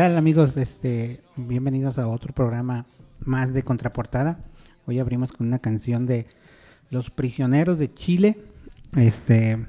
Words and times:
Tal 0.00 0.16
amigos? 0.16 0.56
Este, 0.56 1.20
bienvenidos 1.36 1.98
a 1.98 2.08
otro 2.08 2.32
programa 2.32 2.86
más 3.18 3.52
de 3.52 3.62
Contraportada. 3.62 4.38
Hoy 4.86 4.98
abrimos 4.98 5.30
con 5.30 5.46
una 5.46 5.58
canción 5.58 6.06
de 6.06 6.26
Los 6.88 7.10
Prisioneros 7.10 7.78
de 7.78 7.92
Chile. 7.92 8.42
Este, 8.96 9.66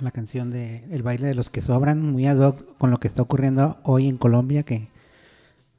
la 0.00 0.10
canción 0.10 0.50
de 0.50 0.78
El 0.90 1.04
baile 1.04 1.28
de 1.28 1.36
los 1.36 1.50
que 1.50 1.62
sobran, 1.62 2.02
muy 2.02 2.26
ad 2.26 2.38
hoc 2.38 2.76
con 2.78 2.90
lo 2.90 2.96
que 2.96 3.06
está 3.06 3.22
ocurriendo 3.22 3.78
hoy 3.84 4.08
en 4.08 4.16
Colombia, 4.16 4.64
que, 4.64 4.90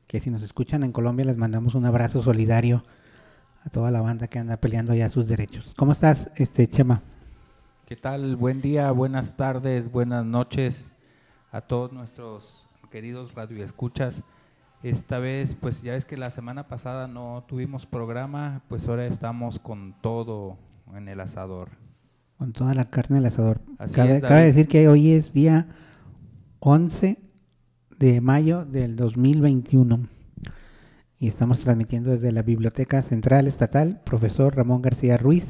que 0.08 0.22
si 0.22 0.30
nos 0.30 0.42
escuchan 0.42 0.84
en 0.86 0.94
Colombia 0.94 1.26
les 1.26 1.36
mandamos 1.36 1.76
un 1.76 1.86
abrazo 1.86 2.24
solidario 2.24 2.86
a 3.66 3.70
toda 3.70 3.92
la 3.92 4.00
banda 4.00 4.30
que 4.30 4.40
anda 4.40 4.56
peleando 4.56 4.94
ya 4.94 5.10
sus 5.10 5.28
derechos. 5.28 5.74
¿Cómo 5.76 5.92
estás, 5.92 6.30
este 6.38 6.70
Chema? 6.70 7.02
¿Qué 7.86 7.98
tal? 7.98 8.38
Buen 8.38 8.62
día, 8.62 8.90
buenas 8.92 9.36
tardes, 9.36 9.92
buenas 9.92 10.24
noches 10.24 10.94
a 11.52 11.60
todos 11.60 11.92
nuestros 11.92 12.59
queridos 12.90 13.34
radioescuchas. 13.34 14.24
Esta 14.84 15.20
vez, 15.20 15.56
pues 15.56 15.82
ya 15.82 15.96
es 15.96 16.06
que 16.06 16.18
la 16.18 16.30
semana 16.30 16.68
pasada 16.68 17.08
no 17.08 17.44
tuvimos 17.48 17.86
programa, 17.86 18.64
pues 18.70 18.88
ahora 18.88 19.06
estamos 19.06 19.60
con 19.60 19.94
todo 20.02 20.58
en 20.96 21.08
el 21.08 21.20
asador. 21.20 21.70
Con 22.38 22.54
toda 22.54 22.74
la 22.74 22.90
carne 22.90 23.18
al 23.18 23.26
asador. 23.26 23.62
Así 23.78 23.96
cabe, 23.96 24.18
es, 24.18 24.22
cabe 24.22 24.46
decir 24.46 24.68
que 24.68 24.88
hoy 24.88 25.12
es 25.12 25.34
día 25.34 25.68
11 26.60 27.20
de 27.98 28.22
mayo 28.22 28.66
del 28.66 28.96
2021 28.96 30.08
y 31.18 31.28
estamos 31.28 31.60
transmitiendo 31.60 32.12
desde 32.12 32.32
la 32.32 32.42
Biblioteca 32.42 33.02
Central 33.02 33.48
Estatal 33.48 34.02
Profesor 34.06 34.56
Ramón 34.56 34.82
García 34.82 35.18
Ruiz 35.18 35.46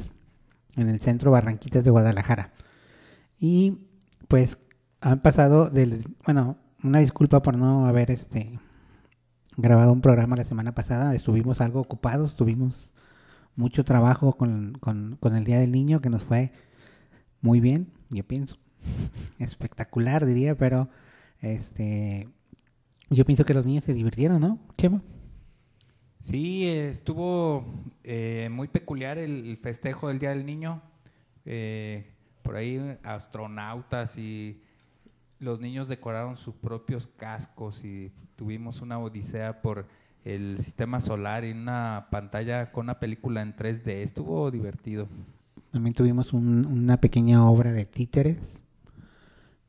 en 0.75 0.89
el 0.89 0.99
centro 0.99 1.29
Barranquitas 1.29 1.83
de 1.83 1.91
Guadalajara. 1.91 2.51
Y 3.39 3.77
pues 4.27 4.57
han 5.01 5.21
pasado 5.21 5.69
del, 5.69 6.05
bueno, 6.25 6.57
una 6.83 6.99
disculpa 6.99 7.41
por 7.41 7.57
no 7.57 7.85
haber 7.85 8.11
este 8.11 8.59
grabado 9.57 9.91
un 9.91 10.01
programa 10.01 10.35
la 10.35 10.45
semana 10.45 10.73
pasada, 10.73 11.13
estuvimos 11.15 11.61
algo 11.61 11.81
ocupados, 11.81 12.35
tuvimos 12.35 12.91
mucho 13.55 13.83
trabajo 13.83 14.37
con, 14.37 14.77
con, 14.79 15.35
el 15.35 15.43
Día 15.43 15.59
del 15.59 15.71
Niño 15.71 16.01
que 16.01 16.09
nos 16.09 16.23
fue 16.23 16.51
muy 17.41 17.59
bien, 17.59 17.91
yo 18.09 18.23
pienso. 18.23 18.57
Espectacular, 19.39 20.25
diría, 20.25 20.55
pero 20.55 20.89
este 21.41 22.29
yo 23.09 23.25
pienso 23.25 23.43
que 23.43 23.53
los 23.53 23.65
niños 23.65 23.83
se 23.83 23.93
divirtieron, 23.93 24.39
¿no? 24.39 24.59
Chema? 24.77 25.01
Sí, 26.19 26.67
estuvo 26.67 27.65
eh, 28.03 28.49
muy 28.51 28.67
peculiar 28.67 29.17
el 29.17 29.57
festejo 29.57 30.09
del 30.09 30.19
Día 30.19 30.29
del 30.29 30.45
Niño. 30.45 30.81
Eh, 31.45 32.13
por 32.43 32.55
ahí 32.55 32.97
astronautas 33.03 34.17
y 34.17 34.61
los 35.39 35.59
niños 35.59 35.87
decoraron 35.87 36.37
sus 36.37 36.53
propios 36.55 37.07
cascos 37.07 37.83
y 37.85 38.11
tuvimos 38.35 38.81
una 38.81 38.99
odisea 38.99 39.61
por 39.61 39.87
el 40.25 40.59
sistema 40.59 40.99
solar 40.99 41.45
y 41.45 41.51
una 41.51 42.07
pantalla 42.11 42.71
con 42.71 42.85
una 42.87 42.99
película 42.99 43.41
en 43.41 43.55
3D. 43.55 44.01
Estuvo 44.03 44.51
divertido. 44.51 45.07
También 45.71 45.93
tuvimos 45.93 46.33
un- 46.33 46.65
una 46.65 46.97
pequeña 46.97 47.47
obra 47.49 47.71
de 47.71 47.85
títeres 47.85 48.39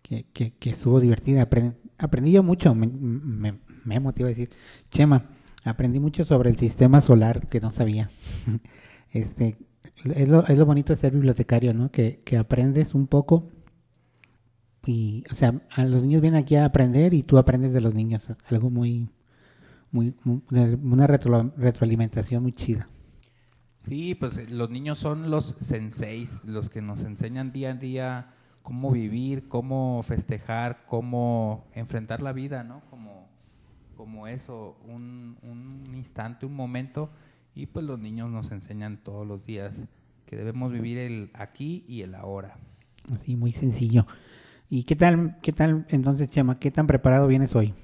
que, 0.03 0.53
estuvo 0.63 0.99
divertida. 0.99 1.43
Aprendí, 1.43 1.77
aprendí 1.99 2.33
yo 2.33 2.43
mucho, 2.43 2.75
me, 2.75 2.87
me, 2.89 3.55
me 3.85 4.01
motiva 4.01 4.29
decir, 4.29 4.51
Chema, 4.91 5.25
aprendí 5.65 6.01
mucho 6.01 6.25
sobre 6.25 6.51
el 6.51 6.57
sistema 6.57 7.01
solar 7.01 7.47
que 7.47 7.61
no 7.61 7.71
sabía. 7.71 8.11
este, 9.13 9.57
es, 10.05 10.29
lo, 10.29 10.45
es 10.47 10.59
lo 10.59 10.67
bonito 10.67 10.93
de 10.93 10.99
ser 10.99 11.13
bibliotecario, 11.13 11.75
¿no? 11.75 11.91
Que, 11.91 12.23
que 12.25 12.39
aprendes 12.39 12.95
un 12.95 13.07
poco 13.07 13.47
y, 14.87 15.25
o 15.31 15.35
sea, 15.35 15.61
a 15.71 15.85
los 15.85 16.03
niños 16.03 16.23
vienen 16.23 16.41
aquí 16.43 16.57
a 16.57 16.65
aprender 16.65 17.15
y 17.15 17.23
tú 17.23 17.39
aprendes 17.39 17.73
de 17.73 17.81
los 17.81 17.95
niños. 17.95 18.23
Algo 18.49 18.71
muy, 18.71 19.09
muy, 19.93 20.15
muy- 20.25 20.43
una 20.51 21.07
retro- 21.07 21.53
retroalimentación 21.57 22.43
muy 22.43 22.53
chida. 22.53 22.89
Sí, 23.79 24.15
pues 24.15 24.37
eh, 24.37 24.47
los 24.51 24.71
niños 24.71 24.99
son 24.99 25.31
los 25.31 25.57
senseis, 25.61 26.45
los 26.45 26.69
que 26.69 26.83
nos 26.83 27.03
enseñan 27.05 27.53
día 27.53 27.71
a 27.71 27.75
día 27.75 28.35
cómo 28.63 28.91
vivir, 28.91 29.49
cómo 29.49 30.03
festejar, 30.03 30.85
cómo 30.87 31.67
enfrentar 31.75 32.21
la 32.23 32.33
vida, 32.33 32.63
¿no? 32.63 32.83
Como, 32.91 33.29
como 33.97 34.27
eso, 34.29 34.77
un, 34.87 35.39
un 35.43 35.95
instante, 35.95 36.45
un 36.47 36.55
momento, 36.55 37.11
y 37.55 37.67
pues 37.67 37.87
los 37.87 37.99
niños 37.99 38.31
nos 38.31 38.53
enseñan 38.53 39.03
todos 39.03 39.27
los 39.27 39.47
días 39.47 39.87
que 40.27 40.37
debemos 40.37 40.73
vivir 40.73 40.99
el 40.99 41.31
aquí 41.35 41.85
y 41.89 42.03
el 42.03 42.15
ahora. 42.15 42.59
Así, 43.13 43.35
muy 43.35 43.53
sencillo. 43.53 44.07
¿Y 44.73 44.85
qué 44.85 44.95
tal, 44.95 45.37
qué 45.43 45.51
tal 45.53 45.85
entonces, 45.89 46.31
Chema? 46.31 46.59
¿Qué 46.61 46.71
tan 46.71 46.87
preparado 46.87 47.27
vienes 47.27 47.55
hoy? 47.57 47.75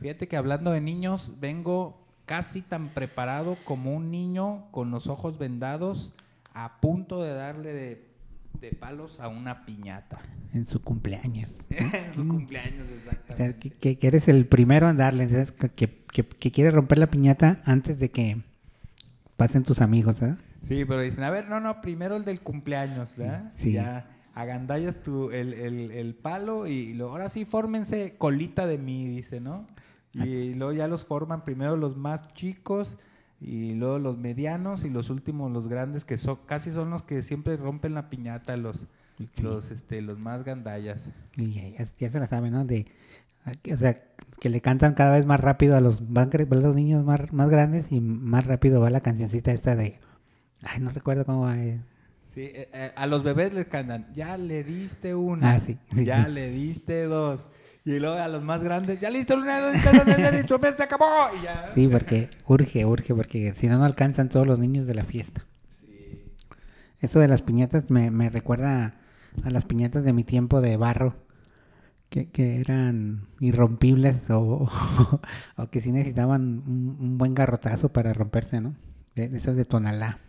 Fíjate 0.00 0.26
que 0.26 0.36
hablando 0.36 0.72
de 0.72 0.80
niños, 0.80 1.34
vengo 1.40 2.04
casi 2.26 2.62
tan 2.62 2.88
preparado 2.88 3.56
como 3.64 3.94
un 3.94 4.10
niño 4.10 4.70
con 4.72 4.90
los 4.90 5.06
ojos 5.06 5.38
vendados 5.38 6.12
a 6.52 6.80
punto 6.80 7.22
de 7.22 7.32
darle 7.32 7.72
de, 7.72 8.04
de 8.60 8.72
palos 8.72 9.20
a 9.20 9.28
una 9.28 9.64
piñata. 9.64 10.18
En 10.52 10.66
su 10.66 10.82
cumpleaños. 10.82 11.54
en 11.70 12.12
su 12.12 12.26
cumpleaños, 12.26 12.86
O 12.86 12.88
sea, 12.88 12.96
exactamente. 12.96 13.70
que, 13.70 13.98
que- 13.98 14.06
eres 14.08 14.26
el 14.26 14.46
primero 14.46 14.90
en 14.90 14.96
darle, 14.96 15.28
¿sabes? 15.28 15.52
que, 15.52 16.04
que, 16.06 16.26
que- 16.28 16.70
romper 16.72 16.98
la 16.98 17.08
piñata 17.10 17.62
antes 17.64 18.00
de 18.00 18.10
que 18.10 18.42
pasen 19.36 19.62
tus 19.62 19.80
amigos, 19.80 20.18
¿verdad? 20.18 20.38
Sí, 20.62 20.84
pero 20.84 21.02
dicen, 21.02 21.22
a 21.24 21.30
ver, 21.30 21.48
no, 21.48 21.60
no, 21.60 21.80
primero 21.80 22.16
el 22.16 22.24
del 22.24 22.40
cumpleaños, 22.40 23.14
¿verdad? 23.16 23.52
Sí. 23.54 23.72
Ya 23.72 24.08
agandallas 24.34 25.02
tu, 25.02 25.30
el, 25.30 25.52
el, 25.54 25.90
el 25.90 26.14
palo 26.14 26.66
y 26.66 26.94
luego, 26.94 27.12
ahora 27.12 27.28
sí, 27.28 27.44
fórmense 27.44 28.16
colita 28.18 28.66
de 28.66 28.78
mí, 28.78 29.06
dice, 29.08 29.40
¿no? 29.40 29.66
Y 30.12 30.54
luego 30.54 30.72
ya 30.72 30.88
los 30.88 31.04
forman 31.04 31.44
primero 31.44 31.76
los 31.76 31.96
más 31.96 32.32
chicos 32.34 32.96
y 33.40 33.74
luego 33.74 33.98
los 33.98 34.18
medianos 34.18 34.84
y 34.84 34.90
los 34.90 35.08
últimos 35.10 35.50
los 35.52 35.68
grandes 35.68 36.04
que 36.04 36.18
son 36.18 36.38
casi 36.46 36.70
son 36.72 36.90
los 36.90 37.02
que 37.02 37.22
siempre 37.22 37.56
rompen 37.56 37.94
la 37.94 38.10
piñata, 38.10 38.56
los, 38.56 38.86
Sí. 39.34 39.42
los, 39.42 39.70
este, 39.70 40.00
los 40.00 40.18
más 40.18 40.44
gandallas. 40.44 41.10
Y 41.36 41.52
ya, 41.98 42.10
se 42.10 42.18
la 42.18 42.26
sabe, 42.26 42.50
¿no? 42.50 42.64
De, 42.64 42.86
o 43.72 43.76
sea, 43.76 44.02
que 44.40 44.48
le 44.48 44.60
cantan 44.60 44.94
cada 44.94 45.12
vez 45.12 45.26
más 45.26 45.40
rápido 45.40 45.76
a 45.76 45.80
los, 45.80 46.00
a 46.00 46.54
los 46.54 46.74
niños 46.74 47.04
más, 47.04 47.32
más 47.32 47.50
grandes 47.50 47.92
y 47.92 48.00
más 48.00 48.46
rápido 48.46 48.80
va 48.80 48.90
la 48.90 49.00
cancioncita 49.02 49.52
esta 49.52 49.76
de... 49.76 50.00
Ay, 50.62 50.80
no 50.80 50.90
recuerdo 50.90 51.24
cómo 51.24 51.42
va. 51.42 51.58
eh. 51.58 51.80
Sí, 52.30 52.42
eh, 52.42 52.68
eh, 52.72 52.92
a 52.94 53.08
los 53.08 53.24
bebés 53.24 53.52
les 53.54 53.66
cantan, 53.66 54.06
ya 54.14 54.38
le 54.38 54.62
diste 54.62 55.16
una, 55.16 55.50
Ah, 55.50 55.58
sí, 55.58 55.76
ya 56.04 56.28
le 56.28 56.48
diste 56.52 57.02
dos. 57.06 57.48
Y 57.84 57.98
luego 57.98 58.14
a 58.18 58.28
los 58.28 58.40
más 58.40 58.62
grandes, 58.62 59.00
ya 59.00 59.10
le 59.10 59.18
diste 59.18 59.34
una, 59.34 59.72
ya 59.72 59.90
una, 59.90 60.76
se 60.76 60.82
acabó. 60.84 61.06
Y 61.36 61.42
ya. 61.42 61.72
Sí, 61.74 61.88
porque 61.88 62.30
urge, 62.46 62.86
urge, 62.86 63.16
porque 63.16 63.52
si 63.54 63.66
no, 63.66 63.78
no 63.78 63.84
alcanzan 63.84 64.28
todos 64.28 64.46
los 64.46 64.60
niños 64.60 64.86
de 64.86 64.94
la 64.94 65.02
fiesta. 65.04 65.44
Eso 67.00 67.18
de 67.18 67.26
las 67.26 67.42
piñatas 67.42 67.90
me, 67.90 68.12
me 68.12 68.30
recuerda 68.30 68.94
a 69.42 69.50
las 69.50 69.64
piñatas 69.64 70.04
de 70.04 70.12
mi 70.12 70.22
tiempo 70.22 70.60
de 70.60 70.76
barro, 70.76 71.16
que, 72.10 72.30
que 72.30 72.60
eran 72.60 73.26
irrompibles 73.40 74.30
o, 74.30 74.70
o 75.56 75.66
que 75.68 75.80
sí 75.80 75.90
necesitaban 75.90 76.62
un, 76.64 76.96
un 77.00 77.18
buen 77.18 77.34
garrotazo 77.34 77.88
para 77.88 78.12
romperse, 78.12 78.60
¿no? 78.60 78.76
De, 79.16 79.28
de 79.28 79.38
esas 79.38 79.56
de 79.56 79.64
tonalá. 79.64 80.20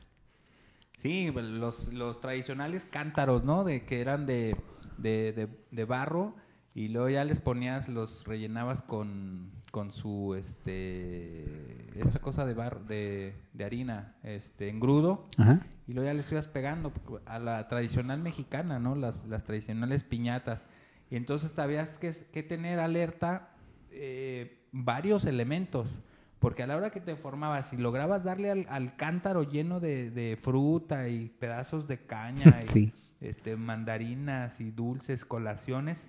Sí, 1.01 1.31
los, 1.31 1.91
los 1.93 2.21
tradicionales 2.21 2.85
cántaros, 2.85 3.43
¿no? 3.43 3.63
De 3.63 3.85
que 3.85 4.01
eran 4.01 4.25
de, 4.27 4.55
de, 4.97 5.33
de- 5.33 5.47
de 5.71 5.85
barro 5.85 6.35
y 6.75 6.89
luego 6.89 7.09
ya 7.09 7.23
les 7.25 7.39
ponías, 7.39 7.89
los 7.89 8.25
rellenabas 8.27 8.81
con, 8.83 9.51
con 9.71 9.91
su, 9.91 10.35
este, 10.35 11.99
esta 11.99 12.19
cosa 12.19 12.45
de 12.45 12.53
barro, 12.53 12.83
de, 12.83 13.33
de 13.53 13.63
harina, 13.65 14.15
este, 14.23 14.69
engrudo 14.69 15.27
Ajá. 15.37 15.59
y 15.87 15.93
luego 15.93 16.07
ya 16.09 16.13
les 16.13 16.31
ibas 16.31 16.47
pegando 16.47 16.93
a 17.25 17.39
la 17.39 17.67
tradicional 17.67 18.21
mexicana, 18.21 18.79
¿no? 18.79 18.95
Las, 18.95 19.25
las 19.25 19.43
tradicionales 19.43 20.03
piñatas. 20.03 20.65
Y 21.09 21.15
entonces 21.15 21.57
habías 21.59 21.97
que, 21.97 22.11
que 22.31 22.43
tener 22.43 22.79
alerta 22.79 23.49
eh, 23.89 24.63
varios 24.71 25.25
elementos, 25.25 25.99
porque 26.41 26.63
a 26.63 26.67
la 26.67 26.75
hora 26.75 26.89
que 26.89 26.99
te 26.99 27.15
formabas, 27.15 27.69
si 27.69 27.77
lograbas 27.77 28.23
darle 28.25 28.51
al, 28.51 28.65
al 28.69 28.97
cántaro 28.97 29.43
lleno 29.43 29.79
de, 29.79 30.09
de 30.11 30.35
fruta 30.35 31.07
y 31.07 31.29
pedazos 31.29 31.87
de 31.87 31.99
caña 32.05 32.61
y 32.63 32.67
Sí. 32.67 32.93
este, 33.21 33.55
mandarinas 33.55 34.59
y 34.59 34.71
dulces, 34.71 35.23
colaciones, 35.23 36.07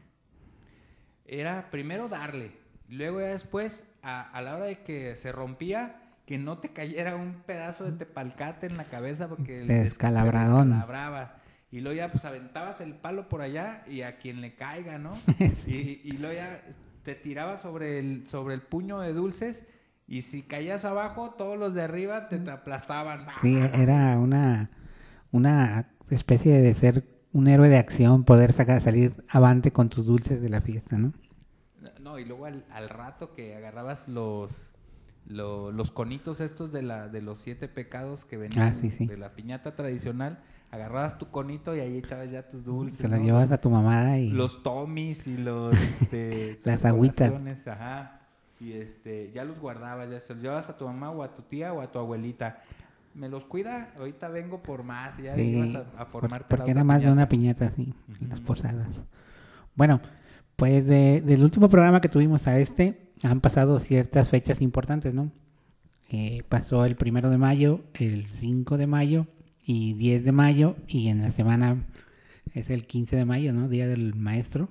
era 1.27 1.71
primero 1.71 2.09
darle, 2.09 2.53
luego 2.89 3.21
ya 3.21 3.27
después, 3.29 3.85
a, 4.03 4.23
a 4.23 4.43
la 4.43 4.57
hora 4.57 4.65
de 4.67 4.83
que 4.83 5.15
se 5.17 5.33
rompía, 5.33 6.01
que 6.27 6.39
no 6.39 6.59
te 6.59 6.73
cayera 6.73 7.15
un 7.17 7.43
pedazo 7.47 7.85
de 7.85 7.93
tepalcate 7.93 8.67
en 8.67 8.77
la 8.77 8.85
cabeza 8.85 9.29
porque 9.29 9.65
Te 9.67 9.85
descalabraba. 9.85 11.37
Y 11.71 11.81
luego 11.81 11.97
ya 11.97 12.09
pues 12.09 12.25
aventabas 12.25 12.81
el 12.81 12.95
palo 12.95 13.29
por 13.29 13.41
allá 13.43 13.83
y 13.87 14.03
a 14.03 14.19
quien 14.19 14.41
le 14.41 14.55
caiga, 14.55 14.99
¿no? 14.99 15.13
y, 15.67 16.01
y 16.05 16.13
luego 16.19 16.35
ya 16.35 16.63
te 17.03 17.15
tirabas 17.15 17.63
sobre 17.63 17.99
el, 17.99 18.27
sobre 18.29 18.55
el 18.55 18.63
puño 18.63 19.01
de 19.01 19.13
dulces 19.13 19.67
y 20.13 20.23
si 20.23 20.43
caías 20.43 20.85
abajo, 20.85 21.31
todos 21.39 21.59
los 21.59 21.73
de 21.73 21.81
arriba 21.83 22.29
te, 22.29 22.39
te 22.39 22.51
aplastaban. 22.51 23.27
Sí, 23.41 23.57
era 23.57 24.19
una, 24.19 24.69
una 25.31 25.89
especie 26.11 26.61
de 26.61 26.75
ser 26.75 27.09
un 27.33 27.49
héroe 27.49 27.71
de 27.71 27.79
acción, 27.79 28.25
poder 28.25 28.53
sacar, 28.53 28.83
salir 28.83 29.25
avante 29.29 29.73
con 29.73 29.89
tus 29.89 30.05
dulces 30.05 30.43
de 30.43 30.51
la 30.51 30.61
fiesta, 30.61 30.99
¿no? 30.99 31.15
No, 31.99 32.19
y 32.19 32.27
luego 32.27 32.45
al, 32.45 32.65
al 32.71 32.91
rato 32.91 33.33
que 33.33 33.55
agarrabas 33.57 34.07
los, 34.07 34.75
lo- 35.27 35.73
los 35.73 35.91
conitos 35.91 36.41
estos 36.43 36.73
de, 36.73 36.83
la, 36.83 37.09
de 37.09 37.23
los 37.23 37.39
siete 37.39 37.69
pecados 37.69 38.27
que 38.27 38.37
venían 38.37 38.73
Ah, 38.73 38.75
sí, 38.79 38.91
sí. 38.91 39.07
de 39.07 39.17
la 39.17 39.33
piñata 39.35 39.75
tradicional, 39.75 40.41
agarrabas 40.71 41.17
tu 41.17 41.31
conito 41.31 41.75
y 41.75 41.81
ahí 41.81 41.97
echabas 41.97 42.31
ya 42.31 42.49
tus 42.49 42.67
dulces. 42.67 43.01
Se 43.01 43.09
las 43.09 43.19
¿no? 43.19 43.25
llevas 43.25 43.51
a 43.51 43.59
tu 43.59 43.71
mamada 43.71 44.19
y... 44.19 44.29
Los 44.29 44.63
tomis 44.63 45.27
y 45.27 45.39
los... 45.39 45.73
Este, 45.81 46.61
Las 46.65 46.85
agüitas. 46.85 47.33
Ajá. 47.67 48.19
Y 48.63 48.73
este, 48.75 49.31
ya 49.35 49.45
los 49.45 49.59
guardabas, 49.59 50.11
ya 50.11 50.21
se 50.21 50.35
los 50.35 50.43
llevabas 50.43 50.69
a 50.69 50.77
tu 50.77 50.85
mamá 50.87 51.11
o 51.11 51.23
a 51.23 51.33
tu 51.35 51.43
tía 51.43 51.73
o 51.73 51.81
a 51.81 51.91
tu 51.91 51.99
abuelita. 51.99 52.63
Me 53.15 53.29
los 53.29 53.45
cuida, 53.45 53.93
ahorita 53.99 54.29
vengo 54.29 54.63
por 54.63 54.85
más. 54.85 55.19
Y 55.19 55.25
ya 55.25 55.35
Sí, 55.35 55.43
ibas 55.43 55.75
a, 55.75 55.85
a 55.99 56.07
formarte 56.07 56.45
la 56.45 56.49
porque 56.49 56.63
otra 56.63 56.71
era 56.73 56.85
más 56.85 56.97
de 56.99 57.01
piñata. 57.03 57.13
una 57.13 57.29
piñata 57.29 57.67
así, 57.67 57.93
en 58.21 58.29
las 58.29 58.41
posadas. 58.41 58.89
Bueno, 59.75 60.01
pues 60.57 60.87
de- 60.87 61.21
del 61.23 61.43
último 61.43 61.69
programa 61.69 62.01
que 62.01 62.09
tuvimos 62.09 62.47
a 62.47 62.59
este, 62.59 63.11
han 63.23 63.41
pasado 63.41 63.79
ciertas 63.81 64.29
fechas 64.31 64.61
importantes, 64.61 65.13
¿no? 65.13 65.31
Eh, 66.11 66.43
pasó 66.49 66.85
el 66.85 66.97
primero 66.97 67.31
de 67.31 67.39
mayo, 67.39 67.81
el 67.95 68.27
5 68.27 68.77
de 68.79 68.87
mayo 68.87 69.27
y 69.65 69.95
10 69.95 70.25
de 70.25 70.33
mayo, 70.33 70.77
y 70.87 71.09
en 71.09 71.23
la 71.23 71.33
semana 71.33 71.85
es 72.55 72.71
el 72.71 72.87
15 72.87 73.17
de 73.17 73.25
mayo, 73.25 73.53
¿no? 73.53 73.69
Día 73.69 73.87
del 73.89 74.15
maestro. 74.15 74.69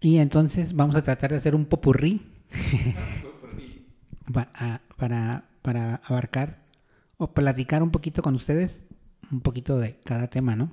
Y 0.00 0.18
entonces 0.18 0.74
vamos 0.74 0.96
a 0.96 1.02
tratar 1.02 1.30
de 1.30 1.36
hacer 1.38 1.54
un 1.54 1.64
popurrí 1.66 2.20
pa- 4.32 4.48
a- 4.54 4.80
para, 4.96 5.44
para 5.62 5.96
abarcar 6.04 6.58
o 7.16 7.28
platicar 7.32 7.82
un 7.82 7.90
poquito 7.90 8.22
con 8.22 8.34
ustedes, 8.34 8.80
un 9.30 9.40
poquito 9.40 9.78
de 9.78 9.96
cada 10.04 10.28
tema, 10.28 10.56
¿no? 10.56 10.70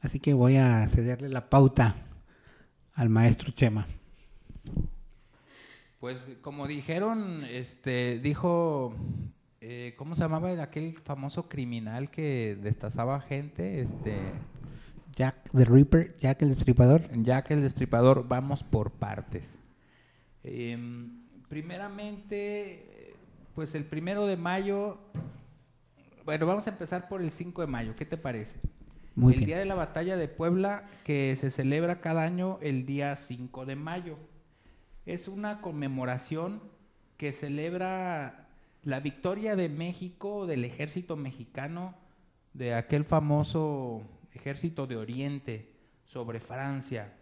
Así 0.00 0.20
que 0.20 0.34
voy 0.34 0.56
a 0.56 0.88
cederle 0.88 1.28
la 1.28 1.48
pauta 1.48 1.94
al 2.94 3.08
maestro 3.08 3.52
Chema. 3.52 3.86
Pues 6.00 6.18
como 6.40 6.66
dijeron, 6.66 7.44
este, 7.48 8.18
dijo, 8.18 8.94
eh, 9.60 9.94
¿cómo 9.96 10.16
se 10.16 10.22
llamaba 10.22 10.50
el- 10.50 10.60
aquel 10.60 10.98
famoso 10.98 11.48
criminal 11.48 12.10
que 12.10 12.58
destazaba 12.60 13.20
gente? 13.20 13.80
Este, 13.80 14.16
Jack 15.14 15.50
the 15.50 15.64
Ripper, 15.64 16.16
Jack 16.18 16.42
el 16.42 16.54
Destripador. 16.54 17.08
Jack 17.22 17.50
el 17.50 17.60
Destripador, 17.60 18.26
vamos 18.26 18.62
por 18.62 18.92
partes. 18.92 19.58
Em, 20.42 21.22
primeramente, 21.48 23.14
pues 23.54 23.74
el 23.74 23.84
primero 23.84 24.26
de 24.26 24.36
mayo, 24.36 24.98
bueno, 26.24 26.46
vamos 26.46 26.66
a 26.66 26.70
empezar 26.70 27.08
por 27.08 27.22
el 27.22 27.30
5 27.30 27.60
de 27.60 27.66
mayo, 27.66 27.94
¿qué 27.96 28.04
te 28.04 28.16
parece? 28.16 28.58
Muy 29.14 29.34
el 29.34 29.38
bien. 29.40 29.46
Día 29.48 29.58
de 29.58 29.66
la 29.66 29.74
Batalla 29.74 30.16
de 30.16 30.28
Puebla, 30.28 30.88
que 31.04 31.36
se 31.36 31.50
celebra 31.50 32.00
cada 32.00 32.22
año 32.22 32.58
el 32.62 32.86
día 32.86 33.14
5 33.14 33.66
de 33.66 33.76
mayo. 33.76 34.18
Es 35.04 35.28
una 35.28 35.60
conmemoración 35.60 36.62
que 37.18 37.32
celebra 37.32 38.48
la 38.82 39.00
victoria 39.00 39.54
de 39.54 39.68
México, 39.68 40.46
del 40.46 40.64
ejército 40.64 41.16
mexicano, 41.16 41.94
de 42.54 42.74
aquel 42.74 43.04
famoso 43.04 44.02
ejército 44.34 44.86
de 44.86 44.96
Oriente 44.96 45.72
sobre 46.04 46.40
Francia. 46.40 47.12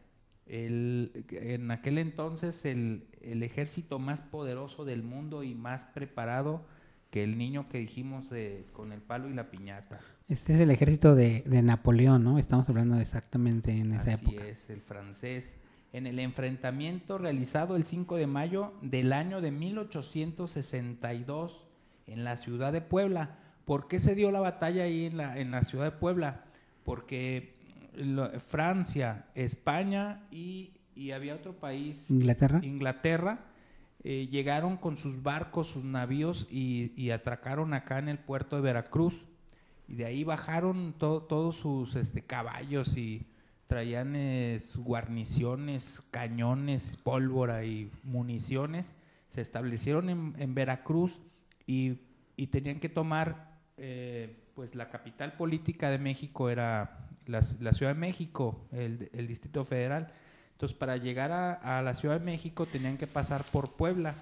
El- 0.46 1.24
en 1.30 1.70
aquel 1.70 1.98
entonces 1.98 2.64
el, 2.64 3.06
el 3.22 3.42
ejército 3.42 3.98
más 3.98 4.20
poderoso 4.22 4.84
del 4.84 5.02
mundo 5.02 5.42
y 5.44 5.54
más 5.54 5.84
preparado 5.84 6.64
que 7.10 7.22
el 7.24 7.36
niño 7.38 7.68
que 7.68 7.78
dijimos 7.78 8.30
de, 8.30 8.64
con 8.72 8.92
el 8.92 9.00
palo 9.00 9.28
y 9.28 9.34
la 9.34 9.50
piñata. 9.50 10.00
Este 10.28 10.54
es 10.54 10.60
el 10.60 10.70
ejército 10.70 11.14
de, 11.16 11.42
de 11.44 11.62
Napoleón, 11.62 12.22
¿no? 12.22 12.38
Estamos 12.38 12.68
hablando 12.68 13.00
exactamente 13.00 13.72
en 13.72 13.94
esa 13.94 14.12
Así 14.14 14.26
época. 14.26 14.46
es, 14.46 14.70
el 14.70 14.80
francés. 14.80 15.56
En 15.92 16.06
el 16.06 16.20
enfrentamiento 16.20 17.18
realizado 17.18 17.74
el 17.74 17.82
5 17.84 18.16
de 18.16 18.28
mayo 18.28 18.72
del 18.80 19.12
año 19.12 19.40
de 19.40 19.50
1862 19.50 21.64
en 22.06 22.24
la 22.24 22.36
ciudad 22.36 22.72
de 22.72 22.80
Puebla. 22.80 23.38
¿Por 23.64 23.88
qué 23.88 23.98
se 24.00 24.14
dio 24.14 24.30
la 24.30 24.40
batalla 24.40 24.84
ahí 24.84 25.06
en 25.06 25.16
la, 25.16 25.36
en 25.38 25.50
la 25.50 25.62
ciudad 25.64 25.84
de 25.86 25.92
Puebla? 25.98 26.44
Porque 26.84 27.54
lo- 27.94 28.30
Francia, 28.38 29.26
España 29.34 30.26
y, 30.30 30.72
y 30.94 31.10
había 31.12 31.34
otro 31.34 31.52
país, 31.58 32.06
Inglaterra. 32.10 32.60
Inglaterra, 32.62 33.46
eh, 34.02 34.28
llegaron 34.30 34.76
con 34.76 34.96
sus 34.96 35.22
barcos, 35.22 35.68
sus 35.68 35.84
navíos 35.84 36.46
y, 36.50 36.92
y 36.96 37.10
atracaron 37.10 37.74
acá 37.74 37.98
en 37.98 38.08
el 38.08 38.18
puerto 38.18 38.56
de 38.56 38.62
Veracruz. 38.62 39.24
Y 39.88 39.94
de 39.94 40.04
ahí 40.06 40.24
bajaron 40.24 40.94
to- 40.96 41.22
todos 41.22 41.56
sus 41.56 41.96
este, 41.96 42.22
caballos 42.22 42.96
y 42.96 43.26
traían 43.66 44.14
eh, 44.16 44.58
guarniciones, 44.76 46.02
cañones, 46.10 46.96
pólvora 47.02 47.64
y 47.64 47.90
municiones. 48.04 48.94
Se 49.28 49.40
establecieron 49.40 50.08
en, 50.08 50.34
en 50.38 50.54
Veracruz 50.54 51.20
y, 51.66 51.98
y 52.36 52.46
tenían 52.48 52.80
que 52.80 52.88
tomar, 52.88 53.58
eh, 53.76 54.36
pues 54.60 54.74
la 54.74 54.90
capital 54.90 55.32
política 55.32 55.88
de 55.88 55.96
México 55.96 56.50
era 56.50 56.98
la, 57.24 57.40
Ciudad 57.40 57.94
de 57.94 57.98
México, 57.98 58.68
el, 58.72 59.08
el 59.14 59.26
Distrito 59.26 59.64
Federal. 59.64 60.12
Entonces, 60.52 60.76
para 60.76 60.98
llegar 60.98 61.32
a, 61.32 61.78
a 61.78 61.80
la 61.80 61.94
Ciudad 61.94 62.18
de 62.18 62.26
México 62.26 62.66
tenían 62.66 62.98
que 62.98 63.06
pasar 63.06 63.42
por 63.42 63.72
Puebla, 63.72 64.14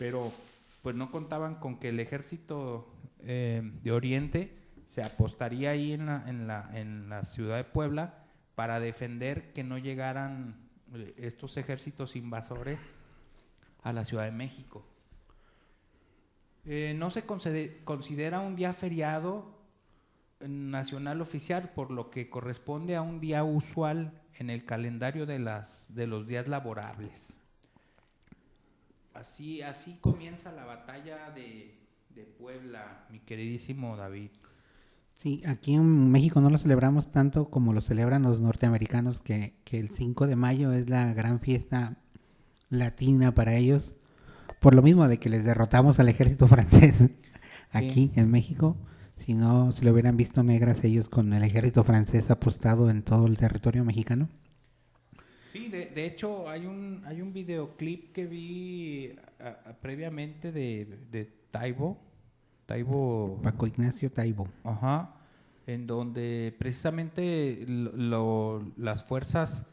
pero 0.00 0.32
pues 0.82 0.96
no 0.96 1.12
contaban 1.12 1.60
con 1.60 1.78
que 1.78 1.90
el 1.90 2.00
ejército 2.00 2.92
eh, 3.20 3.62
de 3.84 3.92
Oriente 3.92 4.52
se 4.88 5.00
apostaría 5.00 5.70
ahí 5.70 5.92
en 5.92 6.06
la, 6.06 6.24
en, 6.26 6.48
la, 6.48 6.68
en 6.74 7.08
la 7.08 7.22
ciudad 7.22 7.56
de 7.56 7.62
Puebla 7.62 8.24
para 8.56 8.80
defender 8.80 9.52
que 9.52 9.62
no 9.62 9.78
llegaran 9.78 10.56
eh, 10.92 11.14
estos 11.18 11.56
ejércitos 11.56 12.16
invasores 12.16 12.90
a 13.84 13.92
la 13.92 14.02
Ciudad 14.02 14.24
de 14.24 14.32
México. 14.32 14.84
Eh, 16.64 16.94
no 16.96 17.10
se 17.10 17.24
considera 17.24 18.40
un 18.40 18.54
día 18.54 18.72
feriado 18.72 19.58
nacional 20.40 21.20
oficial, 21.20 21.70
por 21.74 21.90
lo 21.90 22.10
que 22.10 22.30
corresponde 22.30 22.96
a 22.96 23.02
un 23.02 23.20
día 23.20 23.44
usual 23.44 24.20
en 24.38 24.50
el 24.50 24.64
calendario 24.64 25.26
de, 25.26 25.38
las, 25.38 25.86
de 25.94 26.06
los 26.06 26.26
días 26.26 26.48
laborables. 26.48 27.38
Así, 29.14 29.62
así 29.62 29.98
comienza 30.00 30.52
la 30.52 30.64
batalla 30.64 31.30
de, 31.30 31.78
de 32.14 32.24
Puebla, 32.24 33.06
mi 33.10 33.20
queridísimo 33.20 33.96
David. 33.96 34.30
Sí, 35.14 35.42
aquí 35.46 35.74
en 35.74 36.10
México 36.10 36.40
no 36.40 36.50
lo 36.50 36.58
celebramos 36.58 37.12
tanto 37.12 37.48
como 37.50 37.72
lo 37.72 37.80
celebran 37.80 38.22
los 38.22 38.40
norteamericanos, 38.40 39.20
que, 39.20 39.54
que 39.64 39.78
el 39.78 39.90
5 39.90 40.26
de 40.26 40.36
mayo 40.36 40.72
es 40.72 40.88
la 40.88 41.12
gran 41.14 41.38
fiesta 41.38 41.98
latina 42.70 43.34
para 43.34 43.54
ellos, 43.54 43.94
por 44.62 44.74
lo 44.74 44.80
mismo 44.82 45.06
de 45.08 45.18
que 45.18 45.28
les 45.28 45.44
derrotamos 45.44 45.98
al 46.00 46.08
ejército 46.08 46.46
francés 46.54 46.94
aquí 47.72 48.12
en 48.16 48.30
México. 48.30 48.76
Si 49.18 49.34
no, 49.34 49.72
si 49.72 49.84
lo 49.84 49.92
hubieran 49.92 50.16
visto 50.16 50.42
negras 50.42 50.82
ellos 50.84 51.08
con 51.08 51.32
el 51.32 51.44
ejército 51.44 51.84
francés 51.84 52.30
apostado 52.30 52.90
en 52.90 53.02
todo 53.02 53.26
el 53.26 53.36
territorio 53.36 53.84
mexicano. 53.84 54.28
Sí, 55.52 55.68
de, 55.68 55.86
de 55.86 56.06
hecho 56.06 56.48
hay 56.48 56.64
un, 56.66 57.02
hay 57.06 57.20
un 57.20 57.32
videoclip 57.32 58.12
que 58.12 58.26
vi 58.26 59.14
a- 59.38 59.70
a- 59.70 59.72
previamente 59.74 60.50
de, 60.50 60.98
de 61.10 61.24
Taibo. 61.50 61.98
Taibo. 62.66 63.38
Paco 63.42 63.66
Ignacio 63.66 64.10
Taibo. 64.10 64.48
Ajá. 64.64 65.14
En 65.66 65.86
donde 65.86 66.54
precisamente 66.58 67.64
lo- 67.68 67.92
lo- 67.92 68.72
las 68.76 69.04
fuerzas 69.04 69.66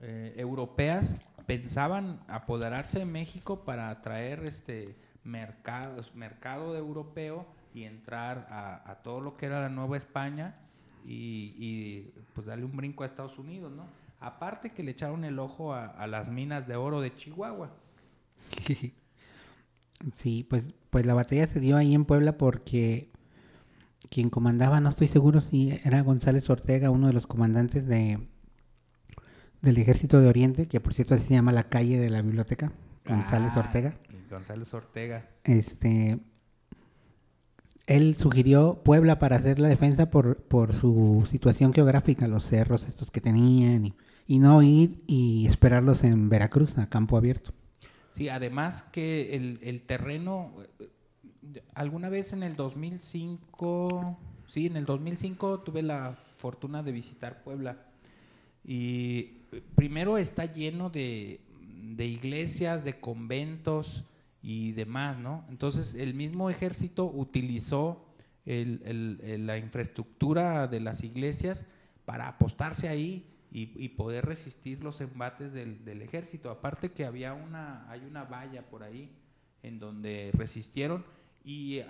eh, 0.00 0.32
europeas 0.36 1.18
pensaban 1.46 2.20
apoderarse 2.28 3.00
de 3.00 3.04
México 3.04 3.64
para 3.64 3.90
atraer 3.90 4.44
este 4.44 4.96
mercado 5.24 6.76
europeo 6.76 7.46
y 7.74 7.84
entrar 7.84 8.46
a, 8.50 9.00
todo 9.02 9.20
lo 9.20 9.36
que 9.36 9.46
era 9.46 9.60
la 9.60 9.68
Nueva 9.68 9.96
España 9.96 10.56
y, 11.04 11.54
y, 11.58 12.12
pues 12.34 12.46
darle 12.46 12.64
un 12.64 12.76
brinco 12.76 13.02
a 13.02 13.06
Estados 13.06 13.38
Unidos, 13.38 13.72
¿no? 13.72 13.86
Aparte 14.20 14.70
que 14.70 14.82
le 14.82 14.92
echaron 14.92 15.24
el 15.24 15.38
ojo 15.38 15.74
a, 15.74 15.86
a 15.86 16.06
las 16.06 16.30
minas 16.30 16.68
de 16.68 16.76
oro 16.76 17.00
de 17.00 17.14
Chihuahua. 17.14 17.70
Sí, 20.16 20.44
pues, 20.48 20.64
pues 20.90 21.06
la 21.06 21.14
batalla 21.14 21.46
se 21.46 21.60
dio 21.60 21.76
ahí 21.76 21.94
en 21.94 22.04
Puebla 22.04 22.36
porque 22.36 23.12
quien 24.10 24.30
comandaba, 24.30 24.80
no 24.80 24.90
estoy 24.90 25.08
seguro 25.08 25.40
si 25.40 25.80
era 25.84 26.02
González 26.02 26.48
Ortega, 26.50 26.90
uno 26.90 27.06
de 27.06 27.12
los 27.12 27.26
comandantes 27.26 27.86
de 27.86 28.18
del 29.62 29.78
Ejército 29.78 30.20
de 30.20 30.28
Oriente, 30.28 30.66
que 30.68 30.80
por 30.80 30.92
cierto 30.94 31.14
así 31.14 31.24
se 31.24 31.34
llama 31.34 31.52
la 31.52 31.68
calle 31.68 31.98
de 31.98 32.10
la 32.10 32.20
biblioteca, 32.22 32.72
González 33.06 33.52
Ah, 33.54 33.60
Ortega. 33.60 33.94
González 34.30 34.72
Ortega. 34.74 35.28
Este, 35.44 36.18
él 37.86 38.16
sugirió 38.16 38.82
Puebla 38.84 39.18
para 39.18 39.36
hacer 39.36 39.58
la 39.58 39.68
defensa 39.68 40.10
por, 40.10 40.36
por 40.44 40.74
su 40.74 41.26
situación 41.30 41.72
geográfica, 41.72 42.26
los 42.26 42.46
cerros 42.46 42.82
estos 42.84 43.10
que 43.10 43.20
tenían, 43.20 43.86
y, 43.86 43.94
y 44.26 44.38
no 44.38 44.62
ir 44.62 45.02
y 45.06 45.46
esperarlos 45.46 46.04
en 46.04 46.28
Veracruz, 46.28 46.76
a 46.78 46.88
campo 46.88 47.16
abierto. 47.16 47.52
Sí, 48.14 48.28
además 48.28 48.82
que 48.82 49.34
el, 49.36 49.58
el 49.62 49.82
terreno, 49.82 50.52
eh, 50.78 50.88
alguna 51.74 52.08
vez 52.08 52.32
en 52.32 52.42
el 52.42 52.56
2005, 52.56 54.18
sí, 54.46 54.66
en 54.66 54.76
el 54.76 54.84
2005 54.86 55.60
tuve 55.60 55.82
la 55.82 56.14
fortuna 56.36 56.82
de 56.82 56.92
visitar 56.92 57.42
Puebla 57.42 57.86
y 58.64 59.41
primero 59.74 60.18
está 60.18 60.46
lleno 60.46 60.90
de, 60.90 61.40
de 61.82 62.06
iglesias, 62.06 62.84
de 62.84 63.00
conventos 63.00 64.04
y 64.42 64.72
demás, 64.72 65.18
¿no? 65.18 65.44
Entonces 65.48 65.94
el 65.94 66.14
mismo 66.14 66.50
ejército 66.50 67.04
utilizó 67.04 68.04
la 68.44 69.58
infraestructura 69.58 70.66
de 70.66 70.80
las 70.80 71.04
iglesias 71.04 71.64
para 72.04 72.26
apostarse 72.26 72.88
ahí 72.88 73.28
y, 73.54 73.88
poder 73.90 74.24
resistir 74.24 74.82
los 74.82 75.00
embates 75.00 75.52
del, 75.52 76.02
ejército. 76.02 76.50
Aparte 76.50 76.90
que 76.90 77.04
había 77.04 77.34
una, 77.34 77.88
hay 77.90 78.00
una 78.00 78.24
valla 78.24 78.62
por 78.62 78.82
ahí 78.82 79.14
en 79.62 79.78
donde 79.78 80.30
resistieron 80.32 81.04
y 81.44 81.80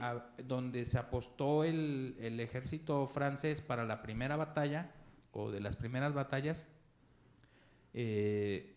donde 0.44 0.84
se 0.84 0.98
apostó 0.98 1.64
el 1.64 2.40
ejército 2.40 3.06
francés 3.06 3.62
para 3.62 3.84
la 3.84 4.02
primera 4.02 4.36
batalla 4.36 4.90
o 5.30 5.50
de 5.50 5.60
las 5.60 5.76
primeras 5.76 6.12
batallas, 6.12 6.66
eh, 7.94 8.74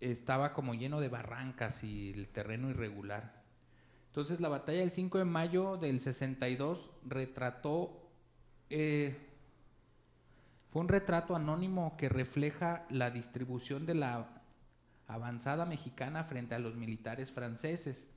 estaba 0.00 0.52
como 0.52 0.74
lleno 0.74 1.00
de 1.00 1.08
barrancas 1.08 1.84
y 1.84 2.10
el 2.10 2.28
terreno 2.28 2.70
irregular. 2.70 3.42
Entonces 4.08 4.40
la 4.40 4.48
batalla 4.48 4.80
del 4.80 4.92
5 4.92 5.18
de 5.18 5.24
mayo 5.24 5.76
del 5.76 6.00
62 6.00 6.90
retrató, 7.04 8.10
eh, 8.70 9.16
fue 10.70 10.82
un 10.82 10.88
retrato 10.88 11.36
anónimo 11.36 11.96
que 11.96 12.08
refleja 12.08 12.86
la 12.90 13.10
distribución 13.10 13.86
de 13.86 13.94
la 13.94 14.42
avanzada 15.06 15.64
mexicana 15.64 16.24
frente 16.24 16.54
a 16.54 16.58
los 16.58 16.76
militares 16.76 17.30
franceses. 17.30 18.08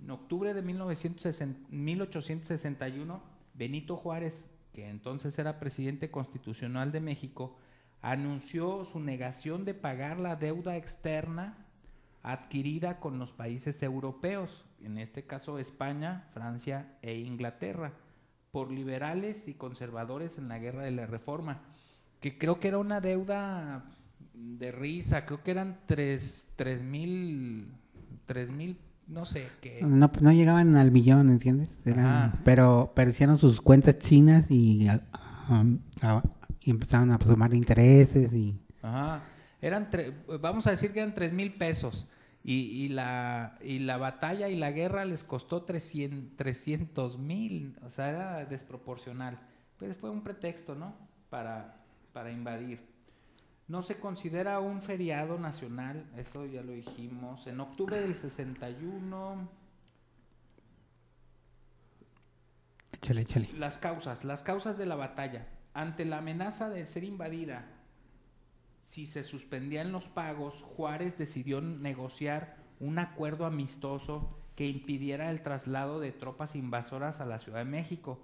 En 0.00 0.10
octubre 0.10 0.54
de 0.54 0.62
1960 0.62 1.68
1861, 1.70 3.22
Benito 3.54 3.96
Juárez, 3.96 4.48
que 4.72 4.88
entonces 4.88 5.38
era 5.38 5.60
presidente 5.60 6.10
constitucional 6.10 6.90
de 6.90 7.00
México, 7.00 7.56
anunció 8.02 8.84
su 8.84 9.00
negación 9.00 9.64
de 9.64 9.74
pagar 9.74 10.18
la 10.20 10.36
deuda 10.36 10.76
externa 10.76 11.56
adquirida 12.22 13.00
con 13.00 13.18
los 13.18 13.32
países 13.32 13.82
europeos, 13.82 14.64
en 14.82 14.98
este 14.98 15.24
caso 15.24 15.58
España, 15.58 16.24
Francia 16.34 16.98
e 17.02 17.18
Inglaterra, 17.18 17.92
por 18.50 18.70
liberales 18.70 19.48
y 19.48 19.54
conservadores 19.54 20.38
en 20.38 20.48
la 20.48 20.58
guerra 20.58 20.82
de 20.82 20.90
la 20.90 21.06
Reforma, 21.06 21.62
que 22.20 22.36
creo 22.38 22.60
que 22.60 22.68
era 22.68 22.78
una 22.78 23.00
deuda 23.00 23.84
de 24.34 24.72
risa, 24.72 25.24
creo 25.24 25.42
que 25.42 25.50
eran 25.52 25.78
tres, 25.86 26.52
tres 26.56 26.82
mil, 26.82 27.68
tres 28.24 28.50
mil, 28.50 28.76
no 29.08 29.24
sé 29.24 29.48
qué. 29.60 29.80
No, 29.82 30.10
no 30.20 30.32
llegaban 30.32 30.76
al 30.76 30.90
millón, 30.92 31.28
¿entiendes? 31.28 31.68
Eran- 31.84 32.40
pero, 32.44 32.92
pero 32.94 33.10
hicieron 33.10 33.38
sus 33.38 33.60
cuentas 33.60 33.98
chinas 33.98 34.50
y, 34.50 34.86
a- 34.88 35.00
a- 35.12 35.64
a- 36.02 36.22
y 36.64 36.70
empezaron 36.70 37.10
a 37.10 37.18
sumar 37.18 37.52
intereses 37.54 38.32
y... 38.32 38.58
Ajá. 38.82 39.22
Eran, 39.60 39.90
tre- 39.90 40.12
vamos 40.40 40.66
a 40.66 40.70
decir 40.70 40.92
que 40.92 41.00
eran 41.00 41.14
tres 41.14 41.32
mil 41.32 41.54
pesos. 41.54 42.08
Y, 42.44 42.54
y, 42.84 42.88
la, 42.88 43.56
y 43.62 43.78
la 43.78 43.96
batalla 43.98 44.48
y 44.48 44.56
la 44.56 44.72
guerra 44.72 45.04
les 45.04 45.22
costó 45.22 45.62
300 45.62 47.18
mil. 47.18 47.76
O 47.84 47.90
sea, 47.90 48.08
era 48.10 48.44
desproporcional. 48.46 49.38
Pues 49.78 49.96
fue 49.96 50.10
un 50.10 50.22
pretexto, 50.24 50.74
¿no? 50.74 50.94
Para, 51.30 51.76
para 52.12 52.32
invadir. 52.32 52.80
No 53.68 53.84
se 53.84 53.98
considera 54.00 54.58
un 54.58 54.82
feriado 54.82 55.38
nacional, 55.38 56.04
eso 56.16 56.44
ya 56.46 56.62
lo 56.62 56.72
dijimos. 56.72 57.46
En 57.46 57.60
octubre 57.60 58.00
del 58.00 58.16
61, 58.16 59.48
Échale, 62.92 63.22
échale. 63.22 63.48
las 63.56 63.78
causas, 63.78 64.24
las 64.24 64.42
causas 64.42 64.76
de 64.78 64.86
la 64.86 64.96
batalla. 64.96 65.46
Ante 65.74 66.04
la 66.04 66.18
amenaza 66.18 66.68
de 66.68 66.84
ser 66.84 67.04
invadida, 67.04 67.66
si 68.82 69.06
se 69.06 69.22
suspendían 69.22 69.92
los 69.92 70.08
pagos, 70.08 70.62
Juárez 70.76 71.16
decidió 71.16 71.60
negociar 71.60 72.56
un 72.80 72.98
acuerdo 72.98 73.46
amistoso 73.46 74.36
que 74.56 74.66
impidiera 74.66 75.30
el 75.30 75.42
traslado 75.42 76.00
de 76.00 76.12
tropas 76.12 76.56
invasoras 76.56 77.20
a 77.20 77.26
la 77.26 77.38
Ciudad 77.38 77.60
de 77.60 77.70
México. 77.70 78.20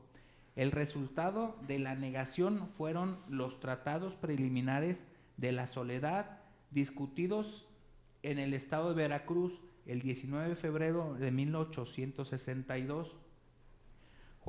El 0.57 0.73
resultado 0.73 1.57
de 1.67 1.79
la 1.79 1.95
negación 1.95 2.69
fueron 2.77 3.19
los 3.29 3.61
tratados 3.61 4.15
preliminares 4.15 5.05
de 5.37 5.53
la 5.53 5.67
soledad 5.69 6.41
discutidos 6.71 7.67
en 8.23 8.39
el 8.39 8.53
estado 8.53 8.89
de 8.91 8.97
Veracruz 8.97 9.61
el 9.87 10.03
19 10.03 10.51
de 10.51 10.57
febrero 10.57 11.15
de 11.15 11.31
1862. 11.31 13.17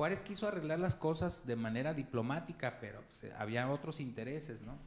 Juárez 0.00 0.22
quiso 0.22 0.48
arreglar 0.48 0.78
las 0.78 0.96
cosas 0.96 1.46
de 1.46 1.56
manera 1.56 1.92
diplomática, 1.92 2.78
pero 2.80 3.02
pues, 3.02 3.30
había 3.38 3.70
otros 3.70 4.00
intereses, 4.00 4.62
¿no? 4.62 4.78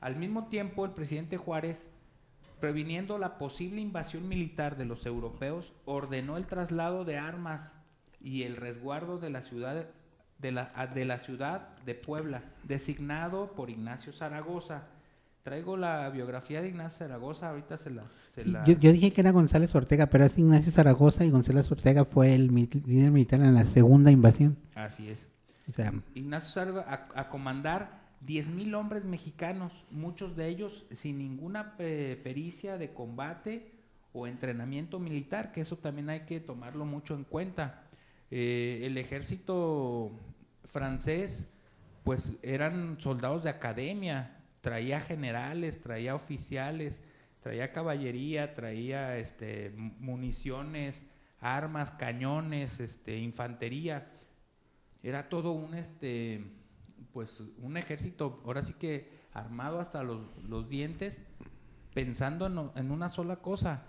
Al 0.00 0.14
mismo 0.14 0.46
tiempo, 0.46 0.84
el 0.84 0.92
presidente 0.92 1.36
Juárez, 1.36 1.88
previniendo 2.60 3.18
la 3.18 3.36
posible 3.36 3.80
invasión 3.80 4.28
militar 4.28 4.76
de 4.76 4.84
los 4.84 5.06
europeos, 5.06 5.72
ordenó 5.86 6.36
el 6.36 6.46
traslado 6.46 7.04
de 7.04 7.18
armas 7.18 7.76
y 8.20 8.44
el 8.44 8.54
resguardo 8.54 9.18
de 9.18 9.30
la 9.30 9.42
ciudad 9.42 9.88
de 10.38 10.52
la 11.04 11.18
ciudad 11.18 11.76
de 11.84 11.96
Puebla, 11.96 12.44
designado 12.62 13.56
por 13.56 13.70
Ignacio 13.70 14.12
Zaragoza. 14.12 14.84
Traigo 15.44 15.76
la 15.76 16.08
biografía 16.08 16.62
de 16.62 16.68
Ignacio 16.68 17.00
Zaragoza, 17.06 17.50
ahorita 17.50 17.76
se 17.76 17.90
las... 17.90 18.10
se 18.28 18.46
la- 18.46 18.64
Yo, 18.64 18.78
yo 18.78 18.90
dije 18.92 19.12
que 19.12 19.20
era 19.20 19.30
González 19.30 19.74
Ortega, 19.74 20.06
pero 20.06 20.24
es 20.24 20.38
Ignacio 20.38 20.72
Zaragoza 20.72 21.22
y 21.26 21.30
González 21.30 21.70
Ortega 21.70 22.06
fue 22.06 22.34
el 22.34 22.46
líder 22.48 23.10
militar 23.10 23.40
en 23.40 23.54
la 23.54 23.64
segunda 23.64 24.10
invasión. 24.10 24.56
Así 24.74 25.10
es. 25.10 25.28
O 25.68 25.72
sea, 25.72 25.92
Ignacio 26.14 26.50
Zaragoza 26.50 26.90
a, 27.14 27.20
a 27.20 27.28
comandar 27.28 28.00
10.000 28.26 28.74
hombres 28.74 29.04
mexicanos, 29.04 29.84
muchos 29.90 30.34
de 30.34 30.48
ellos 30.48 30.86
sin 30.92 31.18
ninguna 31.18 31.76
pe- 31.76 32.18
pericia 32.24 32.78
de 32.78 32.94
combate 32.94 33.70
o 34.14 34.26
entrenamiento 34.26 34.98
militar, 34.98 35.52
que 35.52 35.60
eso 35.60 35.76
también 35.76 36.08
hay 36.08 36.20
que 36.20 36.40
tomarlo 36.40 36.86
mucho 36.86 37.14
en 37.14 37.24
cuenta. 37.24 37.82
Eh, 38.30 38.80
el 38.84 38.96
ejército 38.96 40.10
francés, 40.64 41.50
pues 42.02 42.38
eran 42.42 42.96
soldados 42.98 43.42
de 43.42 43.50
academia, 43.50 44.40
traía 44.64 44.98
generales, 44.98 45.78
traía 45.82 46.14
oficiales, 46.14 47.02
traía 47.42 47.70
caballería, 47.70 48.54
traía 48.54 49.18
este, 49.18 49.74
mu- 49.76 49.92
municiones, 50.00 51.04
armas, 51.38 51.90
cañones, 51.90 52.80
este, 52.80 53.18
infantería. 53.18 54.10
Era 55.02 55.28
todo 55.28 55.52
un 55.52 55.74
este 55.74 56.42
pues 57.12 57.42
un 57.58 57.76
ejército 57.76 58.40
ahora 58.46 58.62
sí 58.62 58.72
que 58.72 59.10
armado 59.34 59.80
hasta 59.80 60.02
los, 60.02 60.20
los 60.48 60.70
dientes 60.70 61.20
pensando 61.92 62.46
en, 62.46 62.70
en 62.86 62.90
una 62.90 63.10
sola 63.10 63.36
cosa. 63.36 63.82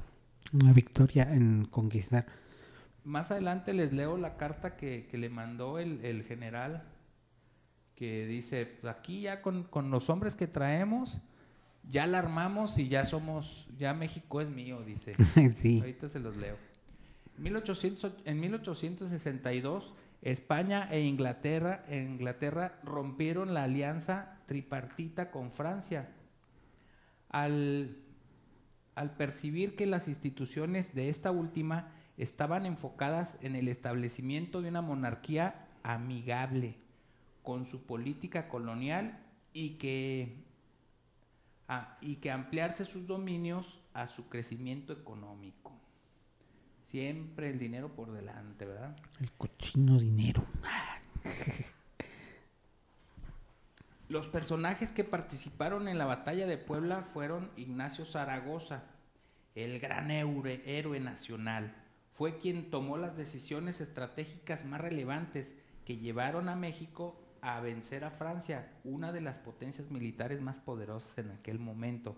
Una 0.52 0.74
victoria 0.74 1.24
en 1.34 1.66
conquistar. 1.66 2.26
más 3.06 3.32
adelante 3.32 3.72
les 3.74 3.94
leo 3.94 4.18
la 4.18 4.36
carta 4.36 4.76
que, 4.76 5.08
que 5.10 5.18
le 5.18 5.30
mandó 5.30 5.80
el, 5.80 6.04
el 6.04 6.24
general 6.24 6.84
que 7.96 8.26
dice 8.26 8.66
"Pues 8.66 8.94
aquí 8.94 9.22
ya 9.22 9.42
con, 9.42 9.64
con 9.64 9.90
los 9.92 10.10
hombres 10.10 10.36
que 10.36 10.48
traemos 10.48 11.22
ya 11.90 12.08
la 12.08 12.20
armamos 12.20 12.78
y 12.78 12.88
ya 12.88 13.06
somos 13.06 13.68
ya 13.78 13.94
México 13.94 14.42
es 14.42 14.50
mío 14.50 14.82
dice 14.84 15.16
sí. 15.62 15.80
Ahorita 15.80 16.10
se 16.10 16.20
los 16.20 16.36
leo. 16.38 16.58
1800 17.38 18.14
en 18.24 18.40
1862, 18.40 19.94
España 20.22 20.88
e 20.90 21.02
Inglaterra, 21.02 21.84
e 21.90 22.02
Inglaterra 22.02 22.80
rompieron 22.84 23.54
la 23.54 23.64
alianza 23.64 24.40
tripartita 24.46 25.32
con 25.32 25.52
Francia. 25.52 26.10
Al, 27.30 27.98
al 28.96 29.18
percibir 29.18 29.76
que 29.76 29.86
las 29.86 30.08
instituciones 30.08 30.96
de 30.96 31.10
esta 31.10 31.32
última 31.32 31.92
estaban 32.18 32.66
enfocadas 32.66 33.38
en 33.42 33.58
el 33.58 33.68
establecimiento 33.68 34.62
de 34.62 34.70
una 34.70 34.82
monarquía 34.82 35.68
amigable 35.84 36.78
con 37.46 37.66
su 37.66 37.86
política 37.86 38.50
colonial 38.50 39.24
y 39.54 39.78
que 39.78 40.46
Ah, 41.68 41.98
y 42.00 42.18
que 42.18 42.30
ampliarse 42.30 42.86
sus 42.86 43.08
dominios 43.08 43.80
a 43.94 44.08
su 44.08 44.30
crecimiento 44.30 44.94
económico. 44.94 45.72
Siempre 46.86 47.50
el 47.50 47.58
dinero 47.58 47.90
por 47.90 48.12
delante, 48.12 48.66
¿verdad? 48.66 48.96
El 49.20 49.32
cochino 49.32 49.98
dinero. 49.98 50.46
Los 54.10 54.28
personajes 54.28 54.92
que 54.92 55.04
participaron 55.04 55.88
en 55.88 55.98
la 55.98 56.06
batalla 56.06 56.46
de 56.46 56.60
Puebla 56.60 57.02
fueron 57.02 57.50
Ignacio 57.58 58.06
Zaragoza, 58.06 58.84
el 59.56 59.80
gran 59.80 60.12
héroe, 60.12 60.62
héroe 60.68 61.00
nacional. 61.00 61.74
Fue 62.14 62.38
quien 62.38 62.70
tomó 62.70 62.98
las 62.98 63.18
decisiones 63.18 63.82
estratégicas 63.82 64.66
más 64.66 64.80
relevantes 64.80 65.56
que 65.84 65.98
llevaron 65.98 66.48
a 66.50 66.56
México 66.56 67.20
a 67.46 67.60
vencer 67.60 68.04
a 68.04 68.10
Francia, 68.10 68.68
una 68.84 69.12
de 69.12 69.22
las 69.22 69.38
potencias 69.38 69.92
militares 69.92 70.42
más 70.42 70.58
poderosas 70.58 71.20
en 71.20 71.30
aquel 71.30 71.60
momento. 71.60 72.16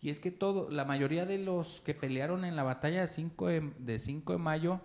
Y 0.00 0.10
es 0.10 0.18
que 0.18 0.32
todo, 0.32 0.68
la 0.70 0.84
mayoría 0.84 1.24
de 1.24 1.38
los 1.38 1.80
que 1.82 1.94
pelearon 1.94 2.44
en 2.44 2.56
la 2.56 2.64
batalla 2.64 3.02
de 3.02 3.08
5 3.08 3.46
de, 3.46 3.72
de 3.78 3.98
5 4.00 4.32
de 4.32 4.38
mayo 4.38 4.80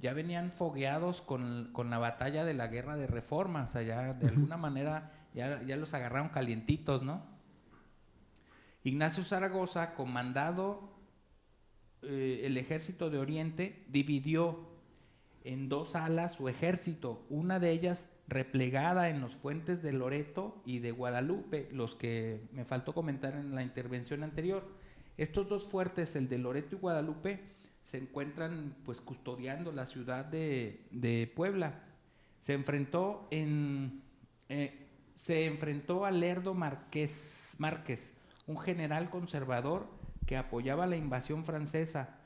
ya 0.00 0.12
venían 0.12 0.52
fogueados 0.52 1.20
con, 1.20 1.70
con 1.72 1.90
la 1.90 1.98
batalla 1.98 2.44
de 2.44 2.54
la 2.54 2.68
guerra 2.68 2.96
de 2.96 3.08
reforma, 3.08 3.64
o 3.64 3.68
sea, 3.68 3.82
ya 3.82 4.14
de 4.14 4.28
alguna 4.28 4.56
manera 4.56 5.10
ya, 5.34 5.60
ya 5.62 5.76
los 5.76 5.94
agarraron 5.94 6.28
calientitos, 6.28 7.02
¿no? 7.02 7.26
Ignacio 8.84 9.24
Zaragoza, 9.24 9.94
comandado 9.94 10.94
eh, 12.02 12.42
el 12.44 12.56
ejército 12.56 13.10
de 13.10 13.18
Oriente, 13.18 13.84
dividió 13.88 14.68
en 15.42 15.68
dos 15.68 15.96
alas 15.96 16.34
su 16.34 16.48
ejército, 16.48 17.26
una 17.30 17.58
de 17.58 17.72
ellas 17.72 18.13
replegada 18.26 19.10
en 19.10 19.20
los 19.20 19.34
fuentes 19.36 19.82
de 19.82 19.92
Loreto 19.92 20.62
y 20.64 20.78
de 20.78 20.92
Guadalupe, 20.92 21.68
los 21.72 21.94
que 21.94 22.40
me 22.52 22.64
faltó 22.64 22.94
comentar 22.94 23.34
en 23.34 23.54
la 23.54 23.62
intervención 23.62 24.22
anterior. 24.22 24.66
Estos 25.16 25.48
dos 25.48 25.68
fuertes, 25.68 26.16
el 26.16 26.28
de 26.28 26.38
Loreto 26.38 26.76
y 26.76 26.78
Guadalupe, 26.78 27.40
se 27.82 27.98
encuentran 27.98 28.74
pues 28.84 29.00
custodiando 29.00 29.72
la 29.72 29.86
ciudad 29.86 30.24
de, 30.24 31.32
Puebla. 31.36 31.82
Se 32.40 32.54
enfrentó 32.54 33.28
en 33.30 34.02
eh, 34.48 34.84
se 35.14 35.46
enfrentó 35.46 36.04
a 36.04 36.10
Lerdo 36.10 36.54
Márquez, 36.54 37.54
Márquez, 37.58 38.12
un 38.46 38.58
general 38.58 39.10
conservador 39.10 39.86
que 40.26 40.36
apoyaba 40.36 40.86
la 40.86 40.96
invasión 40.96 41.44
francesa, 41.44 42.18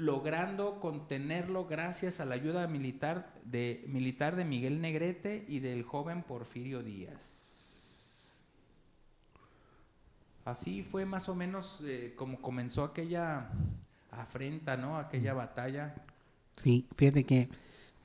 logrando 0.00 0.80
contenerlo 0.80 1.66
gracias 1.66 2.20
a 2.20 2.24
la 2.24 2.34
ayuda 2.34 2.66
militar 2.66 3.34
de, 3.44 3.84
militar 3.86 4.34
de 4.34 4.44
Miguel 4.44 4.80
Negrete 4.80 5.44
y 5.46 5.60
del 5.60 5.82
joven 5.82 6.22
Porfirio 6.22 6.82
Díaz. 6.82 8.38
Así 10.44 10.82
fue 10.82 11.04
más 11.04 11.28
o 11.28 11.34
menos 11.34 11.80
eh, 11.84 12.14
como 12.16 12.40
comenzó 12.40 12.82
aquella 12.82 13.50
afrenta, 14.10 14.76
¿no? 14.76 14.96
Aquella 14.96 15.34
batalla. 15.34 15.94
Sí, 16.56 16.88
fíjate 16.96 17.24
que 17.24 17.48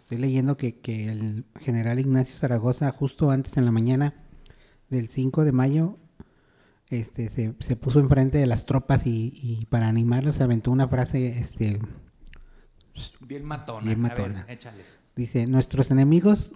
estoy 0.01 0.17
leyendo 0.17 0.57
que, 0.57 0.79
que 0.79 1.09
el 1.09 1.45
general 1.61 1.99
Ignacio 1.99 2.35
Zaragoza, 2.37 2.91
justo 2.91 3.31
antes 3.31 3.55
en 3.57 3.65
la 3.65 3.71
mañana 3.71 4.13
del 4.89 5.07
5 5.07 5.45
de 5.45 5.51
mayo, 5.53 5.97
este, 6.89 7.29
se, 7.29 7.55
se 7.59 7.75
puso 7.75 7.99
enfrente 7.99 8.37
de 8.37 8.45
las 8.47 8.65
tropas 8.65 9.05
y, 9.05 9.33
y 9.41 9.65
para 9.65 9.87
animarlos 9.87 10.35
se 10.35 10.43
aventó 10.43 10.71
una 10.71 10.87
frase, 10.87 11.39
este, 11.39 11.79
Bien 13.19 13.43
matona. 13.43 13.85
Bien 13.93 14.05
A 14.05 14.09
ver, 14.09 14.17
matona. 14.19 14.45
échale. 14.47 14.83
dice, 15.15 15.47
nuestros 15.47 15.91
enemigos 15.91 16.51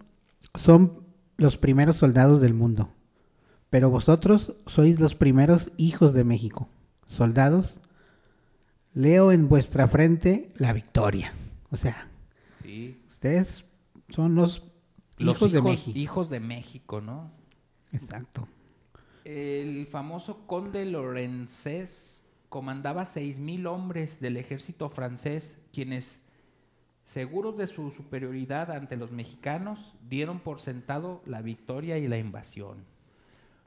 son 0.56 1.04
los 1.38 1.58
primeros 1.58 1.98
soldados 1.98 2.42
del 2.42 2.54
mundo, 2.54 2.94
pero 3.70 3.89
vosotros 3.89 4.54
sois 4.68 5.00
los 5.00 5.15
primeros 5.15 5.72
hijos 5.78 6.13
de 6.13 6.24
México. 6.24 6.70
Soldados, 7.08 7.76
leo 8.94 9.32
en 9.32 9.50
vuestra 9.50 9.88
frente 9.88 10.52
la 10.56 10.74
victoria. 10.74 11.34
O 11.72 11.78
sea, 11.78 12.08
Sí. 12.63 13.02
ustedes 13.10 13.65
son 14.10 14.36
los, 14.36 14.63
Los 15.18 15.38
hijos, 15.38 15.52
de 15.52 15.58
hijos, 15.60 15.70
México. 15.72 16.00
hijos 16.00 16.30
de 16.30 16.39
México, 16.39 17.02
¿no? 17.02 17.32
Exacto. 17.92 18.48
El 19.26 19.86
famoso 19.86 20.48
conde 20.48 20.86
Lorenzés 20.86 22.26
comandaba 22.48 23.04
6.000 23.04 23.68
hombres 23.68 24.20
del 24.20 24.38
ejército 24.38 24.90
francés, 24.90 25.58
quienes, 25.74 26.22
seguros 27.04 27.58
de 27.58 27.68
su 27.68 27.92
superioridad 27.92 28.72
ante 28.72 28.98
los 28.98 29.12
mexicanos, 29.12 29.94
dieron 30.10 30.40
por 30.40 30.60
sentado 30.60 31.22
la 31.26 31.42
victoria 31.42 31.98
y 31.98 32.08
la 32.08 32.18
invasión. 32.18 32.86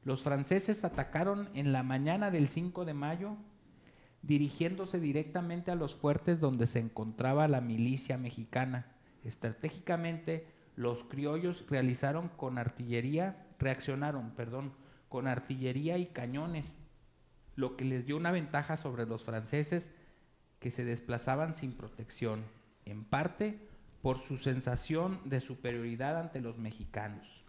Los 0.04 0.22
franceses 0.22 0.84
atacaron 0.84 1.48
en 1.54 1.72
la 1.72 1.82
mañana 1.82 2.30
del 2.30 2.48
5 2.48 2.84
de 2.84 2.94
mayo, 2.94 3.36
dirigiéndose 4.22 4.98
directamente 4.98 5.70
a 5.70 5.76
los 5.76 5.94
fuertes 5.94 6.40
donde 6.40 6.66
se 6.66 6.80
encontraba 6.80 7.46
la 7.46 7.60
milicia 7.60 8.18
mexicana. 8.18 8.86
Estratégicamente, 9.24 10.46
los 10.76 11.04
criollos 11.04 11.64
realizaron 11.68 12.28
con 12.28 12.58
artillería, 12.58 13.46
reaccionaron, 13.58 14.30
perdón, 14.30 14.72
con 15.12 15.28
artillería 15.28 15.98
y 15.98 16.06
cañones, 16.06 16.78
lo 17.54 17.76
que 17.76 17.84
les 17.84 18.06
dio 18.06 18.16
una 18.16 18.30
ventaja 18.30 18.78
sobre 18.78 19.04
los 19.04 19.24
franceses 19.24 19.92
que 20.58 20.70
se 20.70 20.86
desplazaban 20.86 21.52
sin 21.52 21.72
protección, 21.72 22.44
en 22.86 23.04
parte 23.04 23.68
por 24.00 24.20
su 24.20 24.38
sensación 24.38 25.20
de 25.26 25.40
superioridad 25.40 26.18
ante 26.18 26.40
los 26.40 26.56
mexicanos. 26.56 27.44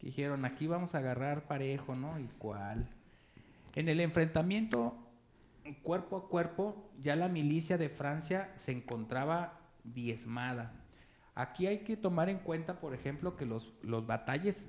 Dijeron, 0.00 0.46
aquí 0.46 0.66
vamos 0.66 0.94
a 0.94 0.98
agarrar 0.98 1.46
parejo, 1.46 1.94
¿no? 1.94 2.18
¿Y 2.18 2.30
cuál? 2.38 2.88
En 3.74 3.90
el 3.90 4.00
enfrentamiento 4.00 4.96
cuerpo 5.74 6.16
a 6.16 6.28
cuerpo, 6.30 6.90
ya 7.02 7.16
la 7.16 7.28
milicia 7.28 7.76
de 7.76 7.90
Francia 7.90 8.50
se 8.54 8.72
encontraba 8.72 9.60
diezmada. 9.84 10.72
Aquí 11.34 11.66
hay 11.66 11.80
que 11.80 11.98
tomar 11.98 12.30
en 12.30 12.38
cuenta, 12.38 12.80
por 12.80 12.94
ejemplo, 12.94 13.36
que 13.36 13.44
los, 13.44 13.74
los 13.82 14.06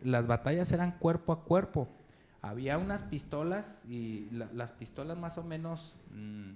las 0.04 0.28
batallas 0.28 0.72
eran 0.74 1.00
cuerpo 1.00 1.32
a 1.32 1.46
cuerpo. 1.46 1.88
Había 2.42 2.78
unas 2.78 3.04
pistolas 3.04 3.84
y 3.88 4.30
la- 4.32 4.50
las 4.54 4.72
pistolas 4.72 5.18
más 5.18 5.38
o 5.38 5.44
menos 5.44 5.96
mm, 6.14 6.52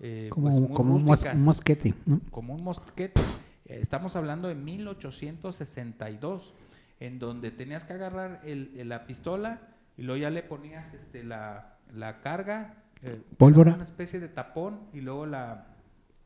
eh, 0.00 0.28
Como, 0.30 0.46
pues, 0.48 0.60
muy 0.60 0.74
como 0.74 0.94
un, 0.94 1.02
mos- 1.04 1.08
rústicas 1.10 1.38
un 1.38 1.44
mosquete, 1.44 1.94
¿no? 2.06 2.20
como 2.30 2.54
un 2.54 2.64
mosquete. 2.64 3.20
Eh, 3.66 3.78
Estamos 3.82 4.16
hablando 4.16 4.48
de 4.48 4.54
1862, 4.54 6.54
en 7.00 7.18
donde 7.18 7.50
tenías 7.50 7.84
que 7.84 7.92
agarrar 7.94 8.40
el- 8.44 8.72
el- 8.76 8.88
la 8.88 9.06
pistola 9.06 9.60
y 9.96 10.02
luego 10.02 10.20
ya 10.20 10.30
le 10.30 10.42
ponías 10.42 10.92
este, 10.94 11.24
la, 11.24 11.76
la 11.92 12.20
carga, 12.20 12.74
eh, 13.02 13.22
Pólvora. 13.36 13.74
una 13.74 13.84
especie 13.84 14.20
de 14.20 14.28
tapón 14.28 14.80
y 14.92 15.00
luego 15.00 15.26
la, 15.26 15.66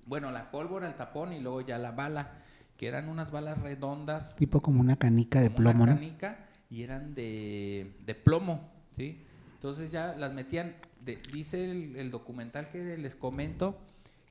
bueno, 0.06 0.30
la 0.30 0.50
pólvora, 0.50 0.88
el 0.88 0.94
tapón 0.94 1.32
y 1.32 1.40
luego 1.40 1.60
ya 1.60 1.78
la 1.78 1.92
bala, 1.92 2.32
que 2.76 2.88
eran 2.88 3.08
unas 3.08 3.30
balas 3.30 3.60
redondas 3.60 4.36
Tipo 4.36 4.60
como 4.62 4.80
una 4.80 4.96
canica 4.96 5.40
de 5.40 5.48
como 5.50 5.60
una 5.60 5.70
plomo, 5.72 5.86
¿no? 5.86 5.94
canica 5.94 6.46
y 6.70 6.82
eran 6.82 7.14
de, 7.14 7.92
de 8.06 8.14
plomo, 8.14 8.70
¿sí? 8.92 9.22
Entonces 9.54 9.90
ya 9.90 10.14
las 10.16 10.32
metían, 10.32 10.76
de- 11.04 11.16
dice 11.32 11.70
el, 11.70 11.96
el 11.96 12.10
documental 12.10 12.70
que 12.70 12.96
les 12.96 13.14
comento, 13.16 13.78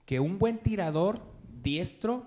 que 0.06 0.20
un 0.20 0.40
buen 0.40 0.58
tirador 0.58 1.22
diestro 1.62 2.26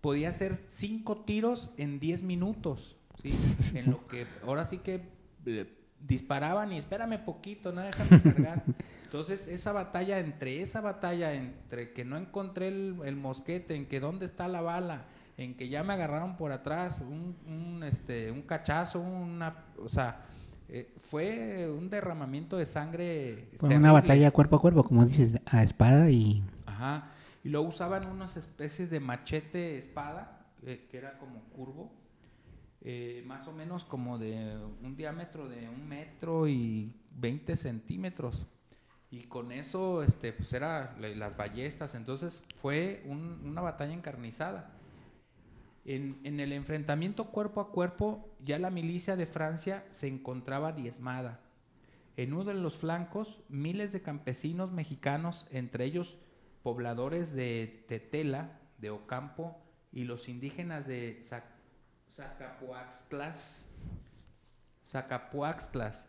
podía 0.00 0.30
hacer 0.30 0.56
cinco 0.68 1.18
tiros 1.18 1.70
en 1.76 2.00
10 2.00 2.22
minutos, 2.22 2.96
¿sí? 3.22 3.34
En 3.74 3.90
lo 3.90 4.06
que 4.08 4.26
ahora 4.44 4.64
sí 4.64 4.78
que 4.78 5.02
eh, 5.46 5.66
disparaban 6.06 6.72
y 6.72 6.78
espérame 6.78 7.18
poquito, 7.24 7.72
no 7.72 7.82
déjame 7.82 8.22
cargar. 8.22 8.64
Entonces, 9.04 9.48
esa 9.48 9.72
batalla, 9.72 10.18
entre 10.20 10.62
esa 10.62 10.80
batalla, 10.80 11.34
entre 11.34 11.92
que 11.92 12.04
no 12.04 12.16
encontré 12.16 12.68
el, 12.68 12.96
el 13.04 13.16
mosquete, 13.16 13.74
en 13.74 13.86
que 13.86 13.98
dónde 14.00 14.24
está 14.24 14.46
la 14.48 14.60
bala, 14.62 15.04
en 15.42 15.54
que 15.56 15.68
ya 15.70 15.82
me 15.82 15.94
agarraron 15.94 16.36
por 16.36 16.52
atrás, 16.52 17.00
un, 17.00 17.34
un, 17.46 17.82
este, 17.82 18.30
un 18.30 18.42
cachazo, 18.42 19.00
una, 19.00 19.64
o 19.78 19.88
sea, 19.88 20.26
eh, 20.68 20.92
fue 20.98 21.66
un 21.70 21.88
derramamiento 21.88 22.58
de 22.58 22.66
sangre. 22.66 23.48
Fue 23.52 23.70
terrible. 23.70 23.78
una 23.78 23.92
batalla 23.92 24.30
cuerpo 24.30 24.56
a 24.56 24.60
cuerpo, 24.60 24.84
como 24.84 25.06
dices, 25.06 25.40
a 25.46 25.62
espada 25.62 26.10
y... 26.10 26.42
Ajá. 26.66 27.08
Y 27.42 27.48
luego 27.48 27.68
usaban 27.68 28.04
unas 28.06 28.36
especies 28.36 28.90
de 28.90 29.00
machete 29.00 29.78
espada, 29.78 30.46
eh, 30.62 30.86
que 30.90 30.98
era 30.98 31.16
como 31.18 31.40
curvo, 31.56 31.90
eh, 32.82 33.22
más 33.26 33.48
o 33.48 33.52
menos 33.52 33.84
como 33.84 34.18
de 34.18 34.58
un 34.82 34.94
diámetro 34.94 35.48
de 35.48 35.70
un 35.70 35.88
metro 35.88 36.48
y 36.48 36.94
20 37.16 37.56
centímetros. 37.56 38.46
Y 39.10 39.22
con 39.22 39.52
eso, 39.52 40.02
este, 40.02 40.34
pues 40.34 40.52
era 40.52 40.94
la- 41.00 41.08
las 41.08 41.36
ballestas. 41.36 41.94
Entonces 41.94 42.46
fue 42.56 43.02
un- 43.06 43.40
una 43.44 43.62
batalla 43.62 43.94
encarnizada. 43.94 44.70
En, 45.84 46.20
el 46.24 46.52
enfrentamiento 46.52 47.30
cuerpo 47.30 47.60
a 47.60 47.72
cuerpo, 47.72 48.28
ya 48.44 48.58
la 48.58 48.70
milicia 48.70 49.16
de 49.16 49.26
Francia 49.26 49.84
se 49.90 50.08
encontraba 50.08 50.72
diezmada. 50.72 51.40
En 52.16 52.34
uno 52.34 52.44
de 52.44 52.54
los 52.54 52.76
flancos, 52.76 53.42
miles 53.48 53.92
de 53.92 54.02
campesinos 54.02 54.72
mexicanos, 54.72 55.48
entre 55.50 55.84
ellos 55.84 56.18
pobladores 56.62 57.32
de 57.32 57.84
Tetela, 57.88 58.60
de 58.78 58.90
Ocampo, 58.90 59.56
y 59.92 60.04
los 60.04 60.28
indígenas 60.28 60.86
de 60.86 61.20
Zac- 61.22 61.44
Zacapuaxtlas, 62.10 63.70
Zacapuaxtlas, 64.86 66.08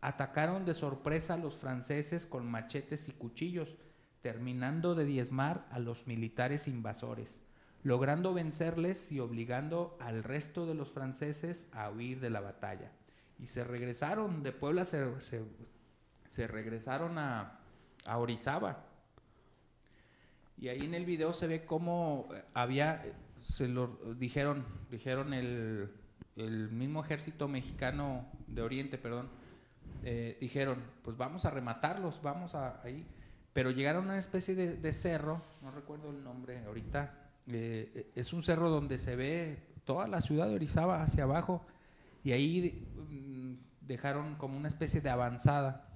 atacaron 0.00 0.64
de 0.64 0.74
sorpresa 0.74 1.34
a 1.34 1.38
los 1.38 1.56
franceses 1.56 2.26
con 2.26 2.46
machetes 2.46 3.08
y 3.08 3.12
cuchillos, 3.12 3.76
terminando 4.20 4.94
de 4.94 5.04
diezmar 5.04 5.66
a 5.70 5.78
los 5.78 6.06
militares 6.06 6.68
invasores, 6.68 7.40
logrando 7.84 8.32
vencerles 8.32 9.12
y 9.12 9.20
obligando 9.20 9.96
al 10.00 10.24
resto 10.24 10.66
de 10.66 10.74
los 10.74 10.90
franceses 10.90 11.68
a 11.72 11.90
huir 11.90 12.18
de 12.18 12.30
la 12.30 12.40
batalla. 12.40 12.90
Y 13.38 13.46
se 13.46 13.62
regresaron, 13.62 14.42
de 14.42 14.52
Puebla 14.52 14.84
se, 14.86 16.46
regresaron 16.48 17.18
a, 17.18 17.60
a 18.06 18.18
Orizaba. 18.18 18.86
Y 20.56 20.68
ahí 20.68 20.84
en 20.84 20.94
el 20.94 21.04
video 21.04 21.34
se 21.34 21.46
ve 21.46 21.66
cómo 21.66 22.28
eh, 22.32 22.42
había, 22.54 23.04
se 23.42 23.68
lo 23.68 23.88
dijeron, 24.18 24.64
dijeron 24.90 25.34
el, 25.34 25.90
el 26.36 26.70
mismo 26.70 27.04
ejército 27.04 27.48
mexicano 27.48 28.26
de 28.46 28.62
Oriente, 28.62 28.96
perdón, 28.96 29.28
eh, 30.04 30.38
dijeron, 30.40 30.82
pues 31.02 31.18
vamos 31.18 31.44
a 31.44 31.50
rematarlos, 31.50 32.22
vamos 32.22 32.54
a 32.54 32.80
ahí. 32.82 33.06
Pero 33.52 33.70
llegaron 33.70 34.04
a 34.04 34.12
una 34.12 34.18
especie 34.18 34.54
de, 34.54 34.76
de 34.76 34.92
cerro, 34.94 35.42
no 35.60 35.70
recuerdo 35.70 36.10
el 36.10 36.24
nombre 36.24 36.64
ahorita, 36.64 37.23
eh, 37.46 38.10
es 38.14 38.32
un 38.32 38.42
cerro 38.42 38.70
donde 38.70 38.98
se 38.98 39.16
ve 39.16 39.58
toda 39.84 40.08
la 40.08 40.20
ciudad 40.20 40.48
de 40.48 40.54
Orizaba 40.54 41.02
hacia 41.02 41.24
abajo 41.24 41.64
y 42.22 42.32
ahí 42.32 42.86
mm, 43.10 43.54
dejaron 43.82 44.36
como 44.36 44.56
una 44.56 44.68
especie 44.68 45.00
de 45.00 45.10
avanzada. 45.10 45.88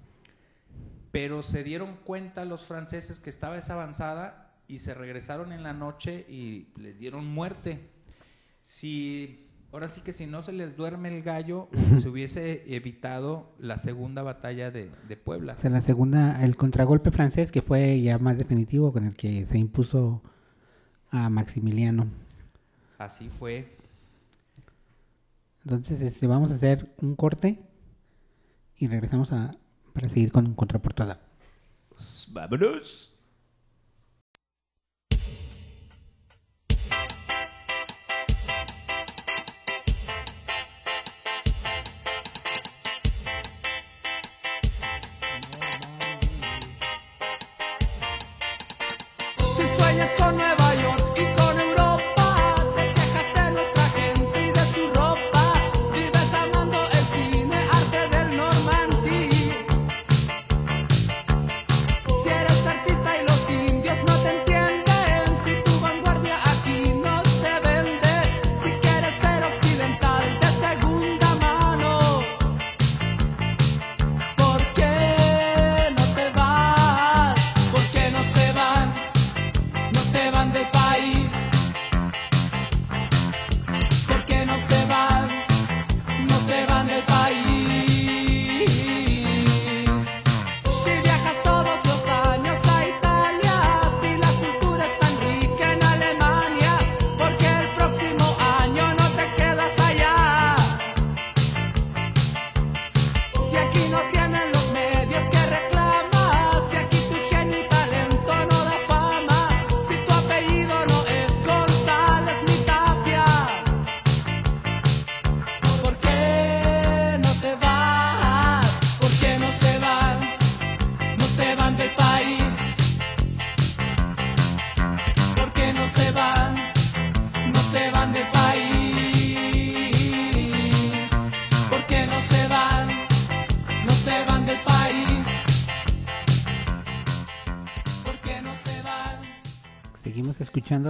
Pero 1.11 1.43
se 1.43 1.65
dieron 1.65 1.97
cuenta 2.05 2.45
los 2.45 2.67
franceses 2.67 3.19
que 3.19 3.31
estaba 3.31 3.57
esa 3.57 3.75
avanzada 3.75 4.55
y 4.69 4.81
se 4.81 4.93
regresaron 4.93 5.53
en 5.53 5.63
la 5.63 5.73
noche 5.73 6.27
y 6.29 6.69
les 6.77 6.99
dieron 6.99 7.27
muerte. 7.27 7.89
Si 8.63 9.49
ahora 9.73 9.89
sí 9.89 10.03
que 10.03 10.13
si 10.13 10.27
no 10.27 10.43
se 10.43 10.53
les 10.53 10.77
duerme 10.77 11.17
el 11.17 11.23
gallo, 11.23 11.69
se 11.97 12.11
hubiese 12.11 12.63
evitado 12.75 13.55
la 13.59 13.79
segunda 13.79 14.23
batalla 14.23 14.71
de, 14.71 14.91
de 15.09 15.17
Puebla. 15.17 15.55
O 15.59 15.61
sea, 15.63 15.71
la 15.71 15.81
segunda, 15.81 16.45
el 16.45 16.57
contragolpe 16.57 17.11
francés, 17.11 17.51
que 17.51 17.63
fue 17.63 18.03
ya 18.03 18.19
más 18.19 18.37
definitivo, 18.37 18.93
con 18.93 19.05
el 19.05 19.17
que 19.17 19.47
se 19.47 19.57
impuso 19.57 20.23
a 21.11 21.29
Maximiliano. 21.29 22.07
Así 22.99 23.29
fue. 23.29 23.77
Entonces, 25.65 26.01
este, 26.01 26.27
vamos 26.27 26.51
a 26.51 26.55
hacer 26.55 26.95
un 27.03 27.15
corte 27.15 27.59
y 28.77 28.89
regresamos 28.89 29.33
a, 29.33 29.57
para 29.93 30.09
seguir 30.09 30.33
con 30.33 30.55
Contraportada. 30.55 31.21
Vámonos. 32.31 33.18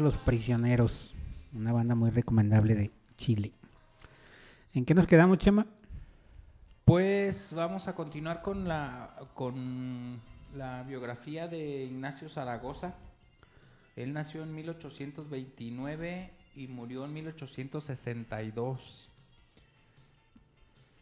Los 0.09 0.17
Prisioneros, 0.17 1.13
una 1.53 1.71
banda 1.71 1.95
muy 1.95 2.09
recomendable 2.09 2.75
de 2.75 2.91
Chile. 3.19 3.53
¿En 4.73 4.87
qué 4.87 4.95
nos 4.95 5.07
quedamos, 5.07 5.37
Chema? 5.37 5.67
Pues 6.87 7.53
vamos 7.55 7.89
a 7.89 7.95
continuar 7.95 8.41
con 8.41 8.67
la, 8.67 9.15
con 9.35 10.19
la 10.57 10.83
biografía 10.85 11.47
de 11.47 11.85
Ignacio 11.85 12.31
Zaragoza. 12.31 12.95
Él 13.97 14.15
nació 14.15 14.45
en 14.45 14.55
1829 14.55 16.33
y 16.57 16.69
murió 16.69 17.05
en 17.05 17.13
1862. 17.13 19.11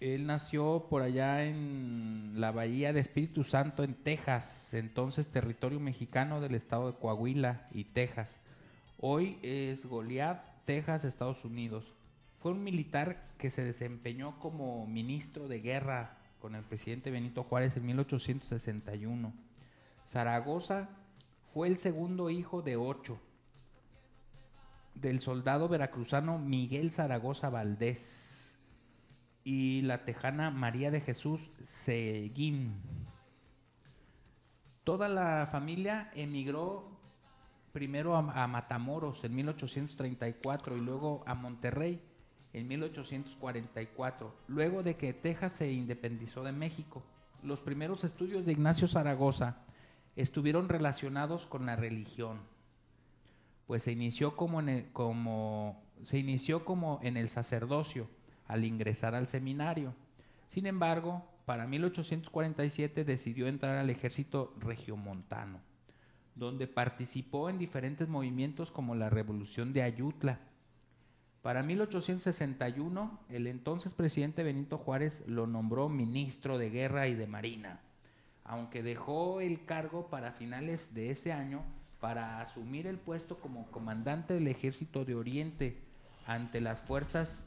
Él 0.00 0.26
nació 0.26 0.88
por 0.90 1.02
allá 1.02 1.44
en 1.44 2.32
la 2.34 2.50
bahía 2.50 2.92
de 2.92 2.98
Espíritu 2.98 3.44
Santo, 3.44 3.84
en 3.84 3.94
Texas, 3.94 4.74
entonces 4.74 5.28
territorio 5.28 5.78
mexicano 5.78 6.40
del 6.40 6.56
estado 6.56 6.90
de 6.90 6.98
Coahuila 6.98 7.68
y 7.70 7.84
Texas. 7.84 8.40
Hoy 8.98 9.38
es 9.42 9.84
Goliath, 9.84 10.42
Texas, 10.64 11.04
Estados 11.04 11.44
Unidos. 11.44 11.94
Fue 12.38 12.52
un 12.52 12.64
militar 12.64 13.28
que 13.36 13.50
se 13.50 13.62
desempeñó 13.62 14.38
como 14.38 14.86
ministro 14.86 15.48
de 15.48 15.60
guerra 15.60 16.16
con 16.40 16.54
el 16.54 16.62
presidente 16.62 17.10
Benito 17.10 17.42
Juárez 17.42 17.76
en 17.76 17.84
1861. 17.84 19.34
Zaragoza 20.06 20.88
fue 21.52 21.68
el 21.68 21.76
segundo 21.76 22.30
hijo 22.30 22.62
de 22.62 22.76
ocho 22.76 23.20
del 24.94 25.20
soldado 25.20 25.68
veracruzano 25.68 26.38
Miguel 26.38 26.90
Zaragoza 26.90 27.50
Valdés 27.50 28.58
y 29.44 29.82
la 29.82 30.06
tejana 30.06 30.50
María 30.50 30.90
de 30.90 31.02
Jesús 31.02 31.50
Seguín. 31.62 32.80
Toda 34.84 35.10
la 35.10 35.46
familia 35.50 36.10
emigró 36.14 36.95
primero 37.76 38.16
a, 38.16 38.46
Matamoros 38.46 39.22
en 39.22 39.34
1834 39.34 40.78
y 40.78 40.80
luego 40.80 41.22
a 41.26 41.34
Monterrey 41.34 42.00
en 42.54 42.68
1844, 42.68 44.34
luego 44.48 44.82
de 44.82 44.96
que 44.96 45.12
Texas 45.12 45.52
se 45.52 45.70
independizó 45.70 46.42
de 46.42 46.52
México. 46.52 47.02
Los 47.42 47.60
primeros 47.60 48.02
estudios 48.02 48.46
de 48.46 48.52
Ignacio 48.52 48.88
Zaragoza 48.88 49.58
estuvieron 50.16 50.70
relacionados 50.70 51.44
con 51.44 51.66
la 51.66 51.76
religión, 51.76 52.40
pues 53.66 53.82
se 53.82 53.92
inició 53.92 54.36
como 54.36 54.60
en 54.60 54.70
el, 54.70 54.92
como, 54.92 55.84
se 56.02 56.16
inició 56.16 56.64
como 56.64 56.98
en 57.02 57.18
el 57.18 57.28
sacerdocio 57.28 58.08
al 58.46 58.64
ingresar 58.64 59.14
al 59.14 59.26
seminario. 59.26 59.92
Sin 60.48 60.64
embargo, 60.64 61.28
para 61.44 61.66
1847 61.66 63.04
decidió 63.04 63.48
entrar 63.48 63.76
al 63.76 63.90
ejército 63.90 64.54
regiomontano, 64.60 65.60
donde 66.36 66.66
participó 66.66 67.48
en 67.50 67.58
diferentes 67.58 68.08
movimientos 68.08 68.70
como 68.70 68.94
la 68.94 69.10
Revolución 69.10 69.72
de 69.72 69.82
Ayutla. 69.82 70.38
Para 71.42 71.62
1861, 71.62 73.20
el 73.30 73.46
entonces 73.46 73.94
presidente 73.94 74.42
Benito 74.42 74.78
Juárez 74.78 75.24
lo 75.26 75.46
nombró 75.46 75.88
ministro 75.88 76.58
de 76.58 76.70
Guerra 76.70 77.08
y 77.08 77.14
de 77.14 77.26
Marina, 77.26 77.80
aunque 78.44 78.82
dejó 78.82 79.40
el 79.40 79.64
cargo 79.64 80.08
para 80.08 80.32
finales 80.32 80.92
de 80.92 81.10
ese 81.10 81.32
año 81.32 81.64
para 82.00 82.40
asumir 82.42 82.86
el 82.86 82.98
puesto 82.98 83.38
como 83.38 83.70
comandante 83.70 84.34
del 84.34 84.48
ejército 84.48 85.04
de 85.04 85.14
Oriente 85.14 85.80
ante 86.26 86.60
las 86.60 86.82
fuerzas 86.82 87.46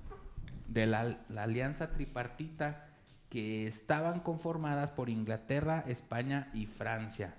de 0.67 0.87
la, 0.87 1.19
la 1.29 1.43
alianza 1.43 1.91
tripartita 1.91 2.87
que 3.29 3.67
estaban 3.67 4.21
conformadas 4.21 4.89
por 4.89 5.09
Inglaterra, 5.09 5.83
España 5.87 6.49
y 6.53 6.65
Francia. 6.65 7.35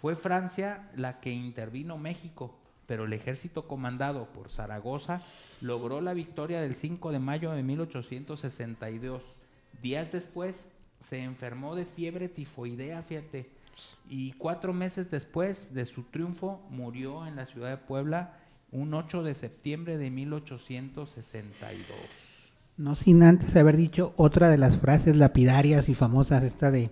Fue 0.00 0.14
Francia 0.14 0.88
la 0.94 1.20
que 1.20 1.32
intervino 1.32 1.98
México, 1.98 2.54
pero 2.86 3.04
el 3.04 3.12
ejército 3.12 3.66
comandado 3.66 4.26
por 4.32 4.48
Zaragoza 4.48 5.22
logró 5.60 6.00
la 6.00 6.14
victoria 6.14 6.60
del 6.60 6.74
5 6.74 7.12
de 7.12 7.18
mayo 7.18 7.50
de 7.50 7.62
1862. 7.62 9.22
Días 9.82 10.12
después 10.12 10.70
se 11.00 11.22
enfermó 11.22 11.74
de 11.74 11.84
fiebre 11.84 12.28
tifoidea, 12.28 13.02
fíjate, 13.02 13.50
y 14.08 14.32
cuatro 14.32 14.72
meses 14.72 15.10
después 15.10 15.74
de 15.74 15.84
su 15.84 16.04
triunfo 16.04 16.60
murió 16.70 17.26
en 17.26 17.36
la 17.36 17.46
ciudad 17.46 17.70
de 17.70 17.76
Puebla 17.76 18.38
un 18.72 18.94
8 18.94 19.22
de 19.22 19.34
septiembre 19.34 19.98
de 19.98 20.10
1862. 20.10 21.96
No 22.76 22.94
sin 22.94 23.22
antes 23.22 23.56
haber 23.56 23.76
dicho 23.76 24.12
otra 24.16 24.48
de 24.48 24.58
las 24.58 24.76
frases 24.76 25.16
lapidarias 25.16 25.88
y 25.88 25.94
famosas, 25.94 26.42
esta 26.44 26.70
de 26.70 26.90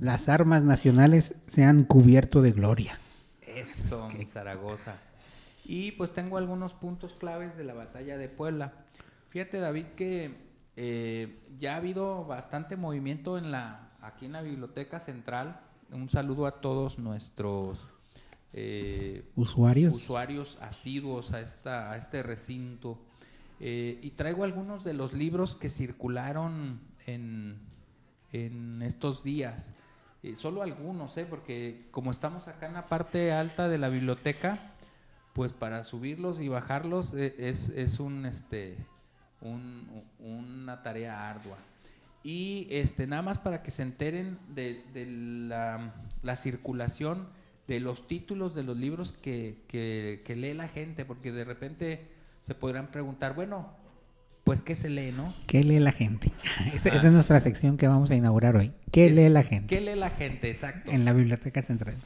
las 0.00 0.28
armas 0.28 0.62
nacionales 0.62 1.34
se 1.48 1.64
han 1.64 1.84
cubierto 1.84 2.42
de 2.42 2.52
gloria. 2.52 2.98
Eso, 3.40 4.08
mi 4.16 4.24
Zaragoza. 4.26 4.96
Y 5.64 5.92
pues 5.92 6.12
tengo 6.12 6.38
algunos 6.38 6.72
puntos 6.72 7.14
claves 7.14 7.56
de 7.56 7.64
la 7.64 7.74
batalla 7.74 8.16
de 8.16 8.28
Puebla. 8.28 8.72
Fíjate, 9.28 9.58
David, 9.58 9.86
que 9.96 10.34
eh, 10.76 11.40
ya 11.58 11.74
ha 11.74 11.76
habido 11.76 12.24
bastante 12.24 12.76
movimiento 12.76 13.36
en 13.36 13.50
la, 13.50 13.90
aquí 14.00 14.26
en 14.26 14.32
la 14.32 14.42
Biblioteca 14.42 15.00
Central. 15.00 15.60
Un 15.90 16.08
saludo 16.08 16.46
a 16.46 16.60
todos 16.60 16.98
nuestros 16.98 17.86
eh, 18.52 19.30
¿Usuarios? 19.36 19.94
usuarios 19.94 20.58
asiduos 20.60 21.32
a, 21.32 21.40
esta, 21.40 21.90
a 21.90 21.96
este 21.96 22.22
recinto. 22.22 22.98
Eh, 23.60 23.98
y 24.02 24.10
traigo 24.10 24.44
algunos 24.44 24.84
de 24.84 24.94
los 24.94 25.12
libros 25.12 25.56
que 25.56 25.68
circularon 25.68 26.80
en, 27.06 27.58
en 28.32 28.82
estos 28.82 29.22
días. 29.22 29.72
Eh, 30.22 30.34
solo 30.36 30.62
algunos, 30.62 31.16
¿eh? 31.16 31.26
porque 31.28 31.86
como 31.90 32.10
estamos 32.10 32.48
acá 32.48 32.66
en 32.66 32.74
la 32.74 32.86
parte 32.86 33.32
alta 33.32 33.68
de 33.68 33.78
la 33.78 33.88
biblioteca, 33.88 34.58
pues 35.32 35.52
para 35.52 35.84
subirlos 35.84 36.40
y 36.40 36.48
bajarlos 36.48 37.14
eh, 37.14 37.34
es, 37.38 37.68
es 37.68 38.00
un, 38.00 38.26
este, 38.26 38.76
un- 39.40 40.02
una 40.18 40.82
tarea 40.82 41.30
ardua. 41.30 41.56
Y 42.24 42.66
este, 42.70 43.06
nada 43.06 43.22
más 43.22 43.38
para 43.38 43.62
que 43.62 43.70
se 43.70 43.82
enteren 43.82 44.38
de, 44.48 44.82
la, 45.48 45.94
la 46.22 46.36
circulación 46.36 47.28
de 47.68 47.78
los 47.78 48.08
títulos 48.08 48.54
de 48.56 48.64
los 48.64 48.76
libros 48.76 49.12
que 49.12 49.56
lee 50.36 50.54
la 50.54 50.66
gente, 50.68 51.04
porque 51.04 51.30
de 51.30 51.44
repente 51.44 52.08
se 52.42 52.54
podrán 52.56 52.90
preguntar, 52.90 53.34
bueno, 53.34 53.72
pues 54.48 54.62
¿qué 54.62 54.74
se 54.76 54.88
lee, 54.90 55.12
no? 55.12 55.34
¿Qué 55.46 55.62
lee 55.64 55.78
la 55.78 55.92
gente? 55.92 56.32
Esa, 56.74 56.88
es 56.88 57.04
nuestra 57.04 57.40
sección 57.40 57.76
que 57.76 57.86
vamos 57.88 58.10
a 58.10 58.16
inaugurar 58.16 58.56
hoy. 58.56 58.74
¿Qué 58.92 59.06
Es- 59.06 59.16
lee 59.16 59.28
la 59.28 59.42
gente? 59.42 59.74
¿Qué 59.74 59.80
lee 59.80 59.94
la 59.98 60.10
gente? 60.10 60.50
Exacto. 60.50 60.90
En 60.90 61.04
la 61.04 61.12
Biblioteca 61.12 61.62
Central. 61.62 61.96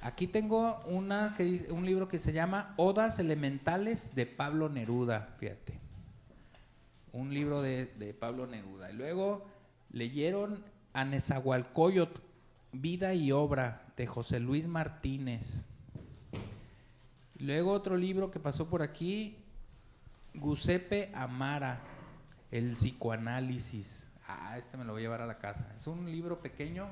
Aquí 0.00 0.26
tengo 0.26 0.80
una 0.86 1.34
que 1.36 1.44
dice- 1.44 1.72
un 1.72 1.84
libro 1.86 2.08
que 2.08 2.18
se 2.18 2.32
llama 2.32 2.74
Odas 2.76 3.18
Elementales 3.18 4.14
de 4.14 4.26
Pablo 4.26 4.68
Neruda, 4.68 5.34
fíjate. 5.38 5.74
Un 7.12 7.32
libro 7.34 7.62
de, 7.62 7.86
de 7.98 8.14
Pablo 8.14 8.46
Neruda. 8.46 8.90
Y 8.90 8.94
luego 8.94 9.44
leyeron 9.90 10.62
a 10.92 11.04
Nezahualcóyotl, 11.04 12.20
Vida 12.72 13.14
y 13.14 13.32
Obra, 13.32 13.82
de 13.96 14.06
José 14.06 14.40
Luis 14.40 14.68
Martínez. 14.68 15.64
Luego 17.38 17.72
otro 17.72 17.96
libro 17.96 18.30
que 18.30 18.40
pasó 18.40 18.68
por 18.68 18.82
aquí, 18.82 19.36
Giuseppe 20.40 21.10
Amara, 21.14 21.80
El 22.50 22.70
psicoanálisis. 22.72 24.10
Ah, 24.26 24.56
este 24.58 24.76
me 24.76 24.84
lo 24.84 24.92
voy 24.92 25.02
a 25.02 25.04
llevar 25.04 25.22
a 25.22 25.26
la 25.26 25.38
casa. 25.38 25.72
Es 25.76 25.86
un 25.86 26.06
libro 26.10 26.40
pequeño, 26.40 26.86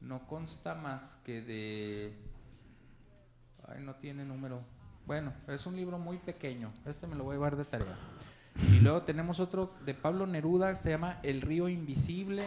no 0.00 0.26
consta 0.26 0.74
más 0.74 1.16
que 1.24 1.40
de... 1.42 2.16
Ay, 3.68 3.82
no 3.82 3.94
tiene 3.94 4.24
número. 4.24 4.60
Bueno, 5.06 5.32
es 5.48 5.66
un 5.66 5.76
libro 5.76 5.98
muy 5.98 6.18
pequeño. 6.18 6.72
Este 6.86 7.06
me 7.06 7.14
lo 7.14 7.24
voy 7.24 7.32
a 7.32 7.36
llevar 7.36 7.56
de 7.56 7.64
tarea. 7.64 7.96
Y 8.70 8.80
luego 8.80 9.02
tenemos 9.02 9.40
otro 9.40 9.74
de 9.84 9.94
Pablo 9.94 10.26
Neruda, 10.26 10.76
se 10.76 10.90
llama 10.90 11.18
El 11.22 11.40
río 11.40 11.68
invisible. 11.68 12.46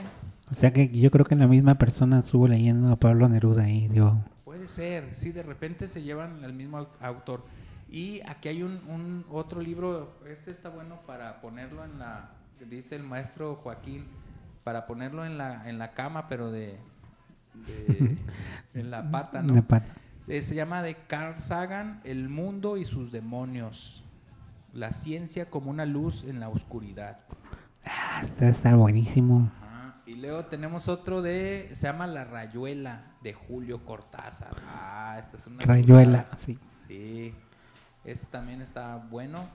O 0.51 0.55
sea 0.55 0.71
que 0.71 0.89
yo 0.89 1.12
creo 1.12 1.25
que 1.25 1.36
la 1.36 1.47
misma 1.47 1.75
persona 1.75 2.19
estuvo 2.19 2.47
leyendo 2.47 2.91
a 2.91 2.95
Pablo 2.95 3.27
Neruda 3.27 3.69
y 3.69 3.88
dio... 3.89 4.23
Puede 4.45 4.67
ser, 4.67 5.13
sí, 5.13 5.31
de 5.33 5.43
repente 5.43 5.88
se 5.89 6.01
llevan 6.03 6.43
al 6.43 6.53
mismo 6.53 6.77
au- 6.79 6.88
autor. 7.01 7.45
Y 7.89 8.21
aquí 8.28 8.50
hay 8.50 8.63
un, 8.63 8.82
un 8.89 9.26
otro 9.30 9.62
libro, 9.62 10.19
este 10.28 10.52
está 10.52 10.69
bueno 10.69 11.00
para 11.08 11.39
ponerlo 11.41 11.86
en 11.86 12.00
la, 12.00 12.32
dice 12.69 12.95
el 12.95 13.04
maestro 13.04 13.56
Joaquín, 13.56 14.06
para 14.63 14.86
ponerlo 14.88 15.26
en 15.26 15.38
la, 15.38 15.69
en 15.69 15.78
la 15.80 15.93
cama, 15.93 16.28
pero 16.28 16.52
de, 16.52 16.78
de- 17.65 18.17
en 18.73 18.91
la 18.91 19.10
pata, 19.10 19.41
¿no? 19.41 19.54
una 19.54 19.62
pata. 19.67 19.88
Se, 20.19 20.41
se 20.41 20.56
llama 20.56 20.84
de 20.84 20.95
Carl 21.08 21.39
Sagan, 21.39 22.02
El 22.04 22.28
mundo 22.28 22.76
y 22.78 22.84
sus 22.86 23.12
demonios. 23.12 24.04
La 24.73 24.91
ciencia 24.91 25.50
como 25.50 25.71
una 25.71 25.86
luz 25.86 26.23
en 26.26 26.39
la 26.41 26.50
oscuridad. 26.50 27.19
Ah, 27.86 28.21
está, 28.23 28.50
está 28.50 28.76
buenísimo. 28.76 29.50
Ajá. 29.62 30.02
Y 30.06 30.15
luego 30.15 30.45
tenemos 30.45 30.89
otro 30.89 31.21
de, 31.21 31.69
se 31.73 31.88
llama 31.88 32.06
La 32.06 32.26
Rayuela, 32.26 33.13
de 33.23 33.34
Julio 33.34 33.86
Cortázar. 33.86 34.56
Ah, 34.67 35.15
esta 35.17 35.38
es 35.38 35.47
una 35.47 35.63
Rayuela, 35.63 36.23
chulada. 36.23 36.38
sí. 36.45 36.60
Sí, 36.88 37.34
este 38.07 38.25
también 38.27 38.61
está 38.61 38.95
bueno. 38.95 39.49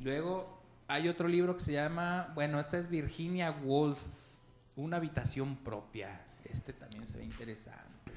Luego 0.00 0.60
hay 0.86 1.08
otro 1.08 1.26
libro 1.26 1.54
que 1.54 1.60
se 1.60 1.72
llama, 1.72 2.30
bueno, 2.34 2.60
esta 2.60 2.78
es 2.78 2.88
Virginia 2.88 3.50
Woolf, 3.50 4.36
Una 4.76 4.98
habitación 4.98 5.56
propia. 5.56 6.20
Este 6.44 6.72
también 6.72 7.06
se 7.06 7.16
ve 7.16 7.24
interesante. 7.24 8.12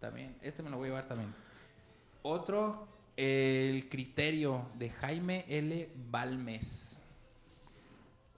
También, 0.00 0.36
este 0.42 0.62
me 0.62 0.70
lo 0.70 0.76
voy 0.78 0.86
a 0.86 0.88
llevar 0.88 1.06
también. 1.06 1.32
Otro, 2.22 2.88
El 3.16 3.88
criterio 3.88 4.68
de 4.74 4.90
Jaime 4.90 5.44
L. 5.48 5.90
Balmes. 6.10 6.98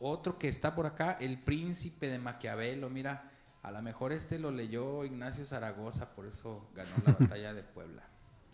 Otro 0.01 0.39
que 0.39 0.49
está 0.49 0.75
por 0.75 0.85
acá, 0.85 1.17
El 1.19 1.39
príncipe 1.39 2.09
de 2.09 2.19
Maquiavelo. 2.19 2.91
Mira, 2.91 3.31
a 3.63 3.71
lo 3.71 3.81
mejor 3.81 4.13
este 4.13 4.39
lo 4.39 4.51
leyó 4.51 5.05
Ignacio 5.05 5.47
Zaragoza, 5.47 6.15
por 6.15 6.27
eso 6.27 6.69
ganó 6.75 6.91
la 7.07 7.13
batalla 7.19 7.55
de 7.55 7.63
Puebla. 7.63 8.03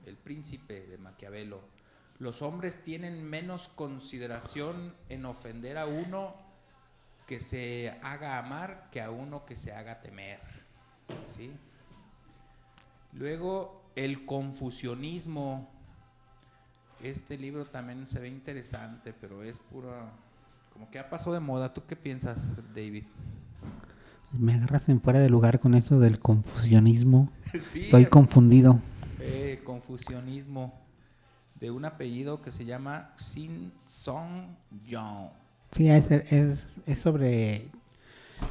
El 0.07 0.17
príncipe 0.17 0.87
de 0.87 0.99
Maquiavelo. 0.99 1.61
Los 2.19 2.43
hombres 2.43 2.83
tienen 2.83 3.25
menos 3.25 3.69
consideración 3.69 4.95
en 5.09 5.25
ofender 5.25 5.79
a 5.79 5.87
uno 5.87 6.35
que 7.27 7.41
se 7.41 7.99
haga 8.03 8.39
amar 8.39 8.89
que 8.91 9.01
a 9.01 9.11
uno 9.11 9.45
que 9.45 9.57
se 9.57 9.73
haga 9.73 10.01
temer. 10.01 10.41
¿Sí? 11.35 11.51
Luego, 13.13 13.83
el 13.97 14.27
confusionismo. 14.27 15.71
Este 17.03 17.37
libro 17.37 17.67
también 17.67 18.07
se 18.07 18.21
ve 18.21 18.29
interesante, 18.29 19.13
pero 19.13 19.43
es 19.43 19.59
pura... 19.59 20.13
Como 20.73 20.91
que 20.91 20.99
ha 20.99 21.09
pasado 21.09 21.35
de 21.35 21.41
moda. 21.41 21.73
¿Tú 21.73 21.83
qué 21.87 21.95
piensas, 21.95 22.57
David? 22.75 23.05
Me 24.33 24.55
agarras 24.55 24.89
en 24.89 25.01
fuera 25.01 25.21
de 25.21 25.31
lugar 25.31 25.61
con 25.61 25.75
eso 25.75 26.01
del 26.01 26.19
confusionismo. 26.19 27.31
sí, 27.63 27.85
Estoy 27.85 28.07
confundido. 28.07 28.81
Eh, 29.25 29.61
confusionismo 29.65 30.75
de 31.61 31.71
un 31.71 31.85
apellido 31.85 32.43
que 32.43 32.51
se 32.51 32.65
llama 32.65 33.13
Sin 33.17 33.73
Song 33.87 34.47
Yong. 34.87 35.29
Sí, 35.73 35.89
es, 35.89 36.11
es, 36.11 36.67
es 36.87 36.99
sobre 36.99 37.69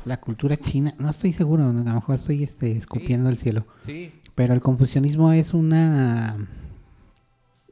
la 0.06 0.18
cultura 0.20 0.58
china. 0.58 0.94
No 0.98 1.10
estoy 1.10 1.34
seguro, 1.34 1.64
a 1.64 1.72
lo 1.72 1.84
mejor 1.84 2.16
estoy 2.16 2.44
este, 2.44 2.72
escupiendo 2.78 3.30
el 3.30 3.38
cielo. 3.38 3.66
Sí, 3.86 4.14
Pero 4.36 4.54
el 4.54 4.62
confucianismo 4.62 5.32
es 5.32 5.54
una 5.54 6.38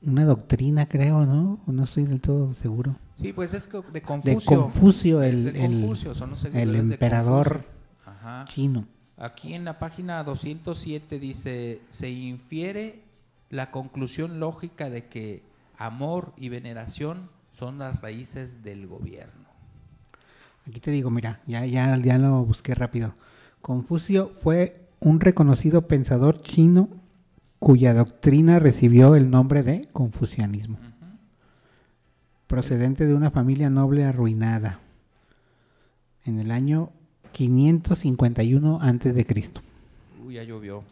una 0.04 0.26
doctrina, 0.26 0.88
creo, 0.88 1.26
¿no? 1.28 1.60
No 1.68 1.84
estoy 1.84 2.06
del 2.06 2.22
todo 2.22 2.54
seguro. 2.56 2.96
sí, 3.20 3.34
pues 3.34 3.54
es 3.54 3.70
de 3.72 3.82
De 3.92 4.02
Confucio. 4.02 5.22
El, 5.22 5.44
de 5.44 5.50
el- 5.66 5.72
Confucio, 5.80 6.16
son 6.16 6.32
los 6.32 6.44
el 6.46 6.72
de 6.72 6.78
emperador 6.80 7.64
Confucio. 7.64 7.72
Ajá. 8.06 8.46
chino. 8.48 8.88
Aquí 9.22 9.54
en 9.54 9.66
la 9.66 9.78
página 9.78 10.24
207 10.24 11.20
dice, 11.20 11.80
se 11.92 12.10
infiere 12.10 13.04
la 13.52 13.70
conclusión 13.70 14.40
lógica 14.40 14.90
de 14.90 15.06
que 15.06 15.44
amor 15.78 16.34
y 16.38 16.50
veneración 16.50 17.30
son 17.52 17.78
las 17.78 18.02
raíces 18.02 18.64
del 18.64 18.88
gobierno. 18.88 19.46
Aquí 20.68 20.80
te 20.80 20.90
digo, 20.90 21.12
mira, 21.12 21.40
ya, 21.46 21.68
ya, 21.68 21.96
ya 21.98 22.18
lo 22.18 22.44
busqué 22.44 22.74
rápido. 22.74 23.14
Confucio 23.62 24.32
fue 24.42 24.90
un 25.00 25.20
reconocido 25.20 25.88
pensador 25.88 26.42
chino 26.42 26.90
cuya 27.60 27.94
doctrina 27.94 28.58
recibió 28.58 29.14
el 29.14 29.30
nombre 29.30 29.62
de 29.62 29.88
confucianismo, 29.94 30.80
procedente 32.48 33.06
de 33.06 33.14
una 33.14 33.30
familia 33.30 33.70
noble 33.70 34.04
arruinada 34.04 34.80
en 36.26 36.40
el 36.40 36.50
año 36.50 36.92
551 37.32 38.80
antes 38.82 39.14
de 39.16 39.26
Cristo. 39.26 39.62
Uy, 40.26 40.36
ya 40.36 40.44
llovió. 40.44 40.84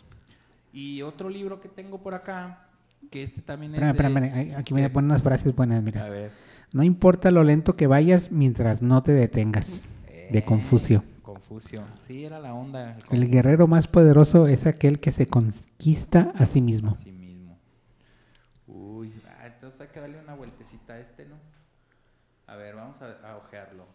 Y 0.73 1.01
otro 1.01 1.29
libro 1.29 1.59
que 1.61 1.69
tengo 1.69 1.99
por 1.99 2.13
acá, 2.13 2.67
que 3.11 3.23
este 3.23 3.41
también 3.41 3.73
es 3.75 3.81
Espera, 3.81 4.09
de- 4.09 4.27
espera, 4.27 4.59
aquí 4.59 4.73
me 4.73 4.81
voy 4.81 4.85
a 4.85 4.89
¿Qué? 4.89 4.93
poner 4.93 5.09
unas 5.11 5.23
frases 5.23 5.55
buenas, 5.55 5.81
mira. 5.83 6.05
A 6.05 6.09
ver. 6.09 6.31
No 6.71 6.83
importa 6.83 7.31
lo 7.31 7.43
lento 7.43 7.75
que 7.75 7.87
vayas 7.87 8.31
mientras 8.31 8.81
no 8.81 9.01
te 9.03 9.11
detengas. 9.13 9.67
De 10.31 10.39
Eh, 10.39 10.45
Confucio. 10.45 11.03
Confucio. 11.23 11.83
Sí, 12.01 12.23
era 12.25 12.39
la 12.39 12.53
onda. 12.53 12.97
El 13.09 13.29
guerrero 13.31 13.67
más 13.67 13.87
poderoso 13.87 14.47
es 14.47 14.67
aquel 14.67 14.99
que 14.99 15.11
se 15.11 15.25
conquista 15.27 16.31
a 16.35 16.45
sí 16.45 16.61
mismo. 16.61 16.91
Así 16.91 17.11
mismo. 17.11 17.57
Uy, 18.67 19.11
ah, 19.27 19.47
entonces 19.47 19.81
hay 19.81 19.87
que 19.87 19.99
darle 19.99 20.19
una 20.19 20.35
vueltecita 20.35 20.93
a 20.93 20.99
este, 20.99 21.25
¿no? 21.25 21.35
A 22.45 22.55
ver, 22.55 22.75
vamos 22.75 23.01
a, 23.01 23.17
a 23.27 23.37
ojearlo. 23.37 23.87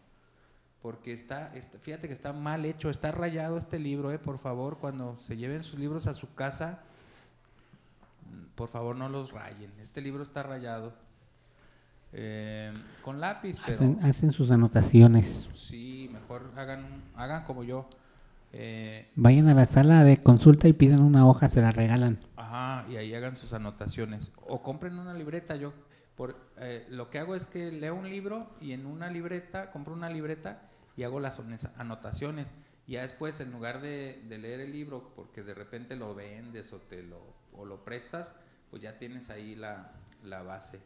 Porque 0.85 1.15
está, 1.15 1.51
está- 1.55 1.79
fíjate 1.79 2.09
que 2.09 2.13
está 2.13 2.35
mal 2.35 2.67
hecho, 2.67 2.91
está 2.91 3.11
rayado 3.11 3.57
este 3.57 3.79
libro, 3.79 4.13
¿eh? 4.13 4.19
Por 4.19 4.37
favor, 4.37 4.77
cuando 4.77 5.17
se 5.19 5.35
lleven 5.39 5.65
sus 5.65 5.79
libros 5.81 6.07
a 6.07 6.13
su 6.13 6.35
casa, 6.35 6.81
mm, 8.31 8.55
por 8.55 8.69
favor 8.69 8.95
no 8.95 9.09
los 9.09 9.33
rayen. 9.33 9.73
Este 9.81 10.03
libro 10.03 10.23
está 10.23 10.43
rayado. 10.43 10.93
Eh, 12.13 12.71
con 13.01 13.19
lápiz, 13.19 13.57
pero... 13.65 13.77
Hacen, 13.79 13.99
hacen 14.05 14.33
sus 14.33 14.51
anotaciones. 14.51 15.49
Sí, 15.55 16.11
mejor 16.13 16.53
hagan, 16.55 16.85
hagan 17.17 17.45
como 17.45 17.65
yo. 17.65 17.89
Eh, 18.53 19.09
Vayan 19.17 19.49
a 19.49 19.55
la 19.55 19.65
sala 19.65 20.05
de 20.05 20.19
consulta 20.19 20.69
y 20.69 20.75
pidan 20.75 21.01
una 21.01 21.27
hoja, 21.27 21.49
se 21.49 21.63
la 21.63 21.73
regalan. 21.73 22.19
Ajá, 22.37 22.85
y 22.91 22.97
ahí 22.97 23.15
hagan 23.15 23.37
sus 23.37 23.55
anotaciones. 23.55 24.33
O 24.47 24.63
compren 24.63 24.99
una 24.99 25.15
libreta. 25.15 25.57
Yo 25.57 25.73
por, 26.15 26.37
eh, 26.59 26.87
lo 26.91 27.09
que 27.09 27.21
hago 27.21 27.35
es 27.35 27.47
que 27.47 27.73
leo 27.73 27.95
un 27.95 28.11
libro 28.11 28.51
y 28.61 28.73
en 28.73 28.85
una 28.85 29.09
libreta, 29.09 29.71
compro 29.71 29.95
una 29.95 30.11
libreta 30.11 30.61
y 30.97 31.03
hago 31.03 31.21
las 31.21 31.39
ones- 31.39 31.69
anotaciones. 31.77 32.53
Y 32.87 32.93
ya 32.93 33.03
después, 33.03 33.41
en 33.41 33.51
lugar 33.53 33.81
de, 33.81 34.23
de 34.29 34.39
leer 34.39 34.61
el 34.61 34.73
libro, 34.73 35.11
porque 35.17 35.43
de 35.43 35.55
repente 35.55 35.97
lo 35.97 36.15
vendes 36.15 36.73
o, 36.73 36.79
te 36.79 37.03
lo, 37.03 37.21
o 37.57 37.65
lo 37.65 37.85
prestas, 37.85 38.35
pues 38.71 38.83
ya 38.83 38.99
tienes 38.99 39.31
ahí 39.31 39.55
la, 39.55 39.93
la 40.25 40.43
base. 40.43 40.81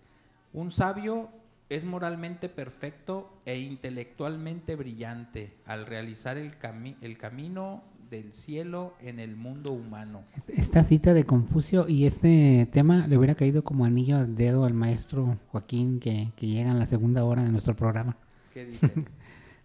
Un 0.53 0.71
sabio 0.73 1.29
es 1.69 1.85
moralmente 1.85 2.49
perfecto 2.49 3.31
e 3.45 3.59
intelectualmente 3.59 4.77
brillante 4.77 5.53
al 5.67 5.87
realizar 5.87 6.39
el, 6.39 6.59
cami- 6.59 6.97
el 7.03 7.19
camino 7.19 7.83
del 8.11 8.33
cielo 8.33 8.95
en 9.03 9.19
el 9.21 9.37
mundo 9.37 9.73
humano. 9.73 10.23
Esta 10.47 10.83
cita 10.85 11.13
de 11.13 11.25
Confucio 11.25 11.87
y 11.89 12.07
este 12.07 12.67
tema 12.73 13.07
le 13.07 13.19
hubiera 13.19 13.35
caído 13.35 13.63
como 13.63 13.85
anillo 13.85 14.17
al 14.17 14.35
dedo 14.35 14.65
al 14.65 14.73
maestro 14.73 15.37
Joaquín 15.49 16.01
que, 16.01 16.33
que 16.37 16.47
llega 16.47 16.71
en 16.71 16.79
la 16.79 16.87
segunda 16.87 17.25
hora 17.25 17.43
de 17.45 17.53
nuestro 17.53 17.77
programa. 17.77 18.17
¿Qué 18.55 18.65
dice? 18.65 18.91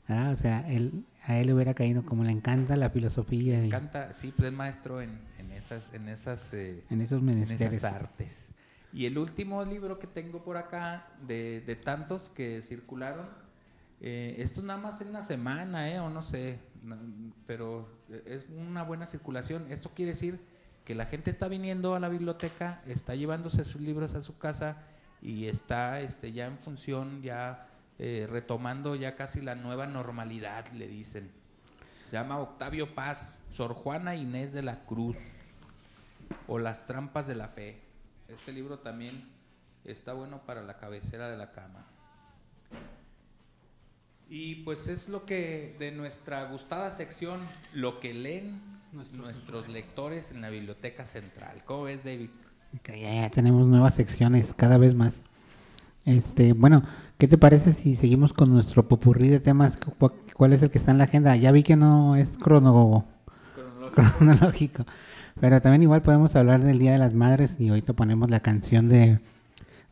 Ah, 0.08 0.32
o 0.32 0.36
sea, 0.36 0.68
él, 0.70 1.06
a 1.26 1.38
él 1.38 1.48
le 1.48 1.54
hubiera 1.54 1.74
caído 1.74 2.06
como 2.06 2.24
le 2.24 2.32
encanta 2.32 2.76
la 2.76 2.90
filosofía 2.90 3.64
y 3.64 3.68
encanta, 3.68 4.14
sí, 4.14 4.34
pues 4.36 4.50
es 4.50 4.54
maestro 4.54 5.02
en, 5.02 5.18
en 5.40 5.52
esas, 5.52 5.94
en 5.94 6.10
esas, 6.10 6.54
eh, 6.54 6.84
en 6.90 7.02
esos 7.02 7.22
en 7.22 7.40
esas 7.44 7.84
artes. 7.84 8.54
Y 8.92 9.06
el 9.06 9.18
último 9.18 9.64
libro 9.66 9.98
que 10.00 10.08
tengo 10.08 10.44
por 10.44 10.58
acá, 10.58 11.08
de, 11.26 11.62
de 11.62 11.76
tantos 11.76 12.30
que 12.30 12.62
circularon, 12.62 13.28
eh, 14.02 14.36
esto 14.40 14.62
nada 14.62 14.80
más 14.80 15.00
en 15.00 15.08
una 15.08 15.24
semana, 15.24 15.90
eh, 15.90 16.00
o 16.00 16.10
no 16.10 16.22
sé, 16.22 16.60
no, 16.84 16.98
pero 17.48 17.88
es 18.26 18.46
una 18.50 18.84
buena 18.84 19.08
circulación. 19.08 19.72
Esto 19.72 19.92
quiere 19.96 20.12
decir 20.12 20.42
que 20.84 20.94
la 20.94 21.06
gente 21.06 21.32
está 21.32 21.48
viniendo 21.48 21.96
a 21.96 22.00
la 22.00 22.10
biblioteca, 22.10 22.82
está 22.86 23.16
llevándose 23.16 23.64
sus 23.64 23.82
libros 23.82 24.14
a 24.16 24.22
su 24.22 24.38
casa 24.38 24.78
y 25.22 25.46
está 25.46 26.02
este, 26.02 26.34
ya 26.34 26.48
en 26.48 26.58
función, 26.60 27.22
ya 27.22 27.70
eh, 28.00 28.28
retomando 28.30 28.96
ya 28.96 29.16
casi 29.16 29.42
la 29.42 29.56
nueva 29.56 29.88
normalidad, 29.88 30.68
le 30.70 30.88
dicen. 30.88 31.32
Se 32.06 32.18
llama 32.18 32.40
Octavio 32.40 32.94
Paz, 32.94 33.40
Sor 33.52 33.74
Juana 33.74 34.16
Inés 34.16 34.52
de 34.54 34.64
la 34.64 34.86
Cruz 34.86 35.18
o 36.48 36.60
Las 36.60 36.86
trampas 36.86 37.28
de 37.28 37.36
la 37.36 37.48
fe. 37.48 37.82
Este 38.28 38.52
libro 38.52 38.80
también 38.80 39.14
está 39.86 40.14
bueno 40.14 40.42
para 40.46 40.64
la 40.64 40.78
cabecera 40.78 41.30
de 41.30 41.38
la 41.38 41.52
cama. 41.52 41.86
Y 44.30 44.56
pues 44.64 44.88
es 44.88 45.10
lo 45.10 45.26
que 45.26 45.76
de 45.80 45.92
nuestra 45.92 46.44
gustada 46.46 46.92
sección, 46.92 47.42
lo 47.74 48.00
que 48.00 48.14
leen 48.14 48.62
nuestros 49.12 49.68
lectores 49.68 50.32
en 50.32 50.42
la 50.42 50.50
biblioteca 50.50 51.06
central. 51.06 51.64
¿Cómo 51.66 51.84
ves, 51.84 52.04
David? 52.04 52.30
Que 52.82 53.02
ya, 53.02 53.14
ya 53.14 53.30
tenemos 53.30 53.68
nuevas 53.68 53.96
secciones 53.96 54.54
cada 54.56 54.78
vez 54.78 54.94
más. 54.94 55.14
Este, 56.06 56.54
bueno, 56.54 56.84
¿qué 57.18 57.28
te 57.28 57.38
parece 57.38 57.74
si 57.74 57.96
seguimos 57.96 58.34
con 58.34 58.52
nuestro 58.52 58.88
popurrí 58.88 59.30
de 59.30 59.40
temas? 59.40 59.78
Cu- 59.78 60.12
¿Cuál 60.36 60.54
es 60.54 60.62
el 60.62 60.70
que 60.70 60.80
está 60.80 60.92
en 60.92 60.98
la 60.98 61.06
agenda? 61.06 61.36
Ya 61.36 61.52
vi 61.52 61.64
que 61.64 61.76
no 61.76 62.16
es 62.16 62.28
crono 62.38 63.06
cronológico, 63.94 64.86
pero 65.40 65.62
también 65.62 65.84
igual 65.84 66.02
podemos 66.02 66.36
hablar 66.36 66.62
del 66.62 66.80
Día 66.80 66.92
de 66.94 66.98
las 66.98 67.14
Madres 67.14 67.56
y 67.60 67.70
ahorita 67.70 67.94
ponemos 67.94 68.30
la 68.30 68.40
canción 68.42 68.90
de, 68.90 69.20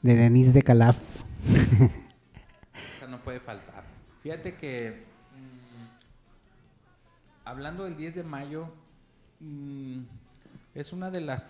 de 0.01 0.15
Denise 0.15 0.51
de 0.51 0.63
Calaf. 0.63 0.97
Esa 2.95 3.07
no 3.07 3.19
puede 3.19 3.39
faltar. 3.39 3.83
Fíjate 4.23 4.55
que 4.55 5.03
mm, 5.35 5.87
hablando 7.47 7.85
del 7.85 7.95
10 7.95 8.15
de 8.15 8.23
mayo, 8.23 8.69
mm, 9.39 9.99
es 10.75 10.91
una 10.93 11.11
de 11.11 11.21
las 11.21 11.45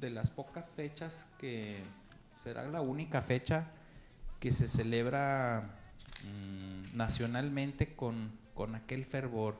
de 0.00 0.10
las 0.10 0.30
pocas 0.30 0.70
fechas 0.70 1.26
que 1.38 1.82
será 2.44 2.64
la 2.68 2.82
única 2.82 3.20
fecha 3.22 3.64
que 4.40 4.52
se 4.52 4.68
celebra 4.68 5.70
mm, 6.24 6.96
nacionalmente 6.96 7.94
con, 7.94 8.32
con 8.54 8.74
aquel 8.74 9.04
fervor, 9.04 9.56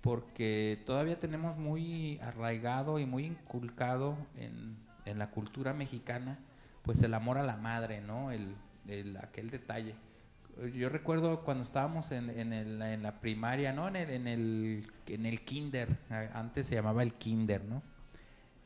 porque 0.00 0.82
todavía 0.86 1.18
tenemos 1.18 1.56
muy 1.56 2.18
arraigado 2.20 2.98
y 2.98 3.06
muy 3.06 3.24
inculcado 3.26 4.16
en, 4.36 4.76
en 5.04 5.18
la 5.18 5.30
cultura 5.30 5.74
mexicana, 5.74 6.38
pues 6.82 7.02
el 7.02 7.14
amor 7.14 7.38
a 7.38 7.42
la 7.42 7.56
madre, 7.56 8.00
¿no? 8.00 8.30
El, 8.30 8.54
el- 8.88 9.16
aquel 9.16 9.50
detalle. 9.50 9.94
Yo 10.74 10.88
recuerdo 10.88 11.42
cuando 11.44 11.64
estábamos 11.64 12.12
en, 12.12 12.30
en, 12.30 12.52
el- 12.52 12.80
en 12.80 13.02
la 13.02 13.20
primaria, 13.20 13.72
¿no? 13.72 13.88
En 13.88 13.96
el, 13.96 14.10
en, 14.10 14.26
el, 14.28 14.92
en 15.08 15.26
el 15.26 15.40
kinder, 15.44 15.88
antes 16.32 16.66
se 16.68 16.76
llamaba 16.76 17.02
el 17.02 17.14
kinder, 17.14 17.64
¿no? 17.64 17.82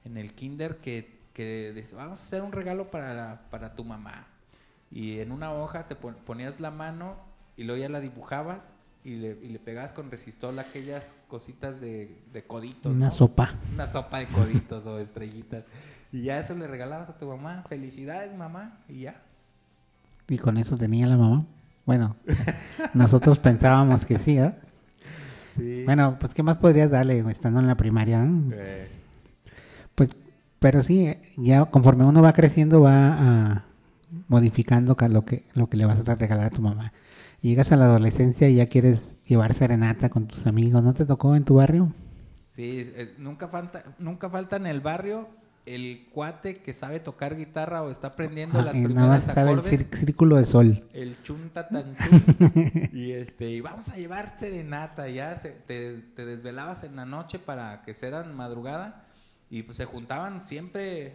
En 0.05 0.17
el 0.17 0.35
kinder 0.35 0.77
que, 0.79 1.19
que 1.35 1.73
dice, 1.75 1.95
vamos 1.97 2.21
a 2.21 2.23
hacer 2.23 2.43
un 2.43 2.53
regalo 2.53 2.91
para, 2.91 3.49
para 3.51 3.75
tu 3.75 3.85
mamá. 3.85 4.27
Y 4.91 5.21
en 5.21 5.33
una 5.33 5.53
hoja 5.53 5.87
te 5.87 5.95
pon- 5.95 6.17
ponías 6.27 6.61
la 6.61 6.71
mano 6.71 7.17
y 7.57 7.65
luego 7.65 7.81
ya 7.81 7.89
la 7.89 8.01
dibujabas 8.01 8.75
y 9.05 9.17
le, 9.17 9.39
y 9.43 9.49
le 9.49 9.59
pegabas 9.59 9.93
con 9.93 10.11
resistol 10.11 10.59
aquellas 10.59 11.15
cositas 11.29 11.81
de, 11.81 12.21
de 12.33 12.43
coditos. 12.45 12.93
Una 12.93 13.07
¿no? 13.09 13.15
sopa. 13.15 13.51
Una 13.75 13.87
sopa 13.87 14.19
de 14.19 14.27
coditos 14.27 14.85
o 14.87 14.99
estrellitas. 14.99 15.65
Y 16.13 16.23
ya 16.23 16.41
eso 16.41 16.55
le 16.55 16.67
regalabas 16.67 17.09
a 17.11 17.17
tu 17.19 17.27
mamá. 17.29 17.65
Felicidades, 17.69 18.37
mamá. 18.37 18.79
Y 18.89 19.03
ya. 19.03 19.23
Y 20.29 20.39
con 20.39 20.57
eso 20.57 20.77
tenía 20.77 21.07
la 21.07 21.17
mamá. 21.17 21.47
Bueno, 21.87 22.17
nosotros 22.95 23.39
pensábamos 23.39 24.05
que 24.05 24.19
sí, 24.19 24.39
¿eh? 24.39 24.55
Sí. 25.57 25.85
Bueno, 25.85 26.17
pues 26.21 26.35
¿qué 26.35 26.43
más 26.43 26.57
podrías 26.59 26.91
darle 26.91 27.19
estando 27.31 27.59
en 27.61 27.67
la 27.67 27.77
primaria? 27.77 28.23
no? 28.25 28.53
Eh, 28.55 28.89
Pues, 29.95 30.11
pero 30.61 30.83
sí, 30.83 31.17
ya 31.37 31.65
conforme 31.67 32.05
uno 32.05 32.23
va 32.23 32.33
creciendo 32.33 32.81
va 32.83 32.93
ah, 32.95 33.65
modificando 34.31 34.97
ca- 34.97 35.09
lo 35.09 35.27
que, 35.27 35.45
lo 35.55 35.69
que 35.69 35.77
le 35.77 35.85
vas 35.85 35.99
a 36.09 36.15
regalar 36.15 36.47
a 36.47 36.51
tu 36.51 36.63
mamá. 36.63 36.93
Llegas 37.43 37.73
a 37.73 37.77
la 37.77 37.85
adolescencia 37.87 38.49
y 38.49 38.55
ya 38.55 38.67
quieres 38.69 39.17
llevar 39.27 39.53
serenata 39.55 40.09
con 40.09 40.27
tus 40.27 40.47
amigos. 40.47 40.83
¿No 40.83 40.95
te 40.95 41.05
tocó 41.05 41.37
en 41.37 41.45
tu 41.45 41.57
barrio? 41.57 41.93
Sí, 42.51 42.91
eh, 42.97 43.15
nunca 43.19 43.49
falta, 43.49 43.85
nunca 43.99 44.31
falta 44.31 44.57
en 44.57 44.67
el 44.67 44.81
barrio 44.81 45.29
el 45.67 46.07
cuate 46.13 46.57
que 46.57 46.73
sabe 46.75 47.01
tocar 47.01 47.37
guitarra 47.37 47.83
o 47.83 47.91
está 47.91 48.09
aprendiendo 48.09 48.59
Ah, 48.59 48.63
las 48.63 48.75
nada 48.75 48.85
primeras 48.87 49.09
más 49.27 49.35
sabe 49.35 49.53
el 49.53 49.59
acordes. 49.59 49.89
círculo 49.99 50.37
de 50.37 50.47
sol. 50.47 50.85
El 50.93 51.23
chunta 51.23 51.69
tan 51.69 51.95
y 52.93 53.13
este, 53.13 53.51
y 53.51 53.61
vamos 53.61 53.89
a 53.91 53.97
llevar 53.97 54.39
serenata, 54.39 55.09
ya 55.09 55.37
se- 55.37 55.51
te, 55.51 55.99
te 56.15 56.25
desvelabas 56.25 56.83
en 56.85 56.97
la 56.97 57.05
noche 57.05 57.39
para 57.39 57.83
que 57.83 57.95
sean 57.95 58.35
madrugada 58.37 59.05
y 59.51 59.63
pues 59.63 59.77
se 59.77 59.85
juntaban 59.85 60.41
siempre. 60.41 61.15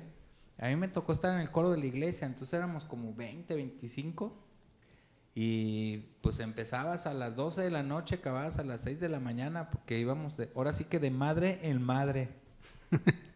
A 0.60 0.68
mí 0.68 0.76
me 0.76 0.88
tocó 0.88 1.12
estar 1.12 1.34
en 1.34 1.42
el 1.42 1.52
coro 1.52 1.72
de 1.72 1.78
la 1.78 1.86
iglesia, 1.86 2.26
entonces 2.26 2.54
éramos 2.54 2.86
como 2.86 3.14
20, 3.14 3.54
25 3.56 4.34
y 5.34 5.98
pues 6.22 6.40
empezabas 6.40 7.06
a 7.08 7.14
las 7.14 7.36
12 7.36 7.62
de 7.62 7.70
la 7.70 7.84
noche, 7.84 8.16
acababas 8.16 8.58
a 8.58 8.64
las 8.64 8.82
6 8.82 9.02
de 9.02 9.10
la 9.10 9.20
mañana 9.20 9.70
porque 9.70 10.00
íbamos 10.00 10.38
de, 10.38 10.50
ahora 10.56 10.72
sí 10.72 10.86
que 10.86 11.00
de 11.00 11.12
madre 11.12 11.60
en 11.64 11.82
madre. 11.82 12.30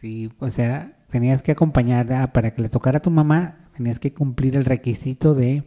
Sí, 0.00 0.30
o 0.40 0.50
sea, 0.50 0.94
tenías 1.10 1.40
que 1.40 1.52
acompañar 1.52 2.12
ah, 2.12 2.32
para 2.32 2.52
que 2.52 2.60
le 2.60 2.68
tocara 2.68 2.98
a 2.98 3.02
tu 3.02 3.10
mamá, 3.10 3.70
tenías 3.74 3.98
que 3.98 4.12
cumplir 4.12 4.54
el 4.54 4.66
requisito 4.66 5.34
de 5.34 5.64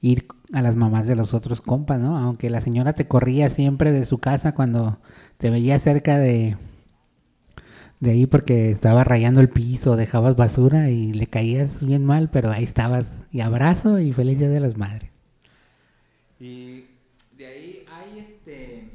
ir 0.00 0.26
a 0.52 0.62
las 0.62 0.76
mamás 0.76 1.06
de 1.06 1.16
los 1.16 1.34
otros 1.34 1.60
compas, 1.60 2.00
¿no? 2.00 2.16
Aunque 2.16 2.48
la 2.48 2.62
señora 2.62 2.94
te 2.94 3.06
corría 3.06 3.50
siempre 3.50 3.92
de 3.92 4.06
su 4.06 4.18
casa 4.18 4.54
cuando 4.54 4.98
te 5.36 5.50
veía 5.50 5.78
cerca 5.78 6.18
de 6.18 6.56
de 8.00 8.10
ahí 8.10 8.26
porque 8.26 8.70
estaba 8.70 9.04
rayando 9.04 9.40
el 9.40 9.48
piso, 9.48 9.96
dejabas 9.96 10.36
basura 10.36 10.90
y 10.90 11.12
le 11.12 11.26
caías 11.26 11.84
bien 11.84 12.04
mal, 12.04 12.28
pero 12.30 12.50
ahí 12.50 12.64
estabas 12.64 13.06
y 13.30 13.40
abrazo 13.40 13.98
y 13.98 14.12
feliz 14.12 14.38
día 14.38 14.48
de 14.48 14.60
las 14.60 14.76
madres. 14.76 15.10
Y 16.38 16.84
de 17.36 17.46
ahí 17.46 17.86
hay 17.90 18.18
este. 18.18 18.90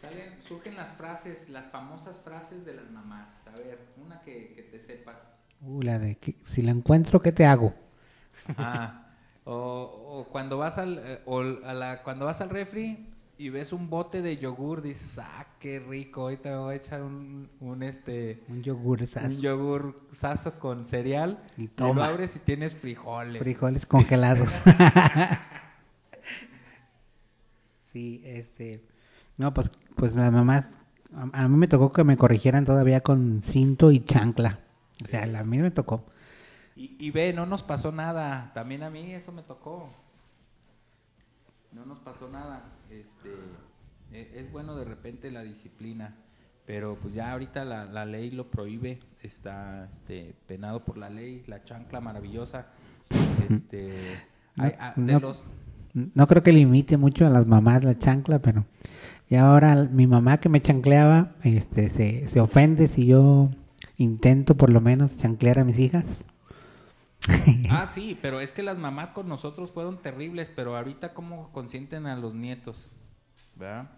Salen, 0.00 0.42
surgen 0.46 0.76
las 0.76 0.92
frases, 0.92 1.48
las 1.48 1.66
famosas 1.70 2.18
frases 2.18 2.66
de 2.66 2.74
las 2.74 2.90
mamás. 2.90 3.46
A 3.46 3.56
ver, 3.56 3.78
una 4.04 4.20
que, 4.20 4.52
que 4.54 4.62
te 4.62 4.80
sepas. 4.80 5.32
Uh, 5.62 5.80
la 5.82 5.98
de 5.98 6.16
que 6.16 6.36
si 6.44 6.60
la 6.60 6.72
encuentro, 6.72 7.22
¿qué 7.22 7.32
te 7.32 7.46
hago? 7.46 7.74
Ah, 8.58 9.06
o, 9.44 9.52
o 9.54 10.28
cuando 10.30 10.58
vas 10.58 10.78
al 10.78 10.98
eh, 10.98 11.20
o 11.24 11.40
a 11.40 11.74
la, 11.74 12.02
cuando 12.02 12.26
vas 12.26 12.40
al 12.40 12.50
refri 12.50 13.11
y 13.42 13.48
ves 13.50 13.72
un 13.72 13.90
bote 13.90 14.22
de 14.22 14.36
yogur, 14.36 14.82
dices, 14.82 15.18
ah, 15.18 15.46
qué 15.58 15.80
rico, 15.80 16.22
ahorita 16.22 16.50
me 16.50 16.56
voy 16.58 16.74
a 16.74 16.76
echar 16.76 17.02
un, 17.02 17.50
un 17.58 17.82
este 17.82 18.44
Un 18.48 18.62
yogur, 18.62 19.00
un 19.24 19.40
yogur 19.40 19.96
sazo 20.12 20.60
con 20.60 20.86
cereal 20.86 21.42
Y 21.56 21.64
y, 21.64 21.68
toma. 21.68 21.94
lo 21.94 22.04
abres 22.04 22.36
y 22.36 22.38
tienes 22.38 22.76
frijoles. 22.76 23.42
frijoles 23.42 23.84
congelados. 23.84 24.48
sí, 27.92 28.22
este, 28.24 28.86
no, 29.36 29.52
pues, 29.52 29.72
pues 29.96 30.14
las 30.14 30.30
mamás, 30.30 30.66
a, 31.12 31.42
a 31.44 31.48
mí 31.48 31.56
me 31.56 31.66
tocó 31.66 31.90
que 31.90 32.04
me 32.04 32.16
corrigieran 32.16 32.64
todavía 32.64 33.00
con 33.00 33.42
cinto 33.44 33.90
y 33.90 34.04
chancla. 34.04 34.60
O 35.02 35.08
sea, 35.08 35.24
a 35.24 35.42
mí 35.42 35.58
me 35.58 35.72
tocó. 35.72 36.04
Y, 36.76 36.96
y 37.04 37.10
ve, 37.10 37.32
no 37.32 37.44
nos 37.46 37.64
pasó 37.64 37.90
nada. 37.90 38.52
También 38.54 38.84
a 38.84 38.90
mí 38.90 39.12
eso 39.12 39.32
me 39.32 39.42
tocó. 39.42 39.90
No 41.72 41.84
nos 41.84 41.98
pasó 41.98 42.28
nada. 42.28 42.62
Este, 43.00 43.30
e- 44.12 44.40
es 44.40 44.52
bueno 44.52 44.76
de 44.76 44.84
repente 44.84 45.30
la 45.30 45.42
disciplina, 45.42 46.14
pero 46.66 46.96
pues 47.00 47.14
ya 47.14 47.32
ahorita 47.32 47.64
la, 47.64 47.86
la 47.86 48.04
ley 48.04 48.30
lo 48.30 48.50
prohíbe. 48.50 49.00
Está 49.22 49.88
este, 49.90 50.34
penado 50.46 50.84
por 50.84 50.98
la 50.98 51.10
ley, 51.10 51.42
la 51.46 51.64
chancla 51.64 52.00
maravillosa. 52.00 52.66
Este, 53.48 54.20
hay- 54.56 54.74
ah, 54.78 54.92
de 54.96 55.12
no, 55.14 55.20
los, 55.20 55.44
no 55.94 56.26
creo 56.26 56.42
que 56.42 56.52
limite 56.52 56.96
mucho 56.96 57.26
a 57.26 57.30
las 57.30 57.46
mamás 57.46 57.84
la 57.84 57.98
chancla, 57.98 58.40
pero 58.40 58.64
y 59.28 59.36
ahora 59.36 59.88
mi 59.90 60.06
mamá 60.06 60.38
que 60.40 60.48
me 60.50 60.60
chancleaba, 60.60 61.32
este, 61.42 61.88
se, 61.88 62.28
se 62.28 62.40
ofende 62.40 62.88
si 62.88 63.06
yo 63.06 63.50
intento 63.96 64.56
por 64.56 64.70
lo 64.70 64.80
menos 64.80 65.16
chanclear 65.16 65.58
a 65.60 65.64
mis 65.64 65.78
hijas. 65.78 66.04
ah, 67.70 67.86
sí, 67.86 68.18
pero 68.20 68.40
es 68.40 68.52
que 68.52 68.62
las 68.62 68.78
mamás 68.78 69.10
con 69.10 69.28
nosotros 69.28 69.72
fueron 69.72 70.00
terribles, 70.02 70.50
pero 70.50 70.76
ahorita 70.76 71.14
cómo 71.14 71.50
consienten 71.52 72.06
a 72.06 72.16
los 72.16 72.34
nietos, 72.34 72.90
¿verdad? 73.56 73.90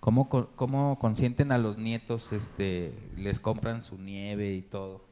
¿Cómo, 0.00 0.28
cómo 0.28 0.98
consienten 0.98 1.52
a 1.52 1.58
los 1.58 1.78
nietos, 1.78 2.32
este, 2.32 2.92
les 3.16 3.38
compran 3.38 3.82
su 3.82 3.98
nieve 3.98 4.52
y 4.52 4.62
todo? 4.62 5.04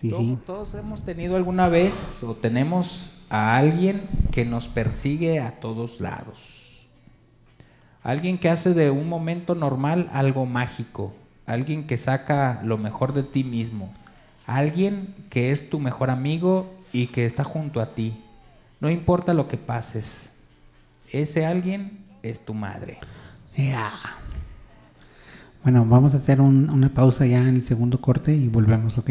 Sí, 0.00 0.10
Todo- 0.10 0.20
sí. 0.20 0.38
Todos 0.46 0.74
hemos 0.74 1.02
tenido 1.02 1.36
alguna 1.36 1.68
vez 1.68 2.22
o 2.24 2.34
tenemos 2.34 3.10
a 3.30 3.56
alguien 3.56 4.08
que 4.32 4.44
nos 4.44 4.68
persigue 4.68 5.40
a 5.40 5.60
todos 5.60 6.00
lados. 6.00 6.88
Alguien 8.02 8.38
que 8.38 8.48
hace 8.48 8.74
de 8.74 8.90
un 8.90 9.08
momento 9.08 9.54
normal 9.54 10.08
algo 10.12 10.46
mágico. 10.46 11.14
Alguien 11.46 11.86
que 11.86 11.96
saca 11.96 12.60
lo 12.64 12.78
mejor 12.78 13.12
de 13.12 13.22
ti 13.22 13.44
mismo. 13.44 13.92
Alguien 14.48 15.14
que 15.30 15.52
es 15.52 15.68
tu 15.70 15.78
mejor 15.78 16.10
amigo 16.10 16.74
y 16.92 17.06
que 17.08 17.26
está 17.26 17.44
junto 17.44 17.80
a 17.80 17.94
ti. 17.94 18.18
No 18.80 18.88
importa 18.90 19.34
lo 19.34 19.46
que 19.46 19.58
pases. 19.58 20.30
Ese 21.12 21.44
alguien 21.46 21.98
es 22.22 22.44
tu 22.44 22.54
madre. 22.54 22.98
Ya. 23.56 23.92
Bueno, 25.62 25.84
vamos 25.84 26.14
a 26.14 26.16
hacer 26.16 26.40
un- 26.40 26.70
una 26.70 26.88
pausa 26.88 27.26
ya 27.26 27.40
en 27.46 27.56
el 27.56 27.66
segundo 27.66 28.00
corte 28.00 28.34
y 28.34 28.48
volvemos, 28.48 28.96
¿ok? 28.96 29.10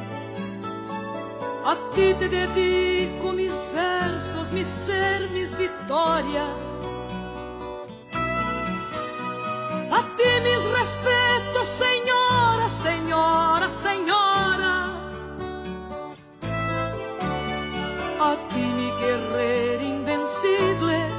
A 1.63 1.75
ti 1.93 2.15
te 2.15 2.27
dedico 2.27 3.33
mis 3.33 3.69
versos, 3.71 4.51
mi 4.51 4.65
ser, 4.65 5.29
mis 5.29 5.55
victorias. 5.55 6.49
A 9.91 10.01
ti 10.17 10.29
mis 10.41 10.63
respetos, 10.79 11.67
señora, 11.67 12.67
señora, 12.67 13.69
señora. 13.69 14.73
A 18.19 18.35
ti 18.49 18.63
mi 18.77 18.89
guerrero 18.99 19.83
invencible. 19.83 21.09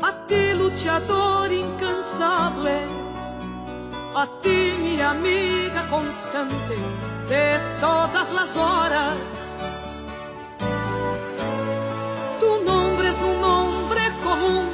A 0.00 0.26
ti 0.26 0.54
luchador 0.54 1.52
incansable 1.52 2.97
a 4.18 4.26
ti, 4.42 4.74
minha 4.82 5.10
amiga 5.10 5.86
constante 5.88 6.76
de 7.28 7.58
todas 7.80 8.28
as 8.44 8.56
horas. 8.56 9.36
Tu 12.40 12.50
nombre 12.64 13.10
es 13.10 13.20
un 13.22 13.40
nombre 13.40 14.02
común, 14.24 14.66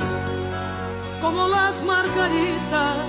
como 1.21 1.47
las 1.49 1.83
margaritas. 1.83 3.07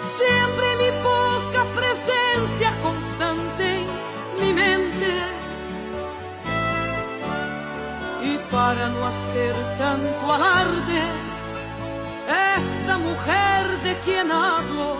Siempre 0.00 0.66
mi 0.82 0.90
poca 1.10 1.62
presencia 1.78 2.70
constante 2.82 3.66
en 3.82 3.88
mi 4.40 4.52
mente. 4.54 5.12
Y 8.22 8.38
para 8.50 8.88
no 8.88 9.06
hacer 9.06 9.54
tanto 9.78 10.32
alarde, 10.32 11.31
mujer 13.02 13.66
de 13.84 13.92
quien 14.04 14.30
hablo 14.30 14.96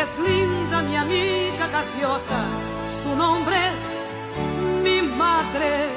es 0.00 0.18
linda 0.20 0.82
mi 0.82 0.94
amiga 0.94 1.66
gaviota, 1.66 2.44
su 2.86 3.16
nombre 3.16 3.56
es 3.74 4.04
mi 4.84 5.02
madre. 5.02 5.88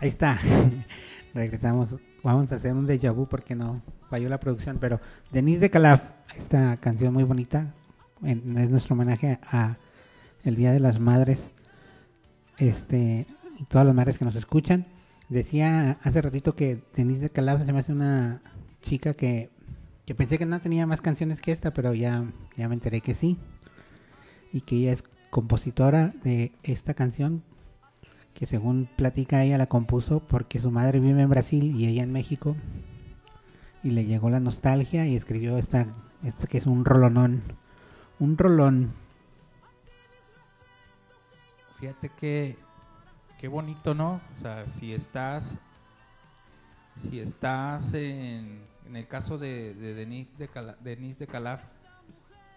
Ahí 0.00 0.08
está. 0.08 0.38
Regresamos. 1.34 1.94
Vamos 2.22 2.50
a 2.52 2.56
hacer 2.56 2.74
un 2.74 2.86
déjà 2.86 3.12
vu 3.12 3.26
porque 3.26 3.54
no 3.54 3.82
falló 4.10 4.28
la 4.28 4.40
producción. 4.40 4.78
Pero 4.78 5.00
Denise 5.30 5.60
de 5.60 5.70
Calaf, 5.70 6.02
esta 6.36 6.76
canción 6.78 7.14
muy 7.14 7.24
bonita, 7.24 7.72
es 8.22 8.44
nuestro 8.44 8.94
homenaje 8.94 9.38
a 9.42 9.76
el 10.44 10.56
Día 10.56 10.72
de 10.72 10.80
las 10.80 10.98
Madres. 10.98 11.38
Este, 12.58 13.26
y 13.58 13.64
todas 13.64 13.86
las 13.86 13.94
madres 13.94 14.18
que 14.18 14.24
nos 14.24 14.36
escuchan. 14.36 14.86
Decía 15.30 15.96
hace 16.02 16.20
ratito 16.20 16.56
que 16.56 16.82
Denise 16.96 17.28
de 17.28 17.64
se 17.64 17.72
me 17.72 17.78
hace 17.78 17.92
una 17.92 18.42
chica 18.82 19.14
que, 19.14 19.48
que 20.04 20.16
pensé 20.16 20.38
que 20.38 20.44
no 20.44 20.60
tenía 20.60 20.88
más 20.88 21.00
canciones 21.00 21.40
que 21.40 21.52
esta, 21.52 21.72
pero 21.72 21.94
ya, 21.94 22.24
ya 22.56 22.68
me 22.68 22.74
enteré 22.74 23.00
que 23.00 23.14
sí. 23.14 23.38
Y 24.52 24.62
que 24.62 24.74
ella 24.74 24.92
es 24.92 25.04
compositora 25.30 26.12
de 26.24 26.50
esta 26.64 26.94
canción 26.94 27.44
que 28.34 28.46
según 28.46 28.88
platica 28.96 29.44
ella 29.44 29.56
la 29.56 29.68
compuso 29.68 30.18
porque 30.18 30.58
su 30.58 30.72
madre 30.72 30.98
vive 30.98 31.22
en 31.22 31.30
Brasil 31.30 31.76
y 31.76 31.86
ella 31.86 32.02
en 32.02 32.10
México 32.10 32.56
y 33.84 33.90
le 33.90 34.06
llegó 34.06 34.30
la 34.30 34.40
nostalgia 34.40 35.06
y 35.06 35.14
escribió 35.14 35.58
esta, 35.58 35.86
esta 36.24 36.48
que 36.48 36.58
es 36.58 36.66
un 36.66 36.84
rolonón, 36.84 37.42
un 38.18 38.36
rolón. 38.36 38.92
Fíjate 41.78 42.08
que 42.08 42.56
qué 43.40 43.48
bonito, 43.48 43.94
¿no? 43.94 44.20
O 44.34 44.36
sea, 44.36 44.66
si 44.66 44.92
estás 44.92 45.58
si 46.98 47.18
estás 47.20 47.94
en, 47.94 48.60
en 48.86 48.96
el 48.96 49.08
caso 49.08 49.38
de, 49.38 49.72
de 49.74 49.94
Denise 49.94 50.30
de, 50.36 50.48
Cala- 50.48 50.76
Denise 50.80 51.20
de 51.20 51.26
Calaf, 51.26 51.62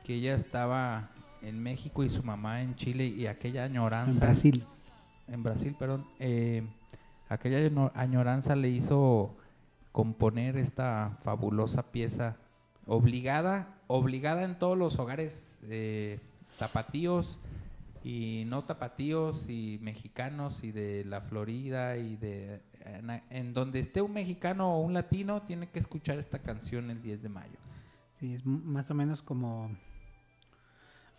que 0.03 0.15
ella 0.15 0.35
estaba 0.35 1.11
en 1.41 1.63
México 1.63 2.03
y 2.03 2.09
su 2.09 2.23
mamá 2.23 2.61
en 2.61 2.75
Chile 2.75 3.05
y 3.05 3.27
aquella 3.27 3.63
añoranza 3.63 4.11
En 4.11 4.19
Brasil. 4.19 4.65
en 5.29 5.43
Brasil, 5.43 5.75
perdón, 5.79 6.05
eh, 6.19 6.63
aquella 7.29 7.59
año- 7.59 7.91
añoranza 7.95 8.55
le 8.57 8.67
hizo 8.69 9.33
componer 9.93 10.57
esta 10.57 11.17
fabulosa 11.21 11.83
pieza 11.83 12.35
obligada, 12.85 13.69
obligada 13.87 14.43
en 14.43 14.59
todos 14.59 14.77
los 14.77 14.99
hogares 14.99 15.59
eh, 15.69 16.19
tapatíos 16.59 17.39
y 18.03 18.43
no 18.47 18.65
tapatíos 18.65 19.49
y 19.49 19.79
mexicanos 19.81 20.63
y 20.63 20.71
de 20.71 21.05
la 21.05 21.21
Florida 21.21 21.95
y 21.97 22.17
de 22.17 22.61
en, 22.81 23.09
en 23.29 23.53
donde 23.53 23.79
esté 23.79 24.01
un 24.01 24.11
mexicano 24.13 24.75
o 24.75 24.81
un 24.81 24.93
latino 24.93 25.41
tiene 25.43 25.69
que 25.69 25.79
escuchar 25.79 26.19
esta 26.19 26.39
canción 26.39 26.89
el 26.89 27.01
10 27.01 27.21
de 27.23 27.29
mayo. 27.29 27.57
Sí, 28.19 28.33
es 28.33 28.45
más 28.45 28.89
o 28.91 28.93
menos 28.93 29.21
como 29.21 29.71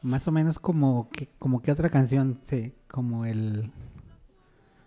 más 0.02 0.28
o 0.28 0.32
menos 0.32 0.58
como 0.58 1.08
que 1.10 1.28
como 1.38 1.62
que 1.62 1.72
otra 1.72 1.88
canción, 1.88 2.40
sí, 2.48 2.74
como 2.88 3.24
el 3.24 3.70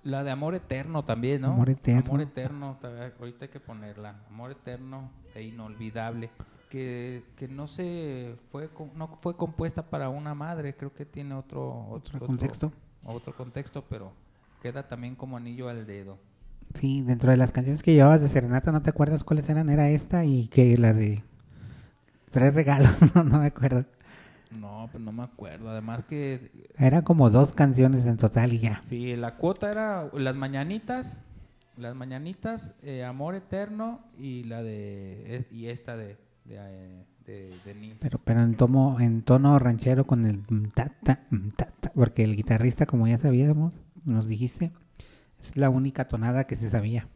La 0.04 0.24
de 0.24 0.30
Amor 0.32 0.54
Eterno 0.56 1.04
también, 1.04 1.42
¿no? 1.42 1.54
Amor 1.54 1.70
Eterno. 1.72 2.02
Amor 2.06 2.22
Eterno, 2.22 2.78
ta- 2.80 3.12
ahorita 3.20 3.46
hay 3.46 3.50
que 3.50 3.60
ponerla. 3.60 4.24
Amor 4.30 4.52
Eterno 4.52 5.12
e 5.34 5.42
Inolvidable. 5.44 6.30
Que, 6.70 7.24
que 7.38 7.48
no 7.48 7.68
se 7.68 8.36
fue 8.52 8.70
no 8.96 9.08
fue 9.20 9.38
compuesta 9.38 9.90
para 9.90 10.10
una 10.10 10.34
madre, 10.36 10.76
creo 10.76 10.94
que 10.94 11.06
tiene 11.06 11.34
otro 11.34 11.88
otro 11.90 12.20
contexto. 12.20 12.74
otro 13.06 13.34
contexto, 13.36 13.86
pero 13.90 14.12
queda 14.62 14.88
también 14.88 15.16
como 15.16 15.38
anillo 15.38 15.70
al 15.70 15.86
dedo. 15.88 16.18
Sí, 16.76 17.02
dentro 17.04 17.32
de 17.32 17.38
las 17.38 17.52
canciones 17.54 17.82
que 17.82 17.94
llevabas 17.94 18.20
de 18.22 18.28
Serenata, 18.28 18.74
¿no 18.74 18.82
te 18.82 18.90
acuerdas 18.90 19.24
cuáles 19.24 19.50
eran? 19.50 19.70
Era 19.70 19.90
esta 19.90 20.26
y 20.26 20.48
que 20.50 20.76
la 20.78 20.94
de 20.94 21.24
Tres 22.32 22.54
regalos, 22.54 22.92
no, 23.16 23.24
no 23.24 23.40
me 23.40 23.48
acuerdo. 23.48 23.86
No, 24.52 24.88
pues 24.92 25.02
no 25.04 25.12
me 25.12 25.24
acuerdo. 25.24 25.70
Además 25.70 26.04
que 26.04 26.52
Era 26.78 27.02
como 27.04 27.30
dos 27.30 27.54
canciones 27.54 28.06
en 28.06 28.18
total 28.18 28.54
y 28.54 28.60
ya. 28.60 28.82
sí, 28.84 29.16
la 29.16 29.36
cuota 29.36 29.72
era 29.72 30.10
las 30.14 30.36
mañanitas, 30.36 31.22
las 31.78 31.96
mañanitas, 31.96 32.74
eh, 32.84 33.04
Amor 33.06 33.36
Eterno 33.36 34.02
y 34.18 34.44
la 34.44 34.62
de 34.64 35.38
es- 35.38 35.52
y 35.52 35.68
esta 35.68 35.96
de 35.96 36.18
de, 36.48 37.06
eh, 37.28 37.60
de. 37.66 37.96
Pero, 38.02 38.20
pero 38.24 38.42
en, 38.44 38.56
tomo, 38.56 39.00
en 39.00 39.22
tono 39.24 39.58
ranchero 39.60 40.06
con 40.06 40.26
el 40.26 40.40
mm, 40.50 40.64
ta, 40.76 40.92
ta, 41.04 41.26
mm, 41.30 41.50
ta, 41.50 41.68
ta, 41.80 41.92
porque 41.94 42.24
el 42.24 42.36
guitarrista, 42.36 42.86
como 42.86 43.08
ya 43.08 43.18
sabíamos, 43.18 43.76
nos 44.06 44.28
dijiste, 44.28 44.72
es 45.42 45.56
la 45.58 45.70
única 45.70 46.08
tonada 46.08 46.44
que 46.46 46.58
se 46.58 46.70
sabía. 46.70 47.08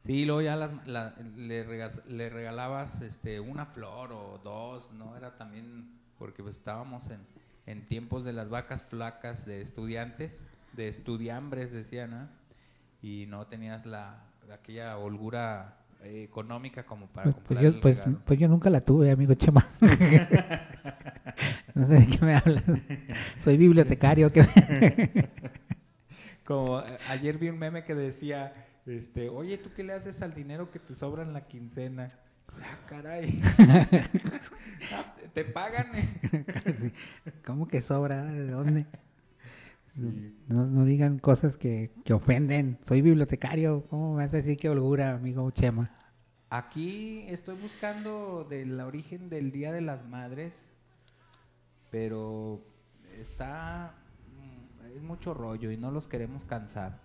Sí, 0.00 0.24
luego 0.24 0.42
ya 0.42 0.56
las, 0.56 0.86
la- 0.86 1.14
le, 1.36 1.64
regas- 1.64 2.04
le 2.06 2.28
regalabas 2.28 3.00
este, 3.02 3.40
una 3.40 3.64
flor 3.66 4.12
o 4.12 4.40
dos, 4.42 4.90
¿no? 4.92 5.16
Era 5.16 5.36
también 5.36 6.00
porque 6.18 6.42
pues, 6.42 6.56
estábamos 6.56 7.10
en, 7.10 7.20
en 7.66 7.84
tiempos 7.84 8.24
de 8.24 8.32
las 8.32 8.48
vacas 8.48 8.82
flacas 8.84 9.46
de 9.46 9.60
estudiantes, 9.62 10.44
de 10.72 10.88
estudiambres, 10.88 11.72
decían, 11.72 12.10
¿no? 12.10 12.28
Y 13.00 13.26
no 13.28 13.46
tenías 13.46 13.86
la 13.86 14.24
aquella 14.52 14.98
holgura 14.98 15.81
eh, 16.04 16.22
económica 16.24 16.84
como 16.84 17.06
para 17.08 17.32
Pues, 17.32 17.36
pues 17.36 17.44
comprar 17.46 17.62
yo, 17.62 17.68
el 17.70 17.80
pues, 17.80 17.98
pues 18.24 18.38
yo 18.38 18.48
nunca 18.48 18.70
la 18.70 18.80
tuve, 18.80 19.10
amigo 19.10 19.34
Chema. 19.34 19.66
no 21.74 21.86
sé 21.86 21.94
de 21.94 22.06
qué 22.06 22.24
me 22.24 22.34
hablas. 22.36 22.62
Soy 23.44 23.56
bibliotecario. 23.56 24.32
¿qué 24.32 24.42
me- 24.42 25.30
Como 26.44 26.80
eh, 26.80 26.98
ayer 27.08 27.38
vi 27.38 27.48
un 27.48 27.58
meme 27.58 27.84
que 27.84 27.94
decía, 27.94 28.52
este, 28.86 29.28
oye, 29.28 29.58
¿tú 29.58 29.70
qué 29.74 29.82
le 29.84 29.92
haces 29.92 30.22
al 30.22 30.34
dinero 30.34 30.70
que 30.70 30.78
te 30.78 30.94
sobra 30.94 31.22
en 31.22 31.32
la 31.32 31.46
quincena? 31.46 32.12
Ah, 32.62 32.78
caray. 32.88 33.40
Ah, 34.94 35.14
¿Te 35.32 35.44
pagan? 35.44 35.86
Sí. 35.94 36.92
¿Cómo 37.46 37.66
que 37.68 37.80
sobra? 37.80 38.24
¿De 38.24 38.50
dónde? 38.50 38.86
No, 39.98 40.66
no 40.66 40.84
digan 40.84 41.18
cosas 41.18 41.56
que, 41.56 41.92
que 42.04 42.12
ofenden. 42.12 42.78
Soy 42.86 43.02
bibliotecario. 43.02 43.86
¿Cómo 43.88 44.14
me 44.14 44.24
vas 44.24 44.32
a 44.34 44.38
decir 44.38 44.56
que 44.56 44.68
holgura, 44.68 45.14
amigo 45.14 45.50
Chema? 45.50 45.90
Aquí 46.50 47.24
estoy 47.28 47.56
buscando 47.56 48.44
del 48.48 48.78
origen 48.80 49.28
del 49.30 49.52
Día 49.52 49.72
de 49.72 49.80
las 49.80 50.06
Madres, 50.06 50.66
pero 51.90 52.60
está 53.18 53.94
mm, 54.38 54.96
es 54.96 55.02
mucho 55.02 55.32
rollo 55.32 55.70
y 55.70 55.76
no 55.76 55.90
los 55.90 56.08
queremos 56.08 56.44
cansar. 56.44 57.00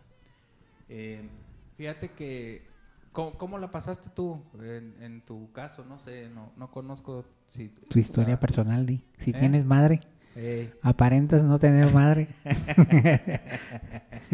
Eh, 0.89 1.29
fíjate 1.77 2.11
que 2.11 2.67
¿cómo, 3.11 3.37
cómo 3.37 3.57
la 3.57 3.71
pasaste 3.71 4.09
tú 4.13 4.41
en, 4.61 4.95
en 5.01 5.21
tu 5.21 5.51
caso? 5.51 5.85
No 5.85 5.97
sé, 5.99 6.29
no, 6.29 6.51
no 6.57 6.69
conozco 6.71 7.25
si 7.47 7.69
Tu 7.69 7.99
historia 7.99 8.39
personal, 8.39 8.85
di. 8.85 9.01
Si 9.19 9.31
¿Eh? 9.31 9.33
tienes 9.33 9.65
madre, 9.65 10.01
eh, 10.39 10.71
aparentas 10.83 11.43
no 11.43 11.57
tener 11.57 11.91
madre. 11.91 12.27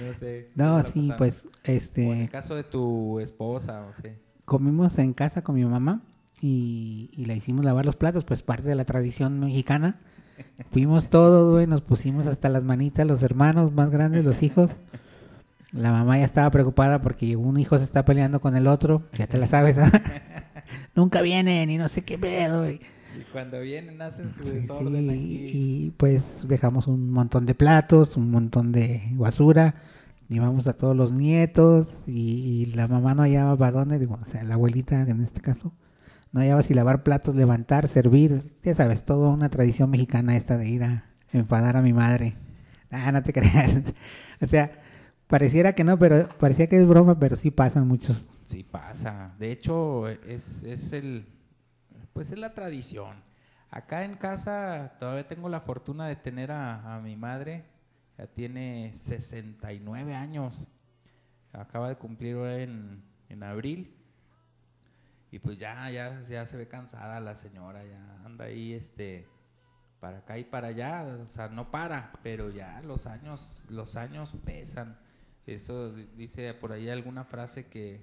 no 0.00 0.14
sé. 0.14 0.48
No, 0.54 0.64
¿cómo 0.64 0.78
la 0.78 0.84
sí, 0.84 1.12
pues, 1.18 1.44
O 1.44 1.48
en 1.64 1.76
este, 1.76 2.22
el 2.22 2.30
caso 2.30 2.54
de 2.54 2.64
tu 2.64 3.20
esposa, 3.20 3.84
o 3.84 3.92
sea. 3.92 4.14
comimos 4.46 4.98
en 4.98 5.12
casa 5.12 5.42
con 5.42 5.54
mi 5.54 5.66
mamá 5.66 6.00
y, 6.40 7.10
y 7.12 7.26
la 7.26 7.34
hicimos 7.34 7.64
lavar 7.64 7.84
los 7.84 7.96
platos, 7.96 8.24
pues 8.24 8.42
parte 8.42 8.68
de 8.68 8.74
la 8.74 8.86
tradición 8.86 9.38
mexicana. 9.38 10.00
Fuimos 10.70 11.10
todos, 11.10 11.52
güey, 11.52 11.66
nos 11.66 11.82
pusimos 11.82 12.26
hasta 12.26 12.48
las 12.48 12.64
manitas, 12.64 13.06
los 13.06 13.22
hermanos 13.22 13.70
más 13.70 13.90
grandes, 13.90 14.24
los 14.24 14.42
hijos. 14.42 14.70
La 15.72 15.90
mamá 15.90 16.18
ya 16.18 16.24
estaba 16.24 16.50
preocupada 16.50 17.02
porque 17.02 17.36
un 17.36 17.58
hijo 17.58 17.76
se 17.78 17.84
está 17.84 18.04
peleando 18.04 18.40
con 18.40 18.56
el 18.56 18.66
otro, 18.66 19.02
ya 19.12 19.26
te 19.26 19.38
la 19.38 19.46
sabes. 19.46 19.76
¿ah? 19.78 19.90
Nunca 20.94 21.20
vienen 21.20 21.70
y 21.70 21.76
no 21.76 21.88
sé 21.88 22.02
qué 22.02 22.18
pedo, 22.18 22.62
güey. 22.62 22.80
Y 23.18 23.22
cuando 23.32 23.60
vienen 23.60 24.00
hacen 24.00 24.32
su 24.32 24.44
desorden 24.44 25.10
aquí. 25.10 25.50
y 25.52 25.90
pues 25.96 26.22
dejamos 26.48 26.86
un 26.86 27.10
montón 27.10 27.46
de 27.46 27.54
platos, 27.54 28.16
un 28.16 28.30
montón 28.30 28.72
de 28.72 29.02
basura, 29.14 29.74
llevamos 30.28 30.66
a 30.66 30.72
todos 30.72 30.96
los 30.96 31.12
nietos 31.12 31.88
y, 32.06 32.62
y 32.62 32.66
la 32.74 32.88
mamá 32.88 33.14
no 33.14 33.22
hallaba 33.22 33.56
para 33.56 33.72
dónde, 33.72 33.98
digo, 33.98 34.18
o 34.20 34.24
sea, 34.30 34.42
la 34.44 34.54
abuelita 34.54 35.02
en 35.02 35.22
este 35.22 35.40
caso, 35.40 35.72
no 36.32 36.40
hallaba 36.40 36.62
si 36.62 36.74
lavar 36.74 37.02
platos, 37.02 37.36
levantar, 37.36 37.88
servir, 37.88 38.54
ya 38.62 38.74
sabes, 38.74 39.04
toda 39.04 39.30
una 39.30 39.50
tradición 39.50 39.90
mexicana 39.90 40.36
esta 40.36 40.56
de 40.56 40.68
ir 40.68 40.82
a 40.84 41.04
enfadar 41.32 41.76
a 41.76 41.82
mi 41.82 41.92
madre. 41.92 42.34
Ah, 42.90 43.12
no 43.12 43.22
te 43.22 43.32
creas. 43.34 43.82
o 44.40 44.46
sea, 44.46 44.72
pareciera 45.26 45.74
que 45.74 45.84
no, 45.84 45.98
pero 45.98 46.28
parecía 46.38 46.66
que 46.68 46.78
es 46.78 46.86
broma, 46.86 47.18
pero 47.18 47.36
sí 47.36 47.50
pasan 47.50 47.86
muchos. 47.86 48.24
Sí 48.44 48.64
pasa. 48.64 49.34
De 49.38 49.52
hecho, 49.52 50.08
es, 50.08 50.62
es 50.62 50.92
el 50.92 51.26
pues 52.12 52.30
es 52.30 52.38
la 52.38 52.54
tradición. 52.54 53.22
Acá 53.70 54.04
en 54.04 54.16
casa 54.16 54.96
todavía 54.98 55.26
tengo 55.26 55.48
la 55.48 55.60
fortuna 55.60 56.06
de 56.08 56.16
tener 56.16 56.52
a, 56.52 56.96
a 56.96 57.00
mi 57.00 57.16
madre. 57.16 57.64
Ya 58.18 58.26
tiene 58.26 58.92
69 58.94 60.14
años. 60.14 60.68
Acaba 61.52 61.88
de 61.88 61.96
cumplir 61.96 62.36
en, 62.36 63.02
en 63.28 63.42
abril. 63.42 63.96
Y 65.30 65.38
pues 65.38 65.58
ya, 65.58 65.90
ya, 65.90 66.20
ya 66.22 66.44
se 66.44 66.56
ve 66.58 66.68
cansada 66.68 67.18
la 67.20 67.34
señora, 67.34 67.82
ya 67.84 68.20
anda 68.24 68.44
ahí, 68.46 68.74
este, 68.74 69.26
para 70.00 70.18
acá 70.18 70.38
y 70.38 70.44
para 70.44 70.68
allá, 70.68 71.06
o 71.24 71.28
sea, 71.28 71.48
no 71.48 71.70
para, 71.70 72.12
pero 72.22 72.50
ya 72.50 72.82
los 72.82 73.06
años, 73.06 73.64
los 73.70 73.96
años 73.96 74.34
pesan. 74.44 74.98
Eso 75.46 75.92
di- 75.94 76.04
dice 76.16 76.52
por 76.54 76.72
ahí 76.72 76.90
alguna 76.90 77.24
frase 77.24 77.66
que, 77.66 78.02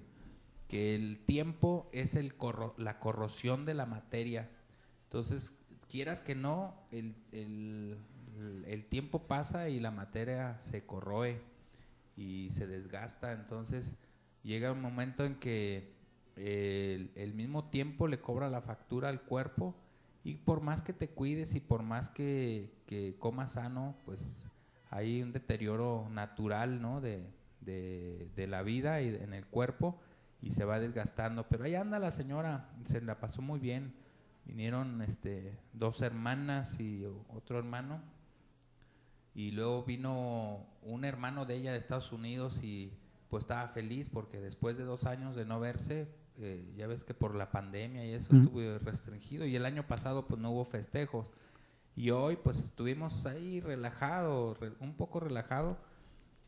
que 0.69 0.95
el 0.95 1.19
tiempo 1.25 1.89
es 1.91 2.15
el 2.15 2.37
corro- 2.37 2.75
la 2.77 2.99
corrosión 2.99 3.65
de 3.65 3.73
la 3.73 3.85
materia. 3.87 4.49
Entonces, 5.05 5.53
quieras 5.89 6.21
que 6.21 6.35
no, 6.35 6.75
el, 6.91 7.15
el- 7.33 7.97
el- 8.67 8.85
tiempo 8.85 9.23
pasa 9.27 9.67
y 9.67 9.79
la 9.79 9.91
materia 9.91 10.57
se 10.59 10.85
corroe 10.85 11.41
y 12.15 12.49
se 12.51 12.67
desgasta. 12.67 13.33
Entonces, 13.33 13.95
llega 14.43 14.71
un 14.71 14.81
momento 14.81 15.25
en 15.25 15.35
que 15.35 15.91
el, 16.35 17.33
mismo 17.33 17.65
tiempo 17.65 18.07
le 18.07 18.21
cobra 18.21 18.47
la 18.49 18.61
factura 18.61 19.09
al 19.09 19.21
cuerpo 19.23 19.75
y 20.23 20.35
por 20.35 20.61
más 20.61 20.81
que 20.83 20.93
te 20.93 21.09
cuides 21.09 21.55
y 21.55 21.59
por 21.59 21.81
más 21.81 22.09
que, 22.09 22.69
que 22.85 23.15
comas 23.19 23.53
sano, 23.53 23.95
pues 24.05 24.45
hay 24.91 25.21
un 25.23 25.33
deterioro 25.33 26.07
natural 26.11 26.79
¿no? 26.81 27.01
de, 27.01 27.23
de- 27.61 28.29
de 28.35 28.47
la 28.47 28.61
vida 28.61 29.01
y 29.01 29.07
en 29.15 29.33
el 29.33 29.45
cuerpo 29.47 29.99
y 30.41 30.51
se 30.51 30.65
va 30.65 30.79
desgastando. 30.79 31.47
Pero 31.49 31.65
ahí 31.65 31.75
anda 31.75 31.99
la 31.99 32.11
señora, 32.11 32.69
se 32.83 33.01
la 33.01 33.19
pasó 33.19 33.41
muy 33.41 33.59
bien. 33.59 33.93
Vinieron 34.45 35.01
este, 35.01 35.57
dos 35.73 36.01
hermanas 36.01 36.79
y 36.79 37.05
otro 37.29 37.59
hermano. 37.59 38.01
Y 39.35 39.51
luego 39.51 39.83
vino 39.83 40.65
un 40.81 41.05
hermano 41.05 41.45
de 41.45 41.55
ella 41.55 41.71
de 41.71 41.77
Estados 41.77 42.11
Unidos 42.11 42.61
y 42.63 42.91
pues 43.29 43.43
estaba 43.43 43.67
feliz 43.67 44.09
porque 44.09 44.39
después 44.39 44.77
de 44.77 44.83
dos 44.85 45.05
años 45.05 45.35
de 45.35 45.45
no 45.45 45.59
verse, 45.59 46.07
eh, 46.39 46.73
ya 46.75 46.87
ves 46.87 47.03
que 47.03 47.13
por 47.13 47.35
la 47.35 47.51
pandemia 47.51 48.05
y 48.05 48.13
eso 48.13 48.33
Mm. 48.33 48.37
estuvo 48.43 48.77
restringido 48.79 49.45
y 49.45 49.55
el 49.55 49.65
año 49.65 49.85
pasado 49.85 50.25
pues 50.27 50.41
no 50.41 50.51
hubo 50.51 50.65
festejos. 50.65 51.31
Y 51.95 52.09
hoy 52.09 52.37
pues 52.37 52.59
estuvimos 52.61 53.25
ahí 53.27 53.59
relajados, 53.61 54.59
re- 54.59 54.73
un 54.79 54.95
poco 54.95 55.19
relajado, 55.19 55.77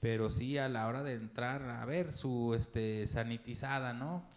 pero 0.02 0.30
sí 0.32 0.58
a 0.58 0.68
la 0.68 0.88
hora 0.88 1.04
de 1.04 1.14
entrar 1.14 1.62
a 1.70 1.86
ver 1.86 2.12
su 2.12 2.54
este 2.56 3.08
sanitizada, 3.08 3.93
¿no? 3.93 4.28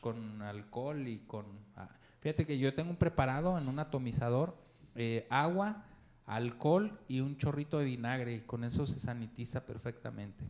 Con 0.00 0.40
alcohol 0.40 1.06
y 1.06 1.18
con... 1.26 1.44
ah, 1.76 1.90
Fíjate 2.20 2.46
que 2.46 2.58
yo 2.58 2.72
tengo 2.74 2.90
un 2.90 2.96
preparado 2.96 3.58
en 3.58 3.66
un 3.66 3.78
atomizador, 3.80 4.56
eh, 4.94 5.26
agua, 5.28 5.84
alcohol 6.26 6.96
y 7.08 7.20
un 7.20 7.36
chorrito 7.36 7.78
de 7.78 7.86
vinagre 7.86 8.34
y 8.34 8.40
con 8.42 8.62
eso 8.62 8.86
se 8.86 9.00
sanitiza 9.00 9.66
perfectamente. 9.66 10.44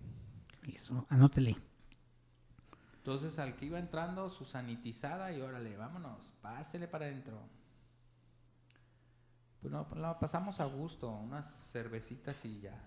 Eso, 0.68 1.06
anótele. 1.08 1.56
Entonces 2.98 3.38
al 3.38 3.56
que 3.56 3.64
iba 3.64 3.78
entrando 3.78 4.28
su 4.28 4.44
sanitizada 4.44 5.32
y 5.32 5.40
órale, 5.40 5.74
vámonos, 5.76 6.34
pásele 6.42 6.86
para 6.86 7.06
adentro. 7.06 7.40
Pues 9.62 9.72
no, 9.72 9.86
la 9.96 10.18
pasamos 10.18 10.60
a 10.60 10.66
gusto, 10.66 11.10
unas 11.10 11.70
cervecitas 11.72 12.44
y 12.44 12.60
ya. 12.60 12.78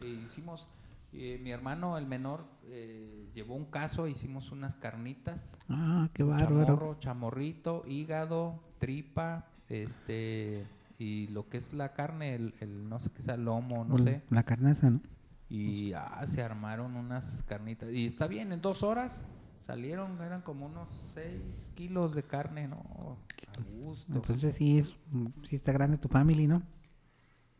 E 0.00 0.06
hicimos, 0.06 0.68
eh, 1.12 1.38
mi 1.42 1.50
hermano, 1.50 1.96
el 1.98 2.06
menor, 2.06 2.44
eh, 2.64 3.28
llevó 3.34 3.54
un 3.56 3.66
caso, 3.66 4.06
hicimos 4.08 4.52
unas 4.52 4.76
carnitas, 4.76 5.56
Ah, 5.68 6.08
qué 6.12 6.22
bárbaro. 6.22 6.64
chamorro, 6.64 6.98
chamorrito, 6.98 7.84
hígado, 7.86 8.62
tripa, 8.78 9.46
este, 9.68 10.66
y 10.98 11.28
lo 11.28 11.48
que 11.48 11.58
es 11.58 11.72
la 11.72 11.92
carne, 11.92 12.34
el, 12.34 12.54
el 12.60 12.88
no 12.88 12.98
sé 12.98 13.10
qué 13.10 13.22
sea, 13.22 13.36
lomo, 13.36 13.84
no 13.84 13.94
O 13.94 13.98
sé. 13.98 14.22
La 14.30 14.42
carnaza, 14.42 14.90
¿no? 14.90 15.00
Y 15.50 15.92
ah, 15.94 16.22
se 16.26 16.42
armaron 16.42 16.94
unas 16.96 17.42
carnitas. 17.44 17.90
Y 17.92 18.04
está 18.06 18.26
bien, 18.26 18.52
en 18.52 18.60
dos 18.60 18.82
horas 18.82 19.26
salieron, 19.60 20.20
eran 20.20 20.42
como 20.42 20.66
unos 20.66 20.88
seis 21.14 21.40
kilos 21.74 22.14
de 22.14 22.22
carne, 22.22 22.68
¿no? 22.68 23.16
A 23.58 23.62
gusto. 23.80 24.12
Entonces 24.14 24.54
sí, 24.56 24.78
es, 24.78 24.94
sí 25.44 25.56
está 25.56 25.72
grande 25.72 25.96
tu 25.96 26.08
family, 26.08 26.46
¿no? 26.46 26.62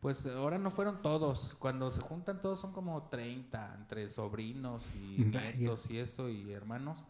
Pues 0.01 0.27
ahora 0.27 0.59
no 0.59 0.71
fueron 0.71 1.03
todos. 1.03 1.57
Cuando 1.59 1.91
se 1.91 2.01
juntan 2.01 2.41
todos 2.41 2.61
son 2.61 2.73
como 2.73 3.03
30, 3.09 3.75
entre 3.79 4.09
sobrinos 4.09 4.87
y 4.97 5.25
nietos 5.25 5.91
y 5.91 5.99
esto 5.99 6.29
y 6.29 6.53
hermanos. 6.53 7.05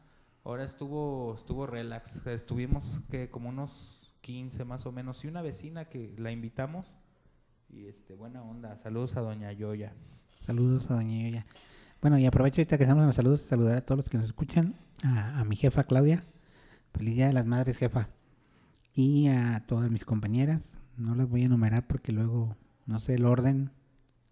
Ahora 0.45 0.65
estuvo 0.65 1.35
estuvo 1.35 1.67
relax. 1.67 2.27
Estuvimos 2.27 3.01
que 3.11 3.31
como 3.31 3.51
unos 3.51 4.15
15 4.23 4.65
más 4.65 4.87
o 4.87 4.93
menos 4.93 5.25
y 5.25 5.29
una 5.29 5.43
vecina 5.43 5.87
que 5.87 6.15
la 6.17 6.31
invitamos 6.31 6.91
y 7.69 7.87
este 7.87 8.15
buena 8.15 8.43
onda. 8.43 8.77
Saludos 8.77 9.17
a 9.17 9.21
doña 9.21 9.53
Yoya. 9.53 9.93
Saludos 10.47 10.91
a 10.91 10.95
Doña 10.95 11.23
Yoya. 11.25 11.47
Bueno, 12.01 12.19
y 12.19 12.25
aprovecho 12.25 12.63
ahorita 12.63 12.79
que 12.79 12.85
estamos 12.85 13.03
en 13.03 13.09
los 13.09 13.17
saludos, 13.17 13.43
saludar 13.43 13.77
a 13.77 13.81
todos 13.85 13.99
los 13.99 14.09
que 14.09 14.17
nos 14.17 14.29
escuchan, 14.29 14.77
a, 15.05 15.41
a 15.41 15.45
mi 15.45 15.57
jefa 15.57 15.85
Claudia, 15.85 16.25
feliz 16.95 17.17
día 17.17 17.27
de 17.27 17.35
las 17.35 17.45
madres 17.45 17.77
jefa, 17.77 18.09
y 18.95 19.29
a 19.29 19.65
todas 19.67 19.91
mis 19.91 20.07
compañeras, 20.07 20.71
no 20.97 21.15
las 21.15 21.29
voy 21.29 21.43
a 21.43 21.47
enumerar 21.47 21.87
porque 21.87 22.13
luego 22.13 22.57
no 22.89 23.01
sé 23.01 23.15
el 23.15 23.27
orden, 23.27 23.71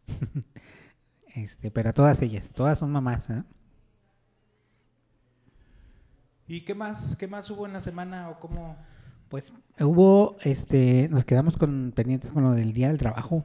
este, 1.35 1.71
pero 1.71 1.91
a 1.91 1.93
todas 1.93 2.21
ellas, 2.23 2.49
todas 2.55 2.79
son 2.79 2.91
mamás, 2.91 3.29
¿eh? 3.31 3.45
¿Y 6.49 6.63
qué 6.63 6.75
más 6.75 7.17
qué 7.17 7.29
más 7.29 7.51
hubo 7.51 7.67
en 7.67 7.75
la 7.75 7.81
semana 7.81 8.31
o 8.31 8.41
cómo 8.41 8.77
Pues 9.29 9.53
hubo, 9.79 10.37
este, 10.41 11.09
nos 11.11 11.25
quedamos 11.25 11.57
con 11.59 11.93
pendientes 11.95 12.33
con 12.33 12.45
lo 12.45 12.53
del 12.53 12.73
día 12.73 12.89
del 12.89 12.99
trabajo. 12.99 13.45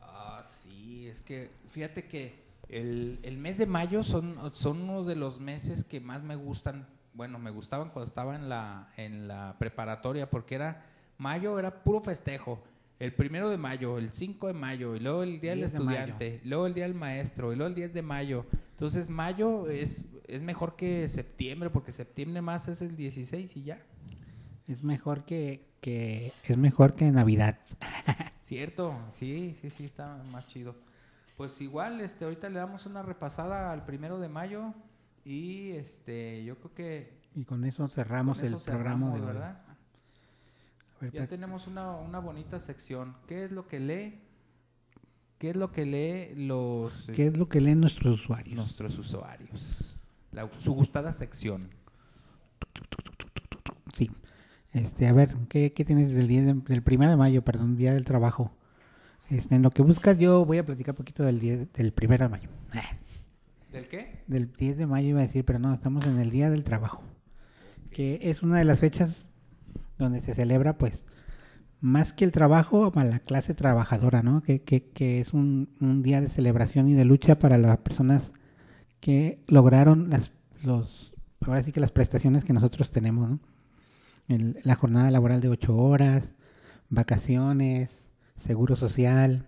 Ah, 0.00 0.40
sí, 0.42 1.06
es 1.06 1.20
que 1.20 1.50
fíjate 1.66 2.06
que 2.06 2.46
el, 2.68 3.18
el 3.22 3.36
mes 3.36 3.58
de 3.58 3.66
mayo 3.66 4.02
son, 4.02 4.36
son 4.54 4.82
uno 4.82 5.04
de 5.04 5.16
los 5.16 5.38
meses 5.38 5.84
que 5.84 6.00
más 6.00 6.22
me 6.22 6.36
gustan. 6.36 6.86
Bueno, 7.12 7.38
me 7.38 7.50
gustaban 7.50 7.90
cuando 7.90 8.06
estaba 8.06 8.36
en 8.36 8.48
la, 8.48 8.88
en 8.96 9.28
la 9.28 9.56
preparatoria 9.58 10.30
porque 10.30 10.54
era 10.54 10.86
mayo, 11.18 11.58
era 11.58 11.82
puro 11.82 12.00
festejo. 12.00 12.62
El 12.98 13.14
primero 13.14 13.48
de 13.48 13.58
mayo, 13.58 13.96
el 13.98 14.10
5 14.10 14.48
de 14.48 14.52
mayo, 14.54 14.96
y 14.96 15.00
luego 15.00 15.22
el 15.22 15.40
día 15.40 15.50
del 15.50 15.60
10 15.60 15.72
de 15.72 15.78
mayo. 15.78 15.98
estudiante, 15.98 16.40
luego 16.44 16.66
el 16.66 16.74
día 16.74 16.84
del 16.84 16.94
maestro, 16.94 17.52
y 17.52 17.56
luego 17.56 17.68
el 17.68 17.74
10 17.74 17.94
de 17.94 18.02
mayo. 18.02 18.46
Entonces, 18.72 19.08
mayo 19.08 19.68
es, 19.68 20.04
es 20.26 20.42
mejor 20.42 20.74
que 20.74 21.08
septiembre, 21.08 21.70
porque 21.70 21.92
septiembre 21.92 22.42
más 22.42 22.66
es 22.66 22.82
el 22.82 22.96
16 22.96 23.56
y 23.56 23.62
ya. 23.62 23.80
Es 24.66 24.82
mejor 24.82 25.24
que, 25.24 25.68
que 25.80 26.32
es 26.44 26.56
mejor 26.56 26.94
que 26.94 27.10
Navidad. 27.10 27.58
Cierto, 28.42 28.98
sí, 29.10 29.54
sí, 29.60 29.70
sí, 29.70 29.84
está 29.84 30.22
más 30.32 30.46
chido. 30.48 30.74
Pues 31.36 31.60
igual, 31.60 32.00
este, 32.00 32.24
ahorita 32.24 32.48
le 32.48 32.58
damos 32.58 32.84
una 32.86 33.02
repasada 33.02 33.70
al 33.70 33.84
primero 33.84 34.18
de 34.18 34.28
mayo 34.28 34.74
y 35.24 35.70
este, 35.72 36.42
yo 36.44 36.56
creo 36.56 36.74
que 36.74 37.20
Y 37.34 37.44
con 37.44 37.64
eso 37.64 37.86
cerramos 37.88 38.38
con 38.38 38.46
eso 38.46 38.56
el 38.56 38.64
programa. 38.64 39.67
Ya 41.12 41.26
tenemos 41.26 41.66
una, 41.66 41.92
una 41.96 42.18
bonita 42.18 42.58
sección. 42.58 43.14
¿Qué 43.26 43.44
es 43.44 43.52
lo 43.52 43.66
que 43.68 43.78
lee? 43.80 44.20
¿Qué 45.38 45.50
es 45.50 45.56
lo 45.56 45.70
que 45.70 45.86
lee 45.86 46.34
los 46.34 47.08
¿Qué 47.14 47.28
es 47.28 47.36
lo 47.36 47.48
que 47.48 47.60
leen 47.60 47.80
nuestros 47.80 48.20
usuarios? 48.20 48.56
nuestros 48.56 48.98
usuarios? 48.98 49.96
La- 50.32 50.50
su 50.58 50.72
gustada 50.72 51.12
sección. 51.12 51.70
Sí. 53.96 54.10
Este, 54.72 55.06
a 55.06 55.12
ver, 55.12 55.34
¿qué, 55.48 55.72
qué 55.72 55.84
tienes 55.84 56.12
del 56.12 56.28
día 56.28 56.42
de- 56.42 56.54
del 56.54 56.82
primero 56.82 57.10
de 57.10 57.16
mayo, 57.16 57.42
perdón, 57.42 57.76
día 57.76 57.94
del 57.94 58.04
trabajo? 58.04 58.50
Este, 59.30 59.54
en 59.54 59.62
lo 59.62 59.70
que 59.70 59.82
buscas 59.82 60.18
yo 60.18 60.44
voy 60.44 60.58
a 60.58 60.66
platicar 60.66 60.92
un 60.94 60.96
poquito 60.96 61.22
del 61.22 61.38
día 61.38 61.56
del 61.74 61.92
primero 61.92 62.24
de 62.24 62.28
mayo. 62.30 62.48
Ah, 62.72 62.82
¿Del 63.72 63.86
qué? 63.88 64.22
Del 64.26 64.50
10 64.52 64.76
de 64.78 64.86
mayo 64.86 65.08
iba 65.10 65.20
a 65.20 65.22
decir, 65.26 65.44
pero 65.44 65.58
no, 65.58 65.72
estamos 65.74 66.06
en 66.06 66.18
el 66.18 66.30
día 66.30 66.50
del 66.50 66.64
trabajo. 66.64 67.02
Que 67.90 68.18
es 68.22 68.42
una 68.42 68.58
de 68.58 68.64
las 68.64 68.80
fechas 68.80 69.26
donde 69.98 70.20
se 70.22 70.34
celebra, 70.34 70.78
pues, 70.78 71.04
más 71.80 72.12
que 72.12 72.24
el 72.24 72.32
trabajo, 72.32 72.92
a 72.96 73.04
la 73.04 73.20
clase 73.20 73.54
trabajadora, 73.54 74.22
¿no? 74.22 74.42
Que, 74.42 74.62
que, 74.62 74.84
que 74.90 75.20
es 75.20 75.32
un, 75.32 75.70
un 75.80 76.02
día 76.02 76.20
de 76.20 76.28
celebración 76.28 76.88
y 76.88 76.94
de 76.94 77.04
lucha 77.04 77.38
para 77.38 77.58
las 77.58 77.78
personas 77.78 78.32
que 79.00 79.38
lograron 79.46 80.10
las, 80.10 80.32
los, 80.64 81.12
ahora 81.42 81.62
sí 81.62 81.72
que 81.72 81.80
las 81.80 81.92
prestaciones 81.92 82.44
que 82.44 82.52
nosotros 82.52 82.90
tenemos, 82.90 83.28
¿no? 83.28 83.40
El- 84.28 84.58
la 84.64 84.74
jornada 84.74 85.10
laboral 85.10 85.40
de 85.40 85.48
ocho 85.48 85.76
horas, 85.76 86.34
vacaciones, 86.90 87.90
seguro 88.36 88.76
social, 88.76 89.46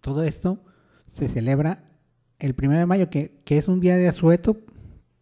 todo 0.00 0.22
esto 0.24 0.58
se 1.12 1.28
celebra 1.28 1.84
el 2.38 2.54
primero 2.54 2.80
de 2.80 2.86
mayo, 2.86 3.10
que, 3.10 3.40
que 3.44 3.58
es 3.58 3.68
un 3.68 3.80
día 3.80 3.96
de 3.96 4.08
asueto, 4.08 4.58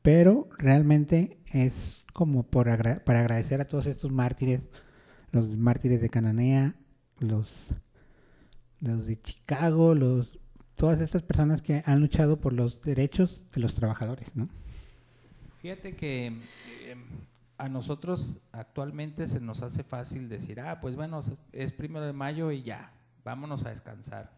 pero 0.02 0.48
realmente 0.58 1.38
es 1.52 2.01
como 2.12 2.42
por 2.44 2.68
agra- 2.68 3.02
para 3.04 3.20
agradecer 3.20 3.60
a 3.60 3.64
todos 3.66 3.86
estos 3.86 4.10
mártires, 4.12 4.68
los 5.30 5.48
mártires 5.48 6.00
de 6.00 6.10
Cananea, 6.10 6.74
los, 7.20 7.68
los 8.80 9.06
de 9.06 9.20
Chicago, 9.20 9.94
los 9.94 10.38
todas 10.74 11.00
estas 11.00 11.22
personas 11.22 11.62
que 11.62 11.82
han 11.86 12.00
luchado 12.00 12.40
por 12.40 12.52
los 12.52 12.80
derechos 12.82 13.42
de 13.54 13.60
los 13.60 13.74
trabajadores, 13.74 14.26
¿no? 14.34 14.48
Fíjate 15.60 15.94
que 15.94 16.26
eh, 16.26 16.96
a 17.56 17.68
nosotros 17.68 18.36
actualmente 18.50 19.28
se 19.28 19.40
nos 19.40 19.62
hace 19.62 19.84
fácil 19.84 20.28
decir, 20.28 20.60
ah, 20.60 20.80
pues 20.80 20.96
bueno, 20.96 21.20
es 21.52 21.70
primero 21.72 22.04
de 22.04 22.12
mayo 22.12 22.50
y 22.50 22.62
ya, 22.62 22.92
vámonos 23.24 23.64
a 23.64 23.70
descansar. 23.70 24.32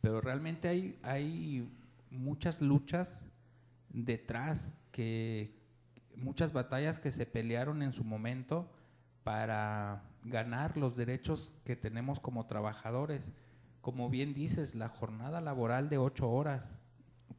Pero 0.00 0.20
realmente 0.22 0.68
hay, 0.68 0.98
hay 1.02 1.68
muchas 2.10 2.62
luchas 2.62 3.22
detrás 3.90 4.78
que 4.92 5.52
muchas 6.16 6.52
batallas 6.52 6.98
que 6.98 7.10
se 7.12 7.26
pelearon 7.26 7.82
en 7.82 7.92
su 7.92 8.02
momento 8.04 8.68
para 9.24 10.02
ganar 10.24 10.76
los 10.76 10.96
derechos 10.96 11.54
que 11.64 11.76
tenemos 11.76 12.20
como 12.20 12.46
trabajadores. 12.46 13.32
Como 13.80 14.10
bien 14.10 14.34
dices, 14.34 14.74
la 14.74 14.88
jornada 14.88 15.40
laboral 15.40 15.88
de 15.88 15.98
ocho 15.98 16.28
horas, 16.30 16.74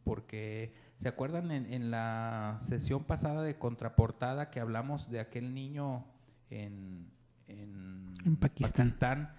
porque 0.03 0.73
se 0.97 1.09
acuerdan 1.09 1.51
en, 1.51 1.71
en 1.73 1.91
la 1.91 2.57
sesión 2.61 3.03
pasada 3.03 3.41
de 3.41 3.57
contraportada 3.57 4.49
que 4.49 4.59
hablamos 4.59 5.09
de 5.09 5.19
aquel 5.19 5.53
niño 5.53 6.05
en, 6.49 7.09
en, 7.47 8.11
En 8.25 8.35
Pakistán. 8.37 9.33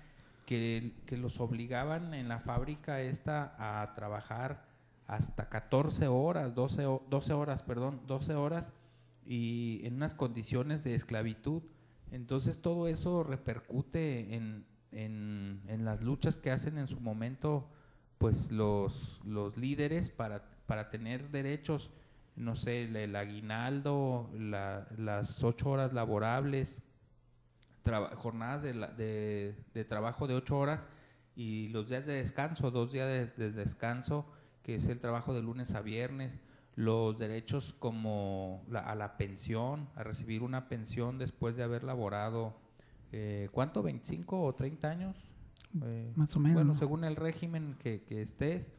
que, 0.46 0.94
que 1.06 1.16
los 1.16 1.40
obligaban 1.40 2.12
en 2.14 2.28
la 2.28 2.40
fábrica 2.40 3.00
esta 3.00 3.54
a 3.82 3.92
trabajar 3.94 4.64
hasta 5.06 5.48
14 5.48 6.06
horas, 6.08 6.54
12, 6.54 6.86
ho- 6.86 7.02
12 7.08 7.32
horas, 7.32 7.62
perdón, 7.62 8.02
12 8.06 8.34
horas 8.34 8.72
y 9.30 9.82
en 9.84 9.96
unas 9.96 10.14
condiciones 10.14 10.82
de 10.84 10.94
esclavitud. 10.94 11.62
Entonces 12.10 12.62
todo 12.62 12.88
eso 12.88 13.22
repercute 13.22 14.34
en, 14.34 14.64
en, 14.90 15.84
las 15.84 16.02
luchas 16.02 16.38
que 16.38 16.50
hacen 16.50 16.78
en 16.78 16.88
su 16.88 16.98
momento 16.98 17.68
pues 18.16 18.50
los, 18.50 19.20
los 19.24 19.58
líderes 19.58 20.08
para, 20.08 20.42
para 20.66 20.88
tener 20.88 21.28
derechos, 21.30 21.90
no 22.36 22.56
sé, 22.56 22.84
el, 22.84 23.14
aguinaldo, 23.14 24.30
la- 24.34 24.88
las 24.96 25.44
ocho 25.44 25.68
horas 25.70 25.92
laborables, 25.92 26.80
jornadas 28.16 28.62
de, 28.62 28.74
la- 28.74 28.88
de- 28.88 29.54
de 29.74 29.84
trabajo 29.84 30.26
de 30.26 30.34
ocho 30.34 30.58
horas 30.58 30.88
y 31.36 31.68
los 31.68 31.90
días 31.90 32.06
de 32.06 32.14
descanso, 32.14 32.70
dos 32.70 32.92
días 32.92 33.36
de 33.36 33.52
descanso, 33.52 34.26
que 34.62 34.74
es 34.76 34.88
el 34.88 35.00
trabajo 35.00 35.34
de 35.34 35.42
lunes 35.42 35.74
a 35.74 35.82
viernes, 35.82 36.38
los 36.78 37.18
derechos 37.18 37.74
como 37.80 38.62
la- 38.70 38.78
a 38.78 38.94
la 38.94 39.16
pensión, 39.16 39.88
a 39.96 40.04
recibir 40.04 40.44
una 40.44 40.68
pensión 40.68 41.18
después 41.18 41.56
de 41.56 41.64
haber 41.64 41.82
laborado, 41.82 42.54
eh, 43.10 43.48
¿cuánto? 43.50 43.82
¿25 43.82 44.40
o 44.46 44.54
30 44.54 44.88
años? 44.88 45.16
Eh, 45.82 46.12
Más 46.14 46.36
o 46.36 46.38
menos, 46.38 46.54
Bueno, 46.54 46.72
¿no? 46.74 46.78
según 46.78 47.02
el 47.02 47.16
régimen 47.16 47.74
que, 47.82 48.02
que 48.04 48.22
estés. 48.22 48.70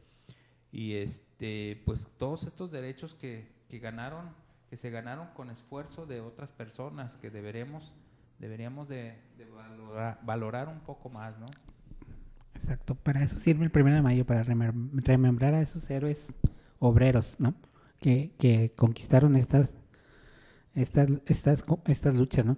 Y 0.72 0.94
este, 0.94 1.82
pues 1.84 2.06
todos 2.16 2.46
estos 2.46 2.70
derechos 2.70 3.14
que, 3.14 3.52
que 3.68 3.78
ganaron, 3.80 4.30
que 4.70 4.78
se 4.78 4.88
ganaron 4.88 5.26
con 5.34 5.50
esfuerzo 5.50 6.06
de 6.06 6.22
otras 6.22 6.52
personas, 6.52 7.18
que 7.18 7.28
deberemos, 7.30 7.92
deberíamos 8.38 8.88
de, 8.88 9.18
de 9.36 9.44
valorar, 9.44 10.20
valorar 10.22 10.68
un 10.68 10.80
poco 10.80 11.10
más, 11.10 11.38
¿no? 11.38 11.46
Exacto, 12.54 12.94
para 12.94 13.22
eso 13.22 13.38
sirve 13.40 13.64
el 13.66 13.70
primero 13.70 13.96
de 13.96 14.02
mayo, 14.02 14.24
para 14.24 14.42
remem- 14.42 14.90
remembrar 15.04 15.52
a 15.54 15.60
esos 15.60 15.88
héroes 15.90 16.26
obreros, 16.78 17.36
¿no? 17.38 17.52
Que, 18.00 18.32
que 18.38 18.72
conquistaron 18.76 19.36
estas, 19.36 19.74
estas, 20.74 21.08
estas, 21.26 21.64
estas 21.86 22.16
luchas, 22.16 22.46
¿no? 22.46 22.56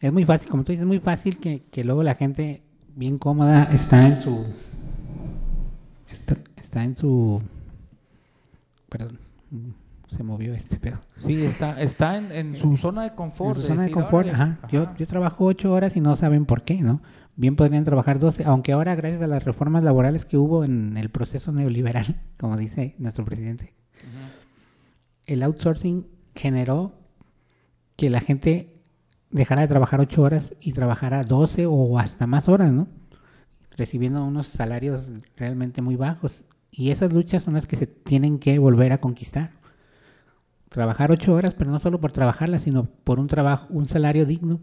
Es 0.00 0.12
muy 0.12 0.24
fácil, 0.24 0.48
como 0.50 0.64
tú 0.64 0.72
dices, 0.72 0.82
es 0.82 0.86
muy 0.86 1.00
fácil 1.00 1.38
que, 1.38 1.62
que 1.70 1.82
luego 1.82 2.02
la 2.02 2.14
gente 2.14 2.62
bien 2.94 3.18
cómoda 3.18 3.64
está 3.72 4.06
en 4.06 4.20
su, 4.20 4.44
está, 6.10 6.36
está 6.56 6.84
en 6.84 6.96
su, 6.96 7.40
perdón, 8.88 9.18
se 10.08 10.22
movió 10.22 10.54
este 10.54 10.78
pedo. 10.78 10.98
Sí, 11.18 11.42
está, 11.44 11.80
está 11.80 12.16
en, 12.16 12.32
en 12.32 12.56
su 12.56 12.76
zona 12.76 13.02
de 13.02 13.14
confort. 13.14 13.56
En 13.56 13.62
su 13.62 13.68
zona 13.68 13.80
de 13.82 13.88
decir, 13.88 14.02
confort, 14.02 14.28
ajá. 14.28 14.58
Yo, 14.70 14.94
yo 14.96 15.06
trabajo 15.06 15.44
ocho 15.46 15.72
horas 15.72 15.96
y 15.96 16.00
no 16.00 16.16
saben 16.16 16.44
por 16.44 16.62
qué, 16.62 16.82
¿no? 16.82 17.00
Bien 17.36 17.56
podrían 17.56 17.84
trabajar 17.84 18.18
12, 18.18 18.44
aunque 18.44 18.72
ahora 18.72 18.94
gracias 18.94 19.22
a 19.22 19.26
las 19.26 19.44
reformas 19.44 19.82
laborales 19.84 20.24
que 20.24 20.36
hubo 20.36 20.64
en 20.64 20.96
el 20.96 21.10
proceso 21.10 21.52
neoliberal, 21.52 22.16
como 22.38 22.56
dice 22.56 22.94
nuestro 22.98 23.24
presidente. 23.24 23.75
El 25.26 25.42
outsourcing 25.42 26.06
generó 26.34 26.92
que 27.96 28.10
la 28.10 28.20
gente 28.20 28.76
dejara 29.30 29.62
de 29.62 29.68
trabajar 29.68 30.00
ocho 30.00 30.22
horas 30.22 30.54
y 30.60 30.72
trabajara 30.72 31.24
12 31.24 31.66
o 31.66 31.98
hasta 31.98 32.26
más 32.26 32.48
horas, 32.48 32.72
¿no? 32.72 32.88
Recibiendo 33.76 34.24
unos 34.24 34.46
salarios 34.48 35.10
realmente 35.36 35.82
muy 35.82 35.96
bajos. 35.96 36.44
Y 36.70 36.90
esas 36.90 37.12
luchas 37.12 37.42
son 37.42 37.54
las 37.54 37.66
que 37.66 37.76
se 37.76 37.86
tienen 37.86 38.38
que 38.38 38.58
volver 38.58 38.92
a 38.92 39.00
conquistar. 39.00 39.52
Trabajar 40.68 41.10
ocho 41.10 41.34
horas, 41.34 41.54
pero 41.54 41.70
no 41.70 41.78
solo 41.78 42.00
por 42.00 42.12
trabajarlas, 42.12 42.62
sino 42.62 42.84
por 42.84 43.18
un 43.18 43.28
trabajo, 43.28 43.66
un 43.70 43.88
salario 43.88 44.26
digno 44.26 44.60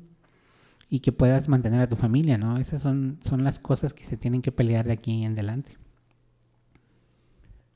y 0.90 1.00
que 1.00 1.12
puedas 1.12 1.48
mantener 1.48 1.82
a 1.82 1.90
tu 1.90 1.96
familia, 1.96 2.38
¿no? 2.38 2.58
Esas 2.58 2.82
son, 2.82 3.20
son 3.28 3.44
las 3.44 3.58
cosas 3.60 3.94
que 3.94 4.04
se 4.06 4.18
tienen 4.18 4.42
que 4.42 4.52
pelear 4.52 4.86
de 4.86 4.94
aquí 4.94 5.24
en 5.24 5.34
adelante. 5.34 5.78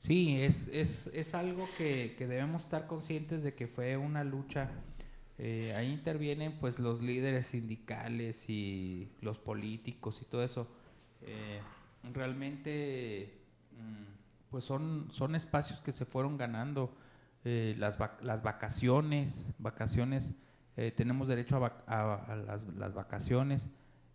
Sí, 0.08 0.40
es, 0.40 0.68
es, 0.68 1.08
es 1.12 1.34
algo 1.34 1.68
que, 1.76 2.14
que 2.16 2.26
debemos 2.26 2.64
estar 2.64 2.86
conscientes 2.86 3.42
de 3.42 3.54
que 3.54 3.66
fue 3.68 3.96
una 3.98 4.24
lucha. 4.24 4.70
Eh, 5.36 5.74
ahí 5.76 5.92
intervienen 5.92 6.56
pues 6.58 6.78
los 6.78 7.02
líderes 7.02 7.46
sindicales 7.48 8.48
y 8.48 9.10
los 9.20 9.38
políticos 9.38 10.20
y 10.22 10.24
todo 10.24 10.42
eso. 10.42 10.66
Eh, 11.22 11.60
realmente 12.14 13.38
mm, 13.78 14.50
pues 14.50 14.64
son, 14.64 15.08
son 15.12 15.34
espacios 15.34 15.80
que 15.82 15.92
se 15.92 16.04
fueron 16.06 16.38
ganando. 16.38 16.90
Eh, 17.44 17.76
las, 17.78 17.98
vac- 18.00 18.20
las 18.22 18.42
vacaciones, 18.42 19.46
vacaciones, 19.58 20.32
eh, 20.76 20.90
tenemos 20.90 21.28
derecho 21.28 21.56
a, 21.56 21.60
vac- 21.60 21.84
a- 21.86 22.32
a 22.32 22.36
las, 22.36 22.66
las 22.76 22.94
vacaciones, 22.94 23.68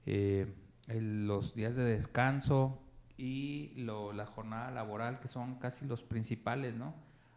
eh, 0.07 0.53
el- 0.87 1.27
los 1.27 1.53
días 1.55 1.75
de 1.75 1.83
descanso 1.83 2.82
y 3.17 3.71
lo- 3.75 4.13
la 4.13 4.25
jornada 4.25 4.71
laboral, 4.71 5.19
que 5.19 5.27
son 5.27 5.55
casi 5.55 5.85
los 5.85 6.03
principales, 6.03 6.73
¿no? 6.75 6.93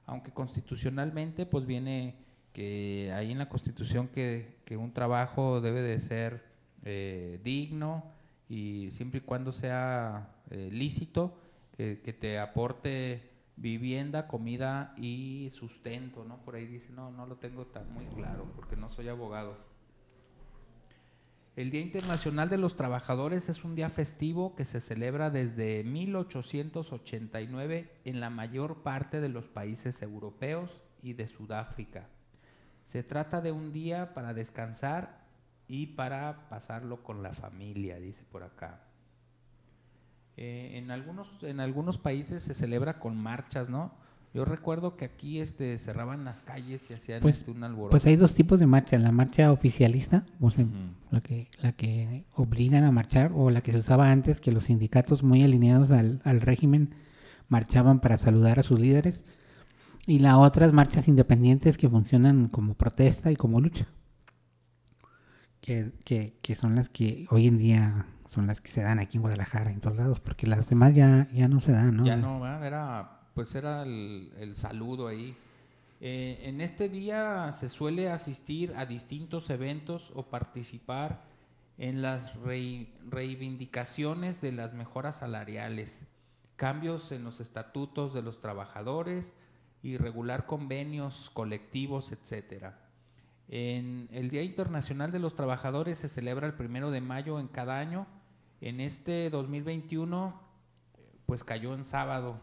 Aunque 0.07 0.33
constitucionalmente, 0.33 1.47
pues 1.47 1.67
viene 1.67 2.17
que 2.53 3.13
ahí 3.15 3.33
en 3.33 3.39
la 3.39 3.49
Constitución 3.49 4.09
que, 4.09 4.57
un 4.79 4.93
trabajo 4.93 5.61
debe 5.61 5.83
de 5.83 6.01
ser 6.01 6.45
eh, 6.85 7.41
digno 7.45 8.05
y 8.49 8.91
siempre 8.93 9.19
y 9.19 9.23
cuando 9.23 9.53
sea 9.53 10.31
eh, 10.51 10.71
lícito, 10.73 11.39
que 11.77 12.17
te 12.19 12.39
aporte 12.39 13.37
vivienda, 13.57 14.29
comida 14.29 14.95
y 14.97 15.51
sustento, 15.53 16.25
¿no? 16.25 16.39
Por 16.45 16.55
ahí 16.55 16.67
dice, 16.67 16.93
no, 16.93 17.11
no 17.11 17.27
lo 17.27 17.37
tengo 17.37 17.67
tan 17.67 17.93
muy 17.93 18.07
claro 18.07 18.47
porque 18.55 18.77
no 18.77 18.91
soy 18.91 19.09
abogado. 19.09 19.57
El 21.57 21.71
Día 21.71 21.81
Internacional 21.81 22.49
de 22.51 22.59
los 22.59 22.77
Trabajadores 22.77 23.49
es 23.49 23.65
un 23.65 23.75
día 23.75 23.89
festivo 23.89 24.55
que 24.55 24.67
se 24.67 24.79
celebra 24.79 25.31
desde 25.31 25.83
1889 25.85 27.91
en 28.05 28.21
la 28.21 28.29
mayor 28.29 28.83
parte 28.83 29.23
de 29.23 29.31
los 29.31 29.49
países 29.49 30.03
europeos 30.03 30.83
y 31.01 31.15
de 31.15 31.27
Sudáfrica. 31.27 32.11
Se 32.85 33.03
trata 33.03 33.41
de 33.41 33.53
un 33.53 33.73
día 33.73 34.13
para 34.13 34.35
descansar 34.35 35.25
y 35.67 35.87
para 35.87 36.51
pasarlo 36.51 37.03
con 37.03 37.23
la 37.23 37.33
familia, 37.33 37.99
dice 37.99 38.23
por 38.31 38.43
acá. 38.43 38.83
Eh, 40.37 40.73
en, 40.75 40.91
algunos, 40.91 41.43
en 41.43 41.61
algunos 41.61 41.97
países 41.97 42.43
se 42.43 42.53
celebra 42.53 42.99
con 42.99 43.17
marchas, 43.17 43.71
¿no? 43.71 43.95
Yo 44.37 44.45
recuerdo 44.45 44.99
que 44.99 45.07
aquí 45.07 45.41
este, 45.41 45.79
cerraban 45.79 46.27
las 46.27 46.43
calles 46.43 46.91
y 46.91 46.93
hacían 46.93 47.23
Pues- 47.23 47.37
este, 47.37 47.53
un 47.53 47.65
alboroto. 47.65 47.89
Pues 47.93 48.05
hay 48.05 48.17
dos 48.17 48.35
tipos 48.35 48.61
de 48.61 48.67
marcha, 48.67 48.99
la 48.99 49.11
marcha 49.11 49.51
oficialista, 49.51 50.27
o 50.43 50.51
sea, 50.51 50.67
Ujú. 50.67 50.75
la, 51.11 51.21
que, 51.23 51.49
la 51.63 51.73
que 51.73 52.27
obligan 52.35 52.85
a 52.85 52.93
marchar, 52.93 53.33
o 53.35 53.49
la 53.49 53.63
que 53.63 53.73
se 53.73 53.79
usaba 53.79 54.11
antes, 54.11 54.39
que 54.39 54.53
los 54.53 54.65
sindicatos 54.65 55.23
muy 55.23 55.43
alineados 55.43 55.91
al, 55.91 56.21
al 56.23 56.43
régimen 56.43 56.91
marchaban 57.49 58.01
para 58.01 58.19
saludar 58.19 58.59
a 58.59 58.63
sus 58.63 58.79
líderes, 58.79 59.25
y 60.07 60.19
la 60.19 60.37
otra 60.37 60.67
es 60.67 60.75
marchas 60.75 61.09
independientes 61.09 61.79
que 61.79 61.89
funcionan 61.89 62.49
como 62.49 62.75
protesta 62.75 63.33
y 63.33 63.37
como 63.37 63.63
lucha, 63.63 63.87
que, 65.63 65.93
que, 66.05 66.37
que 66.43 66.55
son 66.55 66.75
las 66.75 66.91
que 66.91 67.27
hoy 67.31 67.47
en 67.47 67.57
día 67.57 68.05
son 68.29 68.47
las 68.49 68.61
que 68.61 68.71
se 68.71 68.83
dan 68.83 68.99
aquí 68.99 69.17
en 69.17 69.23
Guadalajara, 69.23 69.71
en 69.71 69.81
todos 69.81 69.97
lados, 69.97 70.21
porque 70.21 70.47
las 70.47 70.69
demás 70.69 70.93
ya, 70.93 71.27
ya 71.33 71.49
no 71.49 71.63
se 71.63 71.73
dan, 71.73 71.97
¿no? 71.97 72.05
Ya 72.05 72.17
no, 72.17 72.47
era, 72.63 73.16
pues 73.37 73.55
era 73.55 73.83
el, 73.83 74.53
saludo 74.55 75.09
ahí. 75.09 75.37
Eh, 76.01 76.41
en 76.45 76.63
este 76.63 76.89
día 76.89 77.53
se 77.53 77.69
suele 77.69 78.09
asistir 78.11 78.73
a 78.77 78.87
distintos 78.87 79.51
eventos 79.51 80.11
o 80.15 80.23
participar 80.23 81.23
en 81.77 82.01
las 82.01 82.37
rei- 82.37 82.95
reivindicaciones 83.11 84.41
de 84.41 84.53
las 84.53 84.73
mejoras 84.73 85.19
salariales, 85.19 86.07
cambios 86.57 87.13
en 87.13 87.25
los 87.25 87.41
estatutos 87.41 88.15
de 88.15 88.23
los 88.23 88.41
trabajadores 88.41 89.35
y 89.83 89.99
regular 89.99 90.47
convenios 90.47 91.31
colectivos, 91.35 92.13
etcétera. 92.13 92.89
En 93.49 94.09
el 94.13 94.31
Día 94.31 94.45
Internacional 94.45 95.13
de 95.13 95.19
los 95.19 95.35
Trabajadores 95.35 95.99
se 95.99 96.09
celebra 96.09 96.47
el 96.47 96.55
primero 96.55 96.91
de 96.91 97.03
mayo 97.03 97.39
en 97.39 97.49
cada 97.49 97.79
año. 97.81 98.07
En 98.63 98.81
este 98.81 99.29
2021, 99.29 100.41
pues 101.27 101.45
cayó 101.45 101.75
en 101.75 101.85
sábado. 101.85 102.41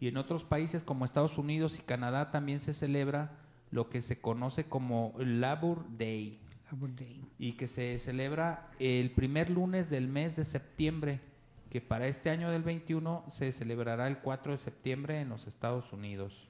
Y 0.00 0.08
en 0.08 0.16
otros 0.16 0.44
países 0.44 0.82
como 0.82 1.04
Estados 1.04 1.36
Unidos 1.38 1.78
y 1.78 1.82
Canadá 1.82 2.30
también 2.30 2.60
se 2.60 2.72
celebra 2.72 3.38
lo 3.70 3.88
que 3.88 4.02
se 4.02 4.20
conoce 4.20 4.64
como 4.64 5.14
Labor 5.18 5.84
Day 5.96 6.40
Labor 6.72 6.94
Day. 6.96 7.24
y 7.38 7.52
que 7.52 7.66
se 7.66 7.98
celebra 7.98 8.70
el 8.78 9.10
primer 9.10 9.50
lunes 9.50 9.90
del 9.90 10.08
mes 10.08 10.36
de 10.36 10.44
septiembre, 10.44 11.20
que 11.68 11.80
para 11.80 12.06
este 12.06 12.30
año 12.30 12.50
del 12.50 12.62
21 12.62 13.24
se 13.28 13.52
celebrará 13.52 14.08
el 14.08 14.18
4 14.18 14.52
de 14.52 14.58
septiembre 14.58 15.20
en 15.20 15.28
los 15.28 15.46
Estados 15.46 15.92
Unidos. 15.92 16.48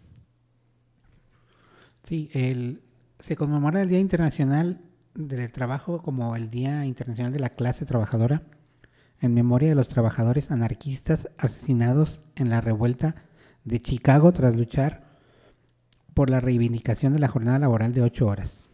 Sí, 2.05 2.31
el, 2.33 2.83
se 3.19 3.37
conmemora 3.37 3.83
el 3.83 3.89
Día 3.89 3.99
Internacional 3.99 4.81
del 5.15 5.53
Trabajo 5.53 6.03
como 6.03 6.37
el 6.37 6.51
Día 6.51 6.85
Internacional 6.85 7.33
de 7.33 7.41
la 7.41 7.51
Clase 7.51 7.85
Trabajadora 7.85 8.43
en 9.21 9.35
memoria 9.35 9.69
de 9.69 9.75
los 9.75 9.89
trabajadores 9.89 10.51
anarquistas 10.51 11.29
asesinados 11.37 12.21
en 12.37 12.49
la 12.49 12.61
revuelta 12.61 13.17
de 13.71 13.81
Chicago 13.81 14.33
tras 14.33 14.57
luchar 14.57 15.05
por 16.15 16.29
la 16.29 16.41
reivindicación 16.41 17.13
de 17.13 17.21
la 17.21 17.29
jornada 17.29 17.59
laboral 17.59 17.95
de 17.95 18.03
ocho 18.03 18.27
horas. 18.27 18.69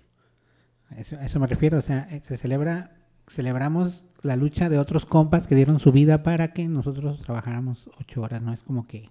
A 0.90 0.96
eso, 0.96 1.16
a 1.16 1.24
eso 1.26 1.38
me 1.38 1.46
refiero, 1.46 1.78
o 1.78 1.82
sea, 1.82 2.08
eh, 2.10 2.20
se 2.24 2.36
celebra, 2.36 2.96
celebramos 3.28 4.04
la 4.22 4.36
lucha 4.36 4.68
de 4.68 4.78
otros 4.78 5.04
compas 5.04 5.46
que 5.46 5.54
dieron 5.54 5.78
su 5.80 5.92
vida 5.92 6.22
para 6.22 6.52
que 6.52 6.66
nosotros 6.66 7.20
trabajáramos 7.20 7.90
ocho 8.00 8.22
horas, 8.22 8.42
no 8.42 8.52
es 8.52 8.60
como 8.62 8.86
que 8.86 9.10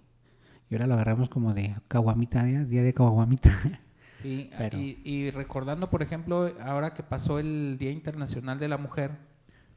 y 0.69 0.73
ahora 0.73 0.87
lo 0.87 0.95
agarramos 0.95 1.29
como 1.29 1.53
de 1.53 1.75
caguamita, 1.87 2.43
día 2.43 2.65
día 2.65 2.83
de 2.83 2.93
caguamita. 2.93 3.51
Sí, 4.21 4.49
Pero- 4.57 4.79
y, 4.79 4.99
y 5.03 5.29
recordando, 5.29 5.91
por 5.91 6.01
ejemplo, 6.01 6.51
ahora 6.59 6.95
que 6.95 7.03
pasó 7.03 7.37
el 7.37 7.77
Día 7.77 7.91
Internacional 7.91 8.57
de 8.57 8.67
la 8.67 8.77
Mujer, 8.79 9.11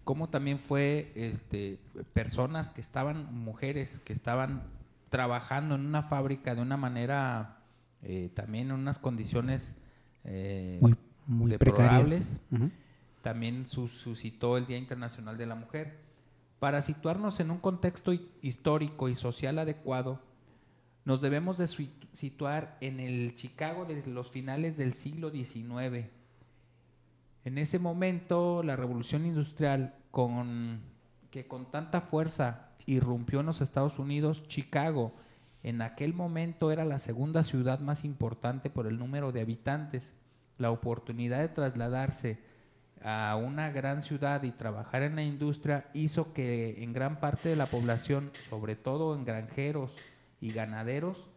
cómo 0.05 0.31
también 0.31 0.59
fue 0.59 1.13
este, 1.15 1.79
personas 2.15 2.71
que 2.71 2.81
estaban, 2.81 3.35
mujeres 3.35 4.01
que 4.07 4.15
estaban 4.15 4.63
trabajando 5.11 5.75
en 5.75 5.87
una 5.87 6.03
fábrica 6.03 6.55
de 6.55 6.63
una 6.63 6.77
manera, 6.77 7.59
eh, 8.03 8.31
también 8.35 8.69
en 8.69 8.73
unas 8.75 8.99
condiciones 8.99 9.75
eh, 10.25 10.79
muy 10.81 10.95
muy 11.27 11.51
deplorables, 11.51 12.25
precarias. 12.25 12.41
Ujú. 12.53 12.71
también 13.23 13.67
su- 13.67 13.89
suscitó 13.89 14.57
el 14.57 14.67
Día 14.67 14.79
Internacional 14.79 15.37
de 15.37 15.47
la 15.47 15.55
Mujer. 15.55 15.99
Para 16.59 16.83
situarnos 16.83 17.39
en 17.41 17.51
un 17.51 17.59
contexto 17.59 18.13
hi- 18.13 18.29
histórico 18.43 19.09
y 19.09 19.15
social 19.15 19.59
adecuado, 19.59 20.21
nos 21.05 21.21
debemos 21.21 21.57
de 21.59 21.67
situar 22.13 22.77
en 22.81 23.01
el 23.01 23.35
Chicago 23.35 23.85
de 23.85 24.05
los 24.07 24.31
finales 24.31 24.77
del 24.77 24.95
siglo 24.95 25.31
XIX. 25.31 26.07
En 27.45 27.59
ese 27.59 27.79
momento, 27.79 28.63
la 28.63 28.77
revolución 28.77 29.25
industrial, 29.25 29.95
con, 30.11 30.81
que 31.31 31.47
con 31.47 31.71
tanta 31.71 32.01
fuerza 32.01 32.68
irrumpió 32.89 33.41
en 33.41 33.47
los 33.47 33.61
Estados 33.61 33.99
Unidos, 33.99 34.43
Chicago, 34.49 35.13
en 35.63 35.83
aquel 35.83 36.15
momento 36.15 36.71
era 36.73 36.85
la 36.85 36.99
segunda 36.99 37.43
ciudad 37.43 37.81
más 37.81 38.05
importante 38.05 38.71
por 38.71 38.87
el 38.87 38.99
número 38.99 39.31
de 39.33 39.41
habitantes. 39.43 40.15
La 40.57 40.71
oportunidad 40.71 41.41
de 41.41 41.49
trasladarse 41.49 42.39
a 43.03 43.37
una 43.37 43.71
gran 43.71 44.03
ciudad 44.03 44.43
y 44.43 44.51
trabajar 44.51 45.03
en 45.03 45.17
la 45.17 45.23
industria 45.23 45.89
hizo 45.93 46.33
que 46.33 46.83
en 46.83 46.93
gran 46.93 47.21
parte 47.21 47.49
de 47.49 47.57
la 47.57 47.67
población, 47.67 48.33
sobre 48.49 48.75
todo 48.75 49.15
en 49.15 49.25
granjeros 49.25 49.93
y 50.41 50.53
ganaderos, 50.53 51.29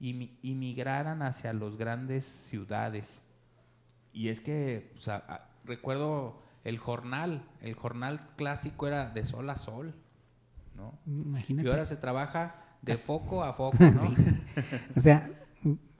inmigraran 0.00 1.22
hacia 1.22 1.52
las 1.52 1.76
grandes 1.76 2.24
ciudades. 2.24 3.22
Y 4.12 4.28
es 4.28 4.40
que, 4.40 4.92
o 4.96 5.00
sea, 5.00 5.24
a- 5.28 5.48
recuerdo 5.64 6.40
el 6.64 6.78
jornal, 6.78 7.42
el 7.62 7.74
jornal 7.74 8.20
clásico 8.36 8.86
era 8.86 9.10
de 9.10 9.24
sol 9.24 9.48
a 9.50 9.56
sol, 9.56 9.94
¿no? 10.78 10.98
Imagínate. 11.06 11.68
Y 11.68 11.70
ahora 11.70 11.84
se 11.84 11.96
trabaja 11.96 12.54
de 12.80 12.96
foco 12.96 13.42
a 13.42 13.52
foco, 13.52 13.76
¿no? 13.80 14.14
O 14.96 15.00
sea, 15.00 15.30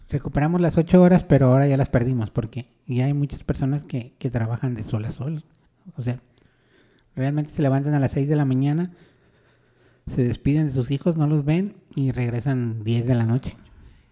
recuperamos 0.09 0.61
las 0.61 0.79
ocho 0.79 1.03
horas, 1.03 1.25
pero 1.25 1.47
ahora 1.49 1.67
ya 1.67 1.77
las 1.77 1.89
perdimos 1.89 2.31
porque 2.31 2.69
ya 2.87 3.05
hay 3.05 3.13
muchas 3.13 3.43
personas 3.45 3.85
que, 3.85 4.15
que 4.19 4.31
trabajan 4.31 4.75
de 4.75 4.85
sol 4.85 5.05
a 5.05 5.11
sol. 5.11 5.45
O 5.97 6.03
sea, 6.03 6.21
realmente 7.15 7.53
se 7.53 7.63
levantan 7.63 7.95
a 7.95 8.01
las 8.01 8.13
seis 8.13 8.29
de 8.29 8.37
la 8.37 8.45
mañana, 8.45 8.93
se 10.07 10.23
despiden 10.23 10.69
de 10.69 10.73
sus 10.73 10.91
hijos, 10.91 11.17
no 11.17 11.27
los 11.27 11.45
ven 11.45 11.77
y 11.95 12.13
regresan 12.13 12.85
10 12.85 13.07
de 13.07 13.15
la 13.15 13.27
noche. 13.27 13.57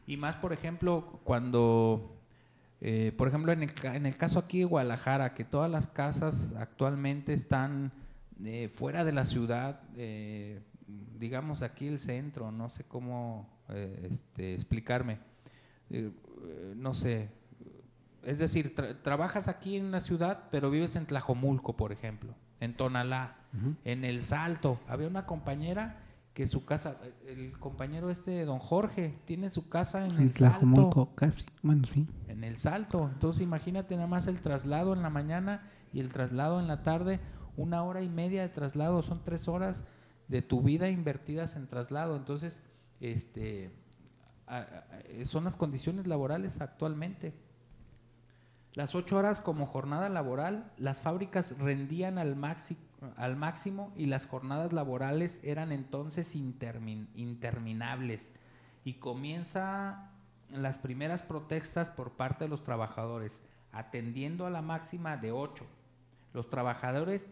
Y 0.06 0.16
más, 0.16 0.36
por 0.36 0.52
ejemplo, 0.52 1.20
cuando, 1.24 2.16
eh, 2.80 3.12
por 3.16 3.28
ejemplo, 3.28 3.52
en 3.52 3.62
el, 3.62 3.70
en 3.84 4.06
el 4.06 4.16
caso 4.16 4.38
aquí 4.38 4.58
de 4.58 4.64
Guadalajara, 4.66 5.34
que 5.34 5.44
todas 5.44 5.70
las 5.70 5.88
casas 5.88 6.54
actualmente 6.58 7.32
están 7.32 7.92
eh, 8.44 8.68
fuera 8.68 9.04
de 9.04 9.12
la 9.12 9.24
ciudad, 9.24 9.80
eh, 9.96 10.60
digamos 11.18 11.62
aquí 11.62 11.86
el 11.88 11.98
centro, 11.98 12.52
no 12.52 12.68
sé 12.68 12.84
cómo 12.84 13.48
eh, 13.68 14.08
este, 14.10 14.54
explicarme, 14.54 15.18
Eh, 15.88 16.10
eh, 16.44 16.74
no 16.76 16.92
sé, 16.94 17.30
es 18.24 18.38
decir, 18.40 18.74
tra- 18.74 19.00
trabajas 19.02 19.46
aquí 19.46 19.76
en 19.76 19.92
la 19.92 20.00
ciudad, 20.00 20.48
pero 20.50 20.68
vives 20.68 20.96
en 20.96 21.06
Tlajomulco, 21.06 21.76
por 21.76 21.92
ejemplo, 21.92 22.34
en 22.58 22.74
Tonalá, 22.76 23.36
en 23.84 24.04
El 24.04 24.22
Salto. 24.24 24.80
Había 24.88 25.06
una 25.06 25.26
compañera 25.26 26.02
que 26.34 26.46
su 26.48 26.64
casa, 26.64 26.98
el 27.26 27.52
compañero 27.58 28.10
este, 28.10 28.44
don 28.44 28.58
Jorge, 28.58 29.14
tiene 29.26 29.48
su 29.48 29.68
casa 29.68 30.04
en 30.04 30.16
En 30.16 30.22
El 30.22 30.34
Salto. 30.34 31.12
Casi. 31.14 31.46
Bueno, 31.62 31.86
sí. 31.86 32.06
En 32.28 32.42
El 32.44 32.56
Salto. 32.56 33.08
Entonces 33.12 33.42
imagínate 33.42 33.94
nada 33.94 34.08
más 34.08 34.26
el 34.26 34.40
traslado 34.40 34.92
en 34.92 35.02
la 35.02 35.08
mañana 35.08 35.70
y 35.92 36.00
el 36.00 36.12
traslado 36.12 36.58
en 36.60 36.66
la 36.66 36.82
tarde, 36.82 37.20
una 37.56 37.82
hora 37.82 38.02
y 38.02 38.08
media 38.08 38.42
de 38.42 38.48
traslado, 38.48 39.02
son 39.02 39.24
tres 39.24 39.48
horas 39.48 39.84
de 40.28 40.42
tu 40.42 40.60
vida 40.62 40.88
invertidas 40.88 41.56
en 41.56 41.66
traslado. 41.66 42.16
Entonces, 42.16 42.62
este, 43.00 43.70
son 45.24 45.44
las 45.44 45.56
condiciones 45.56 46.06
laborales 46.06 46.60
actualmente. 46.60 47.34
Las 48.74 48.94
ocho 48.94 49.16
horas 49.16 49.40
como 49.40 49.66
jornada 49.66 50.08
laboral, 50.08 50.70
las 50.76 51.00
fábricas 51.00 51.58
rendían 51.58 52.18
al, 52.18 52.36
maxi- 52.36 52.76
al 53.16 53.34
máximo 53.34 53.90
y 53.96 54.06
las 54.06 54.26
jornadas 54.26 54.74
laborales 54.74 55.40
eran 55.44 55.72
entonces 55.72 56.36
intermin- 56.36 57.08
interminables. 57.14 58.32
Y 58.84 58.94
comienza 58.94 60.10
las 60.52 60.78
primeras 60.78 61.22
protestas 61.22 61.90
por 61.90 62.12
parte 62.12 62.44
de 62.44 62.50
los 62.50 62.62
trabajadores, 62.64 63.40
atendiendo 63.72 64.46
a 64.46 64.50
la 64.50 64.62
máxima 64.62 65.16
de 65.16 65.32
ocho. 65.32 65.64
Los 66.34 66.50
trabajadores 66.50 67.28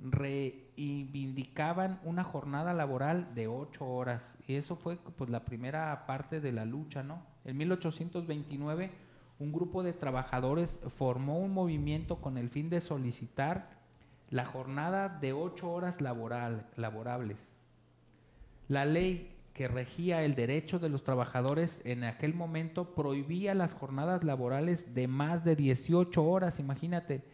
reivindicaban 0.00 2.00
una 2.04 2.24
jornada 2.24 2.72
laboral 2.72 3.34
de 3.34 3.48
ocho 3.48 3.86
horas 3.86 4.36
y 4.46 4.54
eso 4.54 4.76
fue 4.76 4.96
pues 4.96 5.30
la 5.30 5.44
primera 5.44 6.06
parte 6.06 6.40
de 6.40 6.52
la 6.52 6.64
lucha, 6.64 7.02
¿no? 7.02 7.22
En 7.44 7.56
1829 7.56 8.90
un 9.38 9.52
grupo 9.52 9.82
de 9.82 9.92
trabajadores 9.92 10.80
formó 10.88 11.38
un 11.38 11.52
movimiento 11.52 12.20
con 12.20 12.38
el 12.38 12.48
fin 12.48 12.70
de 12.70 12.80
solicitar 12.80 13.78
la 14.30 14.44
jornada 14.44 15.08
de 15.08 15.32
ocho 15.32 15.70
horas 15.70 16.00
laboral, 16.00 16.66
laborables. 16.76 17.54
La 18.66 18.84
ley 18.84 19.36
que 19.54 19.68
regía 19.68 20.24
el 20.24 20.34
derecho 20.34 20.78
de 20.78 20.88
los 20.88 21.02
trabajadores 21.02 21.80
en 21.84 22.04
aquel 22.04 22.34
momento 22.34 22.94
prohibía 22.94 23.54
las 23.54 23.74
jornadas 23.74 24.22
laborales 24.22 24.94
de 24.94 25.08
más 25.08 25.44
de 25.44 25.56
18 25.56 26.24
horas, 26.24 26.60
imagínate. 26.60 27.24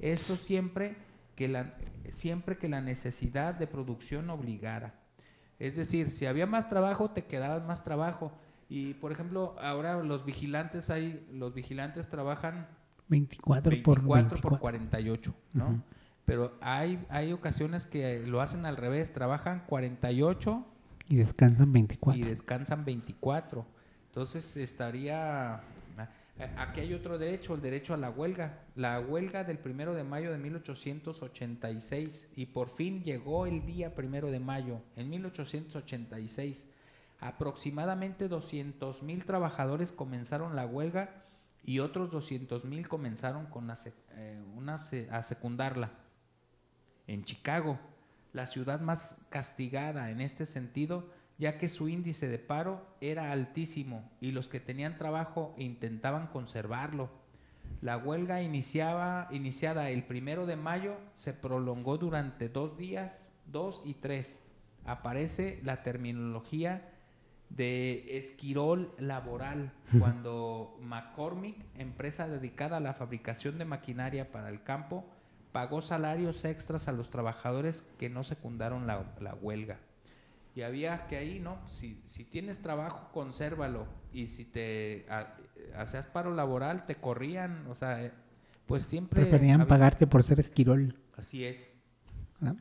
Esto 0.00 0.36
siempre 0.36 0.96
que 1.34 1.48
la, 1.48 1.74
siempre 2.10 2.56
que 2.58 2.68
la 2.68 2.80
necesidad 2.80 3.54
de 3.54 3.66
producción 3.66 4.30
obligara. 4.30 4.94
Es 5.58 5.76
decir, 5.76 6.10
si 6.10 6.26
había 6.26 6.46
más 6.46 6.68
trabajo, 6.68 7.10
te 7.10 7.22
quedabas 7.22 7.64
más 7.64 7.84
trabajo. 7.84 8.32
Y 8.68 8.94
por 8.94 9.12
ejemplo, 9.12 9.56
ahora 9.60 10.02
los 10.02 10.24
vigilantes 10.24 10.90
hay, 10.90 11.26
los 11.32 11.54
vigilantes 11.54 12.08
trabajan 12.08 12.66
24, 13.08 13.70
24 13.70 13.82
por 13.82 14.02
por 14.08 14.14
24. 14.14 14.60
48, 14.60 15.34
¿no? 15.52 15.82
Pero 16.24 16.56
hay, 16.60 17.04
hay 17.10 17.32
ocasiones 17.32 17.86
que 17.86 18.20
lo 18.26 18.40
hacen 18.40 18.64
al 18.64 18.76
revés, 18.76 19.12
trabajan 19.12 19.64
48 19.66 20.64
Y 21.08 21.16
descansan 21.16 21.72
24. 21.72 22.20
y 22.20 22.24
descansan 22.28 22.84
24. 22.84 23.66
Entonces 24.06 24.56
estaría... 24.56 25.60
a- 26.38 26.62
Aquí 26.62 26.80
hay 26.80 26.94
otro 26.94 27.16
derecho, 27.18 27.54
el 27.54 27.60
derecho 27.62 27.94
a 27.94 27.96
la 27.96 28.10
huelga. 28.10 28.64
La 28.74 29.00
huelga 29.00 29.44
del 29.44 29.58
primero 29.58 29.94
de 29.94 30.02
mayo 30.04 30.32
de 30.32 30.38
1886 30.38 32.28
y 32.36 32.46
por 32.46 32.68
fin 32.70 33.02
llegó 33.02 33.46
el 33.46 33.64
día 33.66 33.94
primero 33.94 34.30
de 34.30 34.40
mayo 34.40 34.80
en 34.96 35.10
1886. 35.10 36.66
Aproximadamente 37.20 38.28
200 38.28 39.02
mil 39.02 39.24
trabajadores 39.24 39.92
comenzaron 39.92 40.56
la 40.56 40.66
huelga 40.66 41.22
y 41.62 41.78
otros 41.78 42.10
200 42.10 42.64
mil 42.64 42.88
comenzaron 42.88 43.46
con 43.46 43.66
la 43.66 43.74
sec- 43.74 43.94
eh, 44.16 44.42
una 44.56 44.74
a 45.10 45.22
secundarla. 45.22 45.92
En 47.06 47.24
Chicago, 47.24 47.78
la 48.32 48.46
ciudad 48.46 48.80
más 48.80 49.24
castigada 49.30 50.10
en 50.10 50.20
este 50.20 50.44
sentido, 50.46 51.08
ya 51.38 51.58
que 51.58 51.68
su 51.68 51.88
índice 51.88 52.28
de 52.28 52.38
paro 52.38 52.86
era 53.00 53.32
altísimo 53.32 54.10
y 54.20 54.32
los 54.32 54.48
que 54.48 54.60
tenían 54.60 54.98
trabajo 54.98 55.54
intentaban 55.58 56.28
conservarlo. 56.28 57.10
La 57.80 57.98
huelga 57.98 58.40
iniciaba, 58.40 59.28
iniciada 59.30 59.90
el 59.90 60.04
primero 60.04 60.46
de 60.46 60.56
mayo 60.56 60.96
se 61.14 61.32
prolongó 61.32 61.98
durante 61.98 62.48
dos 62.48 62.78
días, 62.78 63.30
dos 63.46 63.82
y 63.84 63.94
tres. 63.94 64.40
Aparece 64.84 65.60
la 65.62 65.82
terminología 65.82 66.90
de 67.50 68.16
esquirol 68.16 68.94
laboral, 68.98 69.72
cuando 69.98 70.78
McCormick, 70.80 71.56
empresa 71.76 72.28
dedicada 72.28 72.78
a 72.78 72.80
la 72.80 72.94
fabricación 72.94 73.58
de 73.58 73.64
maquinaria 73.64 74.30
para 74.32 74.48
el 74.48 74.62
campo, 74.62 75.04
pagó 75.52 75.80
salarios 75.80 76.44
extras 76.44 76.88
a 76.88 76.92
los 76.92 77.10
trabajadores 77.10 77.82
que 77.98 78.08
no 78.08 78.24
secundaron 78.24 78.86
la, 78.86 79.14
la 79.20 79.34
huelga. 79.34 79.78
Y 80.54 80.62
había 80.62 80.96
que 81.06 81.16
ahí, 81.16 81.40
¿no? 81.40 81.58
Si, 81.66 82.00
si 82.04 82.24
tienes 82.24 82.60
trabajo, 82.62 83.10
consérvalo. 83.12 83.86
Y 84.12 84.28
si 84.28 84.44
te 84.44 85.04
ha- 85.10 85.34
hacías 85.76 86.06
paro 86.06 86.32
laboral, 86.32 86.86
te 86.86 86.94
corrían. 86.94 87.66
O 87.68 87.74
sea, 87.74 88.04
eh, 88.04 88.12
pues 88.66 88.84
siempre... 88.84 89.22
Preferían 89.22 89.60
había- 89.62 89.68
pagarte 89.68 90.06
por 90.06 90.22
ser 90.22 90.38
esquirol. 90.40 90.96
Así 91.16 91.44
es. 91.44 91.70
¿no? 92.40 92.54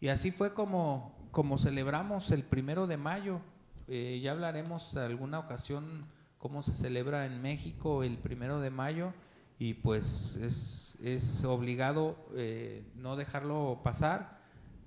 Y 0.00 0.08
así 0.08 0.30
fue 0.30 0.52
como, 0.52 1.16
como 1.30 1.56
celebramos 1.58 2.30
el 2.30 2.44
primero 2.44 2.86
de 2.86 2.98
mayo. 2.98 3.40
Eh, 3.88 4.20
ya 4.22 4.32
hablaremos 4.32 4.94
alguna 4.96 5.38
ocasión 5.38 6.06
cómo 6.36 6.62
se 6.62 6.72
celebra 6.72 7.24
en 7.26 7.40
México 7.40 8.04
el 8.04 8.18
primero 8.18 8.60
de 8.60 8.70
mayo 8.70 9.12
y 9.58 9.74
pues 9.74 10.36
es, 10.42 10.94
es 11.02 11.42
obligado 11.44 12.16
eh, 12.36 12.84
no 12.94 13.16
dejarlo 13.16 13.80
pasar. 13.82 14.37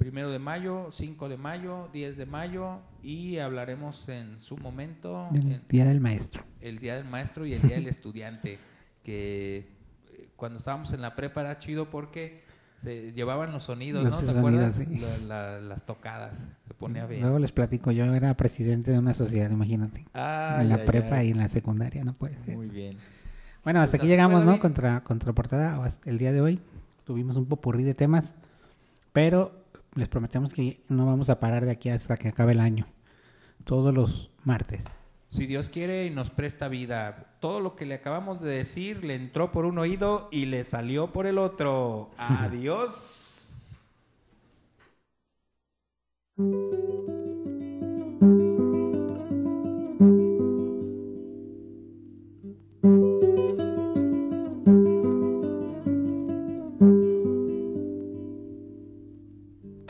Primero 0.01 0.31
de 0.31 0.39
mayo, 0.39 0.87
5 0.89 1.29
de 1.29 1.37
mayo, 1.37 1.87
10 1.93 2.17
de 2.17 2.25
mayo 2.25 2.79
y 3.03 3.37
hablaremos 3.37 4.09
en 4.09 4.39
su 4.39 4.57
momento 4.57 5.27
en- 5.35 5.61
Día 5.69 5.85
del 5.85 5.99
Maestro. 5.99 6.43
el 6.59 6.79
Día 6.79 6.95
del 6.95 7.05
Maestro 7.05 7.45
y 7.45 7.53
el 7.53 7.61
Día 7.61 7.75
del 7.75 7.85
Estudiante, 7.95 8.57
que 9.03 9.57
eh, 10.11 10.27
cuando 10.35 10.57
estábamos 10.57 10.91
en 10.93 11.01
la 11.01 11.13
prepa 11.15 11.41
era 11.41 11.59
chido 11.59 11.91
porque 11.91 12.41
se 12.73 13.11
llevaban 13.13 13.51
los 13.51 13.65
sonidos, 13.65 14.03
Los 14.03 14.13
¿no? 14.13 14.19
¿Te 14.21 14.25
sonidos, 14.25 14.39
acuerdas? 14.39 14.73
sí. 14.73 14.85
La- 15.27 15.51
la- 15.51 15.61
las 15.61 15.85
tocadas, 15.85 16.47
se 16.67 16.73
ponía 16.73 17.05
bien. 17.05 17.21
Luego 17.21 17.37
les 17.37 17.51
platico, 17.51 17.91
yo 17.91 18.05
era 18.11 18.35
presidente 18.35 18.89
de 18.89 18.97
una 18.97 19.13
sociedad, 19.13 19.51
imagínate. 19.51 20.07
Ay, 20.13 20.63
en 20.63 20.69
la 20.69 20.83
prepa 20.83 21.23
y 21.23 21.29
en 21.29 21.37
la 21.37 21.47
secundaria, 21.47 22.03
no 22.03 22.13
puede 22.13 22.39
ser. 22.43 22.55
Muy 22.57 22.69
bien. 22.69 22.95
Bueno, 23.63 23.79
hasta 23.81 23.91
Pues 23.91 24.01
aquí 24.01 24.07
llegamos, 24.07 24.43
¿no? 24.45 24.59
Contra, 24.59 25.03
contra 25.03 25.31
portada 25.33 25.93
el 26.05 26.17
día 26.17 26.31
de 26.31 26.41
hoy. 26.41 26.59
Tuvimos 27.05 27.35
un 27.37 27.45
popurrí 27.45 27.83
de 27.83 27.93
temas, 27.93 28.25
pero 29.13 29.60
les 29.95 30.07
prometemos 30.07 30.53
que 30.53 30.83
no 30.89 31.05
vamos 31.05 31.29
a 31.29 31.39
parar 31.39 31.65
de 31.65 31.71
aquí 31.71 31.89
hasta 31.89 32.17
que 32.17 32.29
acabe 32.29 32.53
el 32.53 32.59
año. 32.59 32.87
Todos 33.63 33.93
los 33.93 34.31
martes. 34.43 34.83
Si 35.31 35.45
Dios 35.45 35.69
quiere 35.69 36.05
y 36.05 36.09
nos 36.09 36.29
presta 36.29 36.67
vida, 36.67 37.37
todo 37.39 37.61
lo 37.61 37.75
que 37.75 37.85
le 37.85 37.95
acabamos 37.95 38.41
de 38.41 38.51
decir 38.51 39.03
le 39.03 39.15
entró 39.15 39.51
por 39.51 39.65
un 39.65 39.77
oído 39.77 40.27
y 40.31 40.45
le 40.45 40.63
salió 40.63 41.13
por 41.13 41.25
el 41.25 41.37
otro. 41.37 42.11
Adiós. 42.17 43.47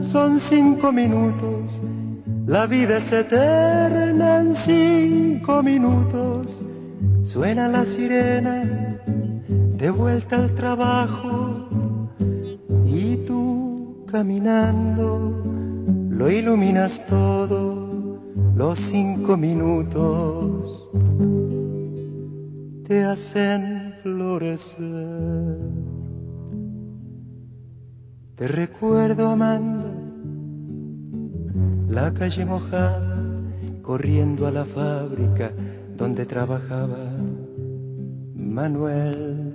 Son 0.00 0.38
cinco 0.40 0.92
minutos, 0.92 1.80
la 2.46 2.66
vida 2.66 2.98
es 2.98 3.12
eterna 3.12 4.40
en 4.40 4.54
cinco 4.54 5.62
minutos. 5.62 6.62
Suena 7.22 7.68
la 7.68 7.84
sirena, 7.84 8.98
de 9.76 9.90
vuelta 9.90 10.36
al 10.36 10.54
trabajo, 10.54 11.68
y 12.86 13.16
tú 13.26 14.04
caminando 14.10 15.30
lo 16.10 16.30
iluminas 16.30 17.04
todo, 17.06 18.18
los 18.56 18.78
cinco 18.78 19.36
minutos 19.36 20.88
te 22.86 23.04
hacen 23.04 23.94
florecer. 24.02 25.29
Te 28.40 28.48
recuerdo, 28.48 29.26
Amanda, 29.26 29.92
la 31.90 32.10
calle 32.14 32.46
mojada, 32.46 33.18
corriendo 33.82 34.46
a 34.46 34.50
la 34.50 34.64
fábrica 34.64 35.52
donde 35.94 36.24
trabajaba 36.24 37.18
Manuel. 38.34 39.52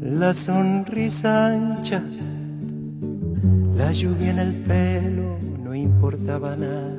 La 0.00 0.32
sonrisa 0.32 1.48
ancha, 1.48 2.00
la 3.74 3.90
lluvia 3.90 4.30
en 4.30 4.38
el 4.38 4.54
pelo, 4.62 5.36
no 5.64 5.74
importaba 5.74 6.54
nada. 6.54 6.96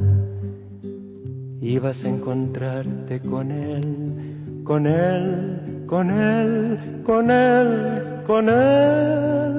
Ibas 1.62 2.04
a 2.04 2.10
encontrarte 2.10 3.22
con 3.22 3.50
él, 3.50 4.62
con 4.66 4.86
él, 4.86 5.86
con 5.88 6.12
él, 6.12 7.02
con 7.06 7.32
él, 7.32 8.04
con 8.28 8.50
él, 8.50 9.59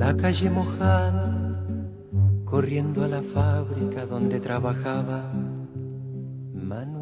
la 0.00 0.16
calle 0.16 0.48
mojada, 0.48 1.62
corriendo 2.46 3.04
a 3.04 3.08
la 3.08 3.22
fábrica 3.22 4.06
donde 4.06 4.40
trabajaba 4.40 5.30
Manuel. 6.54 6.99